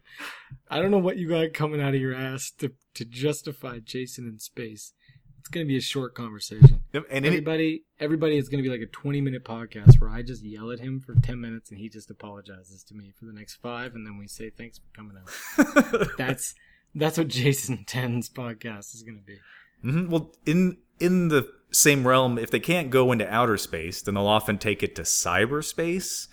I 0.68 0.80
don't 0.80 0.90
know 0.90 0.98
what 0.98 1.16
you 1.16 1.28
got 1.28 1.52
coming 1.52 1.80
out 1.80 1.94
of 1.94 2.00
your 2.00 2.14
ass 2.14 2.50
to, 2.58 2.72
to 2.94 3.04
justify 3.04 3.78
Jason 3.78 4.26
in 4.26 4.38
space. 4.38 4.92
It's 5.40 5.48
going 5.48 5.64
to 5.64 5.68
be 5.68 5.76
a 5.76 5.80
short 5.80 6.14
conversation. 6.14 6.80
and 6.92 7.24
Everybody, 7.24 7.84
everybody, 8.00 8.36
it's 8.36 8.48
going 8.48 8.62
to 8.62 8.68
be 8.68 8.72
like 8.76 8.86
a 8.86 8.90
20 8.90 9.20
minute 9.20 9.44
podcast 9.44 10.00
where 10.00 10.10
I 10.10 10.22
just 10.22 10.42
yell 10.42 10.72
at 10.72 10.80
him 10.80 10.98
for 11.00 11.14
10 11.14 11.40
minutes 11.40 11.70
and 11.70 11.78
he 11.78 11.88
just 11.88 12.10
apologizes 12.10 12.82
to 12.84 12.94
me 12.94 13.12
for 13.18 13.26
the 13.26 13.32
next 13.32 13.56
five, 13.56 13.94
and 13.94 14.04
then 14.04 14.18
we 14.18 14.26
say 14.26 14.50
thanks 14.50 14.78
for 14.78 14.84
coming 14.96 15.16
out. 15.16 16.08
that's 16.18 16.54
that's 16.96 17.18
what 17.18 17.28
Jason 17.28 17.84
10's 17.86 18.28
podcast 18.28 18.92
is 18.94 19.04
going 19.04 19.18
to 19.18 19.24
be. 19.24 19.38
Mhm. 19.84 20.08
Well, 20.08 20.32
in 20.46 20.78
in 20.98 21.28
the 21.28 21.48
same 21.70 22.08
realm, 22.08 22.38
if 22.38 22.50
they 22.50 22.58
can't 22.58 22.90
go 22.90 23.12
into 23.12 23.32
outer 23.32 23.56
space, 23.58 24.02
then 24.02 24.14
they'll 24.14 24.26
often 24.26 24.58
take 24.58 24.82
it 24.82 24.96
to 24.96 25.02
cyberspace 25.02 26.26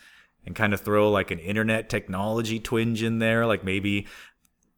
and 0.45 0.55
kind 0.55 0.73
of 0.73 0.81
throw 0.81 1.09
like 1.09 1.31
an 1.31 1.39
internet 1.39 1.89
technology 1.89 2.59
twinge 2.59 3.01
in 3.03 3.19
there, 3.19 3.45
like 3.45 3.63
maybe 3.63 4.07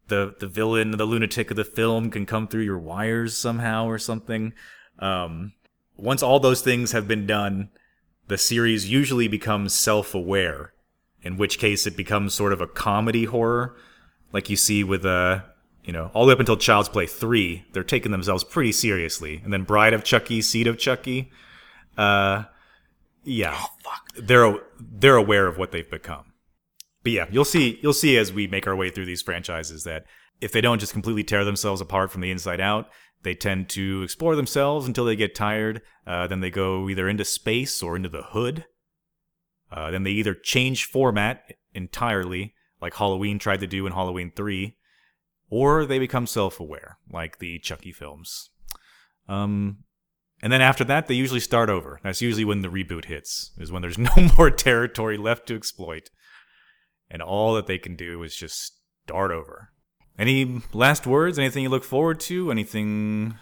the 0.08 0.36
the 0.40 0.48
villain, 0.48 0.92
the 0.92 1.06
lunatic 1.06 1.50
of 1.50 1.58
the 1.58 1.64
film 1.64 2.10
can 2.10 2.26
come 2.26 2.48
through 2.48 2.64
your 2.64 2.80
wires 2.80 3.38
somehow 3.38 3.88
or 3.88 3.98
something. 3.98 4.54
Um, 5.00 5.54
once 5.98 6.22
all 6.22 6.40
those 6.40 6.62
things 6.62 6.92
have 6.92 7.08
been 7.08 7.26
done, 7.26 7.70
the 8.28 8.38
series 8.38 8.90
usually 8.90 9.28
becomes 9.28 9.74
self-aware, 9.74 10.74
in 11.22 11.38
which 11.38 11.60
case 11.60 11.88
it 11.88 11.98
becomes 11.98 12.34
sort 12.34 12.54
of 12.54 12.62
a 12.62 12.68
comedy 12.68 13.26
horror, 13.26 13.76
like 14.32 14.50
you 14.50 14.56
see 14.56 14.84
with 14.84 15.06
uh, 15.06 15.42
you 15.84 15.94
know, 15.94 16.10
all 16.14 16.24
the 16.24 16.30
way 16.30 16.34
up 16.34 16.40
until 16.40 16.58
Child's 16.58 16.90
Play 16.90 17.06
three, 17.06 17.64
they're 17.72 17.84
taking 17.84 18.12
themselves 18.12 18.44
pretty 18.44 18.72
seriously, 18.72 19.42
and 19.44 19.54
then 19.54 19.64
Bride 19.64 19.94
of 19.94 20.04
Chucky, 20.04 20.42
Seed 20.42 20.68
of 20.68 20.80
Chucky, 20.80 21.32
uh, 21.98 22.44
yeah, 23.26 23.66
they're 24.16 24.58
they're 24.80 25.16
aware 25.16 25.48
of 25.48 25.58
what 25.58 25.72
they've 25.72 25.90
become. 25.90 26.34
But 27.04 27.12
yeah, 27.12 27.26
you'll 27.30 27.46
see 27.46 27.80
you'll 27.82 27.94
see 27.94 28.18
as 28.18 28.32
we 28.32 28.48
make 28.48 28.68
our 28.68 28.76
way 28.76 28.90
through 28.90 29.06
these 29.06 29.22
franchises 29.22 29.84
that 29.84 30.06
if 30.42 30.52
they 30.52 30.62
don't 30.62 30.80
just 30.80 30.94
completely 30.94 31.24
tear 31.24 31.44
themselves 31.44 31.82
apart 31.82 32.12
from 32.12 32.22
the 32.22 32.32
inside 32.32 32.62
out, 32.62 32.90
they 33.24 33.34
tend 33.34 33.70
to 33.70 34.04
explore 34.04 34.36
themselves 34.36 34.86
until 34.88 35.06
they 35.06 35.16
get 35.16 35.36
tired. 35.36 35.82
Uh, 36.06 36.28
then 36.28 36.42
they 36.42 36.52
go 36.52 36.88
either 36.90 37.10
into 37.10 37.26
space 37.26 37.82
or 37.82 37.96
into 37.96 38.10
the 38.10 38.22
hood. 38.22 38.66
Uh, 39.72 39.92
then 39.92 40.04
they 40.04 40.12
either 40.12 40.36
change 40.36 40.86
format 40.86 41.54
entirely, 41.74 42.54
like 42.82 42.94
Halloween 42.94 43.40
tried 43.40 43.62
to 43.62 43.68
do 43.68 43.88
in 43.88 43.94
Halloween 43.94 44.32
3, 44.36 44.78
or 45.50 45.86
they 45.86 46.00
become 46.00 46.28
self 46.28 46.60
aware, 46.60 47.00
like 47.12 47.40
the 47.40 47.60
Chucky 47.60 47.92
films. 47.92 48.52
Um, 49.28 49.85
and 50.46 50.54
then 50.54 50.62
after 50.62 50.84
that, 50.84 51.08
they 51.08 51.16
usually 51.16 51.40
start 51.40 51.72
over. 51.72 52.00
That's 52.04 52.22
usually 52.22 52.46
when 52.46 52.62
the 52.62 52.68
reboot 52.68 53.06
hits, 53.06 53.50
is 53.58 53.72
when 53.72 53.82
there's 53.82 53.98
no 54.10 54.12
more 54.38 54.52
territory 54.52 55.18
left 55.18 55.48
to 55.48 55.56
exploit. 55.56 56.12
And 57.10 57.20
all 57.20 57.56
that 57.56 57.66
they 57.66 57.80
can 57.80 57.96
do 57.96 58.22
is 58.22 58.36
just 58.36 58.74
start 59.08 59.32
over. 59.32 59.70
Any 60.20 60.62
last 60.72 61.08
words? 61.08 61.40
Anything 61.40 61.64
you 61.64 61.70
look 61.70 61.84
forward 61.84 62.20
to? 62.22 62.52
Anything, 62.52 63.40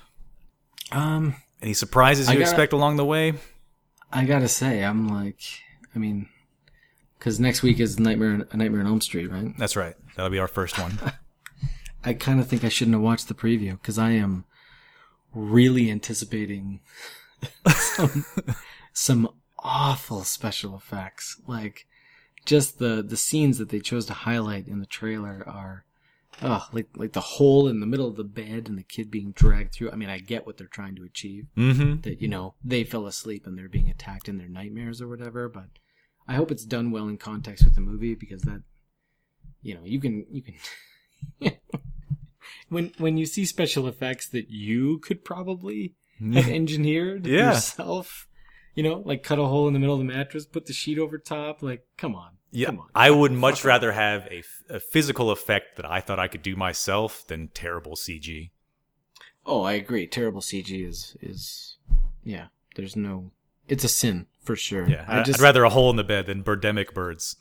Um, 0.94 1.36
any 1.62 1.74
surprises 1.74 2.30
you 2.30 2.36
got- 2.36 2.42
expect 2.44 2.72
along 2.72 2.96
the 2.96 3.04
way? 3.06 3.34
I 4.10 4.24
gotta 4.24 4.48
say, 4.48 4.82
I'm 4.86 5.10
like, 5.10 5.42
I 5.94 6.00
mean, 6.00 6.30
because 7.20 7.38
next 7.38 7.64
week 7.64 7.82
is 7.82 8.00
Nightmare, 8.00 8.48
A 8.50 8.56
Nightmare 8.56 8.80
on 8.80 8.88
Elm 8.88 9.02
Street, 9.02 9.28
right? 9.30 9.54
That's 9.58 9.76
right. 9.76 9.96
That'll 10.16 10.32
be 10.32 10.40
our 10.40 10.48
first 10.48 10.80
one. 10.80 10.98
I 12.06 12.14
kind 12.14 12.40
of 12.40 12.48
think 12.48 12.64
I 12.64 12.70
shouldn't 12.70 12.96
have 12.96 13.04
watched 13.04 13.28
the 13.28 13.34
preview 13.34 13.72
because 13.72 13.98
I 13.98 14.12
am 14.12 14.46
really 15.34 15.90
anticipating 15.90 16.80
some, 17.68 18.26
some 18.94 19.30
awful 19.60 20.24
special 20.24 20.76
effects. 20.76 21.42
Like 21.48 21.88
just 22.46 22.80
the 22.80 23.02
the 23.02 23.18
scenes 23.18 23.58
that 23.58 23.70
they 23.70 23.80
chose 23.80 24.06
to 24.08 24.14
highlight 24.14 24.68
in 24.68 24.80
the 24.80 24.86
trailer 24.86 25.44
are, 25.48 25.86
oh, 26.42 26.68
like 26.72 26.88
like 26.96 27.14
the 27.14 27.22
hole 27.22 27.68
in 27.68 27.80
the 27.80 27.86
middle 27.86 28.08
of 28.08 28.16
the 28.16 28.24
bed 28.24 28.68
and 28.68 28.78
the 28.78 28.84
kid 28.84 29.10
being 29.10 29.32
dragged 29.32 29.74
through. 29.74 29.92
I 29.92 29.96
mean, 29.96 30.10
I 30.10 30.20
get 30.20 30.46
what 30.46 30.58
they're 30.58 30.68
trying 30.68 30.96
to 30.96 31.04
achieve. 31.04 31.48
mm-hmm. 31.58 32.02
That 32.02 32.22
you 32.22 32.28
know 32.28 32.56
they 32.64 32.84
fell 32.84 33.08
asleep 33.08 33.48
and 33.48 33.58
they're 33.58 33.70
being 33.70 33.90
attacked 33.90 34.28
in 34.28 34.38
their 34.38 34.50
nightmares 34.50 35.02
or 35.02 35.08
whatever. 35.08 35.48
But 35.48 35.68
I 36.28 36.36
hope 36.36 36.52
it's 36.52 36.66
done 36.66 36.92
well 36.92 37.08
in 37.08 37.18
context 37.18 37.64
with 37.64 37.76
the 37.76 37.82
movie 37.82 38.16
because 38.16 38.44
that, 38.44 38.62
you 39.62 39.76
know, 39.76 39.82
you 39.84 40.00
can 40.00 40.26
you 40.30 40.42
can. 40.42 40.56
when 42.70 42.92
when 42.98 43.18
you 43.18 43.26
see 43.26 43.46
special 43.46 43.88
effects 43.88 44.28
that 44.30 44.50
you 44.50 45.00
could 45.00 45.24
probably 45.26 45.94
have 46.34 46.48
engineered 46.48 47.26
Yeah. 47.28 47.50
yourself, 47.54 48.28
you 48.76 48.84
know, 48.84 49.02
like 49.06 49.24
cut 49.24 49.40
a 49.40 49.46
hole 49.46 49.68
in 49.68 49.74
the 49.74 49.80
middle 49.80 49.96
of 49.96 50.00
the 50.00 50.06
mattress, 50.14 50.46
put 50.46 50.66
the 50.66 50.74
sheet 50.74 50.98
over 51.00 51.18
top, 51.18 51.62
like 51.62 51.86
come 51.98 52.16
on, 52.16 52.32
Yeah, 52.52 52.68
come 52.68 52.80
on. 52.80 52.88
I 52.96 53.12
would 53.12 53.32
much 53.32 53.64
rather 53.66 53.92
have 53.92 54.28
a, 54.28 54.44
a 54.70 54.80
physical 54.80 55.32
effect 55.32 55.76
that 55.78 55.90
I 55.90 56.00
thought 56.00 56.20
I 56.20 56.28
could 56.28 56.42
do 56.44 56.56
myself 56.56 57.26
than 57.28 57.50
terrible 57.50 57.94
CG. 57.96 58.52
Oh, 59.46 59.64
I 59.64 59.74
agree. 59.74 60.08
Terrible 60.08 60.42
CG 60.42 60.88
is 60.88 61.18
is 61.22 61.78
yeah. 62.24 62.48
There's 62.76 62.96
no. 62.96 63.32
It's 63.68 63.84
a 63.84 63.90
sin 63.90 64.28
for 64.42 64.56
sure. 64.56 64.88
Yeah, 64.90 65.06
I 65.08 65.18
would 65.18 65.40
rather 65.40 65.64
a 65.64 65.70
hole 65.70 65.90
in 65.90 65.96
the 65.96 66.04
bed 66.04 66.26
than 66.26 66.44
birdemic 66.44 66.94
birds. 66.94 67.36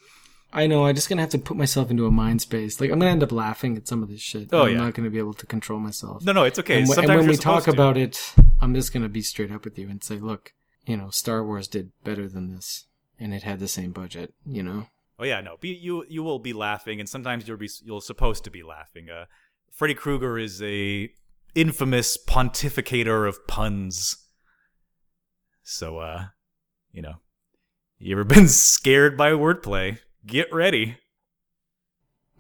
I 0.53 0.67
know. 0.67 0.87
I'm 0.87 0.95
just 0.95 1.09
gonna 1.09 1.23
have 1.23 1.31
to 1.31 1.39
put 1.39 1.57
myself 1.57 1.91
into 1.91 2.07
a 2.07 2.11
mind 2.11 2.43
space. 2.43 2.81
Like 2.81 2.91
I'm 2.91 2.99
gonna 2.99 3.11
end 3.11 3.23
up 3.23 3.33
laughing 3.33 3.77
at 3.77 3.89
some 3.89 4.03
of 4.03 4.09
this 4.09 4.21
shit. 4.21 4.49
Oh, 4.53 4.65
I'm 4.65 4.73
yeah. 4.73 4.79
not 4.79 4.95
gonna 4.95 5.11
be 5.11 5.19
able 5.19 5.35
to 5.35 5.47
control 5.47 5.79
myself. 5.79 6.25
No, 6.25 6.33
no, 6.33 6.45
it's 6.45 6.59
okay. 6.59 6.83
and, 6.83 6.91
and 6.91 7.09
when 7.09 7.27
we 7.27 7.37
talk 7.37 7.65
to. 7.65 7.71
about 7.71 7.97
it, 7.97 8.35
I'm 8.61 8.75
just 8.75 8.93
gonna 8.93 9.09
be 9.09 9.23
straight 9.23 9.51
up 9.51 9.65
with 9.65 9.79
you 9.79 9.89
and 9.89 10.03
say, 10.05 10.17
look, 10.17 10.53
you 10.87 10.97
know, 10.97 11.11
Star 11.11 11.45
Wars 11.45 11.69
did 11.69 11.93
better 12.05 12.29
than 12.29 12.55
this, 12.55 12.87
and 13.19 13.33
it 13.33 13.45
had 13.45 13.61
the 13.61 13.69
same 13.69 13.93
budget. 13.93 14.35
You 14.45 14.63
know. 14.63 14.87
Oh 15.19 15.25
yeah, 15.25 15.41
no, 15.41 15.57
be, 15.61 15.69
you 15.69 16.05
you 16.09 16.23
will 16.23 16.39
be 16.39 16.53
laughing, 16.53 17.01
and 17.01 17.09
sometimes 17.09 17.49
you'll 17.49 17.57
be 17.57 17.71
you'll 17.85 18.01
supposed 18.01 18.45
to 18.45 18.51
be 18.51 18.63
laughing. 18.63 19.09
Uh, 19.09 19.27
Freddy 19.71 19.95
Krueger 19.95 20.39
is 20.39 20.63
a 20.63 21.11
infamous 21.55 22.19
pontificator 22.19 23.29
of 23.29 23.47
puns. 23.47 24.17
So, 25.63 25.99
uh, 25.99 26.27
you 26.91 27.03
know, 27.03 27.17
you 27.99 28.15
ever 28.15 28.25
been 28.25 28.49
scared 28.49 29.17
by 29.17 29.31
wordplay? 29.31 29.99
Get 30.27 30.53
ready. 30.53 30.97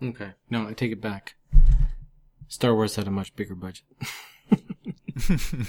Okay. 0.02 0.32
No, 0.50 0.68
I 0.68 0.72
take 0.72 0.92
it 0.92 1.00
back. 1.00 1.34
Star 2.48 2.74
Wars 2.74 2.96
had 2.96 3.06
a 3.06 3.10
much 3.10 3.34
bigger 3.34 3.54
budget. 3.54 3.84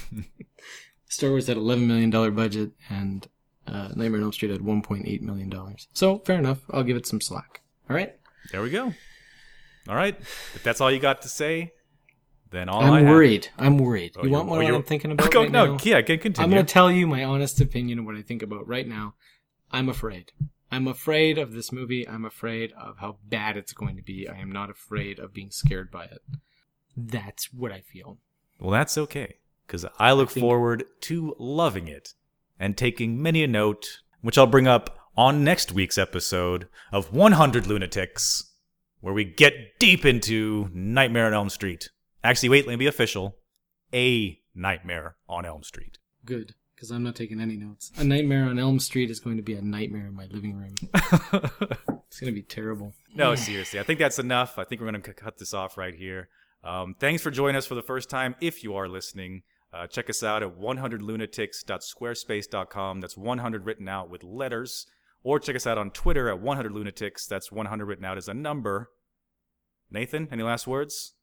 Star 1.08 1.30
Wars 1.30 1.46
had 1.46 1.56
$11 1.56 1.86
million 1.86 2.10
budget, 2.34 2.72
and 2.90 3.26
uh, 3.66 3.88
Nightmare 3.94 4.16
on 4.20 4.24
Elm 4.24 4.32
Street 4.32 4.50
had 4.50 4.60
$1.8 4.60 5.20
million. 5.22 5.52
So, 5.92 6.18
fair 6.20 6.38
enough. 6.38 6.58
I'll 6.70 6.82
give 6.82 6.96
it 6.96 7.06
some 7.06 7.20
slack. 7.20 7.62
All 7.88 7.96
right? 7.96 8.14
There 8.52 8.62
we 8.62 8.70
go. 8.70 8.92
All 9.88 9.94
right, 9.94 10.18
if 10.18 10.62
that's 10.64 10.80
all 10.80 10.90
you 10.90 10.98
got 10.98 11.22
to 11.22 11.28
say, 11.28 11.72
then 12.50 12.68
all 12.70 12.80
I 12.82 12.88
I'm 12.98 13.04
have- 13.04 13.14
worried. 13.14 13.48
I'm 13.58 13.76
worried. 13.78 14.12
Oh, 14.18 14.24
you 14.24 14.30
want 14.30 14.48
oh, 14.48 14.52
what 14.52 14.64
you're- 14.66 14.76
I'm 14.76 14.82
thinking 14.82 15.12
about 15.12 15.30
Go, 15.30 15.42
right 15.42 15.50
no, 15.52 15.76
now? 15.76 15.78
yeah, 15.82 16.00
can 16.02 16.18
continue. 16.18 16.44
I'm 16.44 16.50
going 16.50 16.64
to 16.64 16.72
tell 16.72 16.90
you 16.90 17.06
my 17.06 17.22
honest 17.24 17.60
opinion 17.60 17.98
of 17.98 18.06
what 18.06 18.16
I 18.16 18.22
think 18.22 18.42
about 18.42 18.66
right 18.66 18.88
now. 18.88 19.14
I'm 19.70 19.88
afraid. 19.90 20.32
I'm 20.74 20.88
afraid 20.88 21.38
of 21.38 21.52
this 21.52 21.70
movie. 21.70 22.06
I'm 22.08 22.24
afraid 22.24 22.72
of 22.72 22.98
how 22.98 23.18
bad 23.28 23.56
it's 23.56 23.72
going 23.72 23.94
to 23.94 24.02
be. 24.02 24.28
I 24.28 24.38
am 24.38 24.50
not 24.50 24.70
afraid 24.70 25.20
of 25.20 25.32
being 25.32 25.52
scared 25.52 25.88
by 25.88 26.04
it. 26.06 26.20
That's 26.96 27.52
what 27.52 27.70
I 27.70 27.80
feel. 27.80 28.18
Well, 28.58 28.72
that's 28.72 28.98
okay, 28.98 29.36
because 29.66 29.86
I 30.00 30.10
look 30.12 30.30
think- 30.30 30.42
forward 30.42 30.84
to 31.02 31.36
loving 31.38 31.86
it 31.86 32.14
and 32.58 32.76
taking 32.76 33.22
many 33.22 33.44
a 33.44 33.46
note, 33.46 34.00
which 34.20 34.36
I'll 34.36 34.48
bring 34.48 34.66
up 34.66 34.98
on 35.16 35.44
next 35.44 35.70
week's 35.70 35.96
episode 35.96 36.66
of 36.90 37.12
100 37.12 37.68
Lunatics, 37.68 38.52
where 39.00 39.14
we 39.14 39.22
get 39.24 39.78
deep 39.78 40.04
into 40.04 40.70
Nightmare 40.72 41.26
on 41.26 41.34
Elm 41.34 41.50
Street. 41.50 41.88
Actually, 42.24 42.48
wait, 42.48 42.66
let 42.66 42.72
me 42.72 42.76
be 42.76 42.86
official. 42.88 43.36
A 43.92 44.40
Nightmare 44.56 45.14
on 45.28 45.46
Elm 45.46 45.62
Street. 45.62 45.98
Good, 46.24 46.54
because 46.74 46.90
I'm 46.90 47.02
not 47.02 47.16
taking 47.16 47.40
any 47.40 47.56
notes. 47.56 47.92
A 47.96 48.04
Nightmare 48.04 48.44
on 48.44 48.58
Elm 48.58 48.78
Street 48.78 49.10
is 49.10 49.20
going 49.20 49.36
to 49.36 49.42
be 49.42 49.54
a 49.54 49.62
nightmare 49.62 50.06
in 50.06 50.14
my 50.14 50.26
living 50.26 50.56
room. 50.56 50.74
It's 52.14 52.20
going 52.20 52.32
to 52.32 52.40
be 52.40 52.44
terrible. 52.44 52.94
No, 53.12 53.34
seriously. 53.34 53.80
I 53.80 53.82
think 53.82 53.98
that's 53.98 54.20
enough. 54.20 54.56
I 54.56 54.62
think 54.62 54.80
we're 54.80 54.88
going 54.88 55.02
to 55.02 55.12
cut 55.12 55.38
this 55.38 55.52
off 55.52 55.76
right 55.76 55.96
here. 55.96 56.28
Um, 56.62 56.94
thanks 57.00 57.24
for 57.24 57.32
joining 57.32 57.56
us 57.56 57.66
for 57.66 57.74
the 57.74 57.82
first 57.82 58.08
time. 58.08 58.36
If 58.40 58.62
you 58.62 58.76
are 58.76 58.86
listening, 58.86 59.42
uh, 59.72 59.88
check 59.88 60.08
us 60.08 60.22
out 60.22 60.44
at 60.44 60.56
100lunatics.squarespace.com. 60.56 63.00
That's 63.00 63.16
100 63.16 63.66
written 63.66 63.88
out 63.88 64.10
with 64.10 64.22
letters. 64.22 64.86
Or 65.24 65.40
check 65.40 65.56
us 65.56 65.66
out 65.66 65.76
on 65.76 65.90
Twitter 65.90 66.28
at 66.28 66.40
100lunatics. 66.40 67.26
That's 67.26 67.50
100 67.50 67.84
written 67.84 68.04
out 68.04 68.16
as 68.16 68.28
a 68.28 68.34
number. 68.34 68.90
Nathan, 69.90 70.28
any 70.30 70.44
last 70.44 70.68
words? 70.68 71.14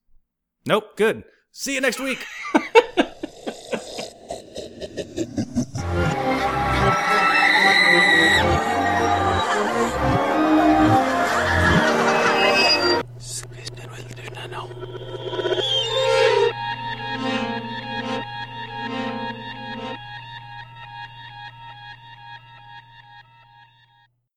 Nope. 0.65 0.97
Good. 0.97 1.23
See 1.53 1.75
you 1.75 1.79
next 1.79 2.01
week. 2.01 2.25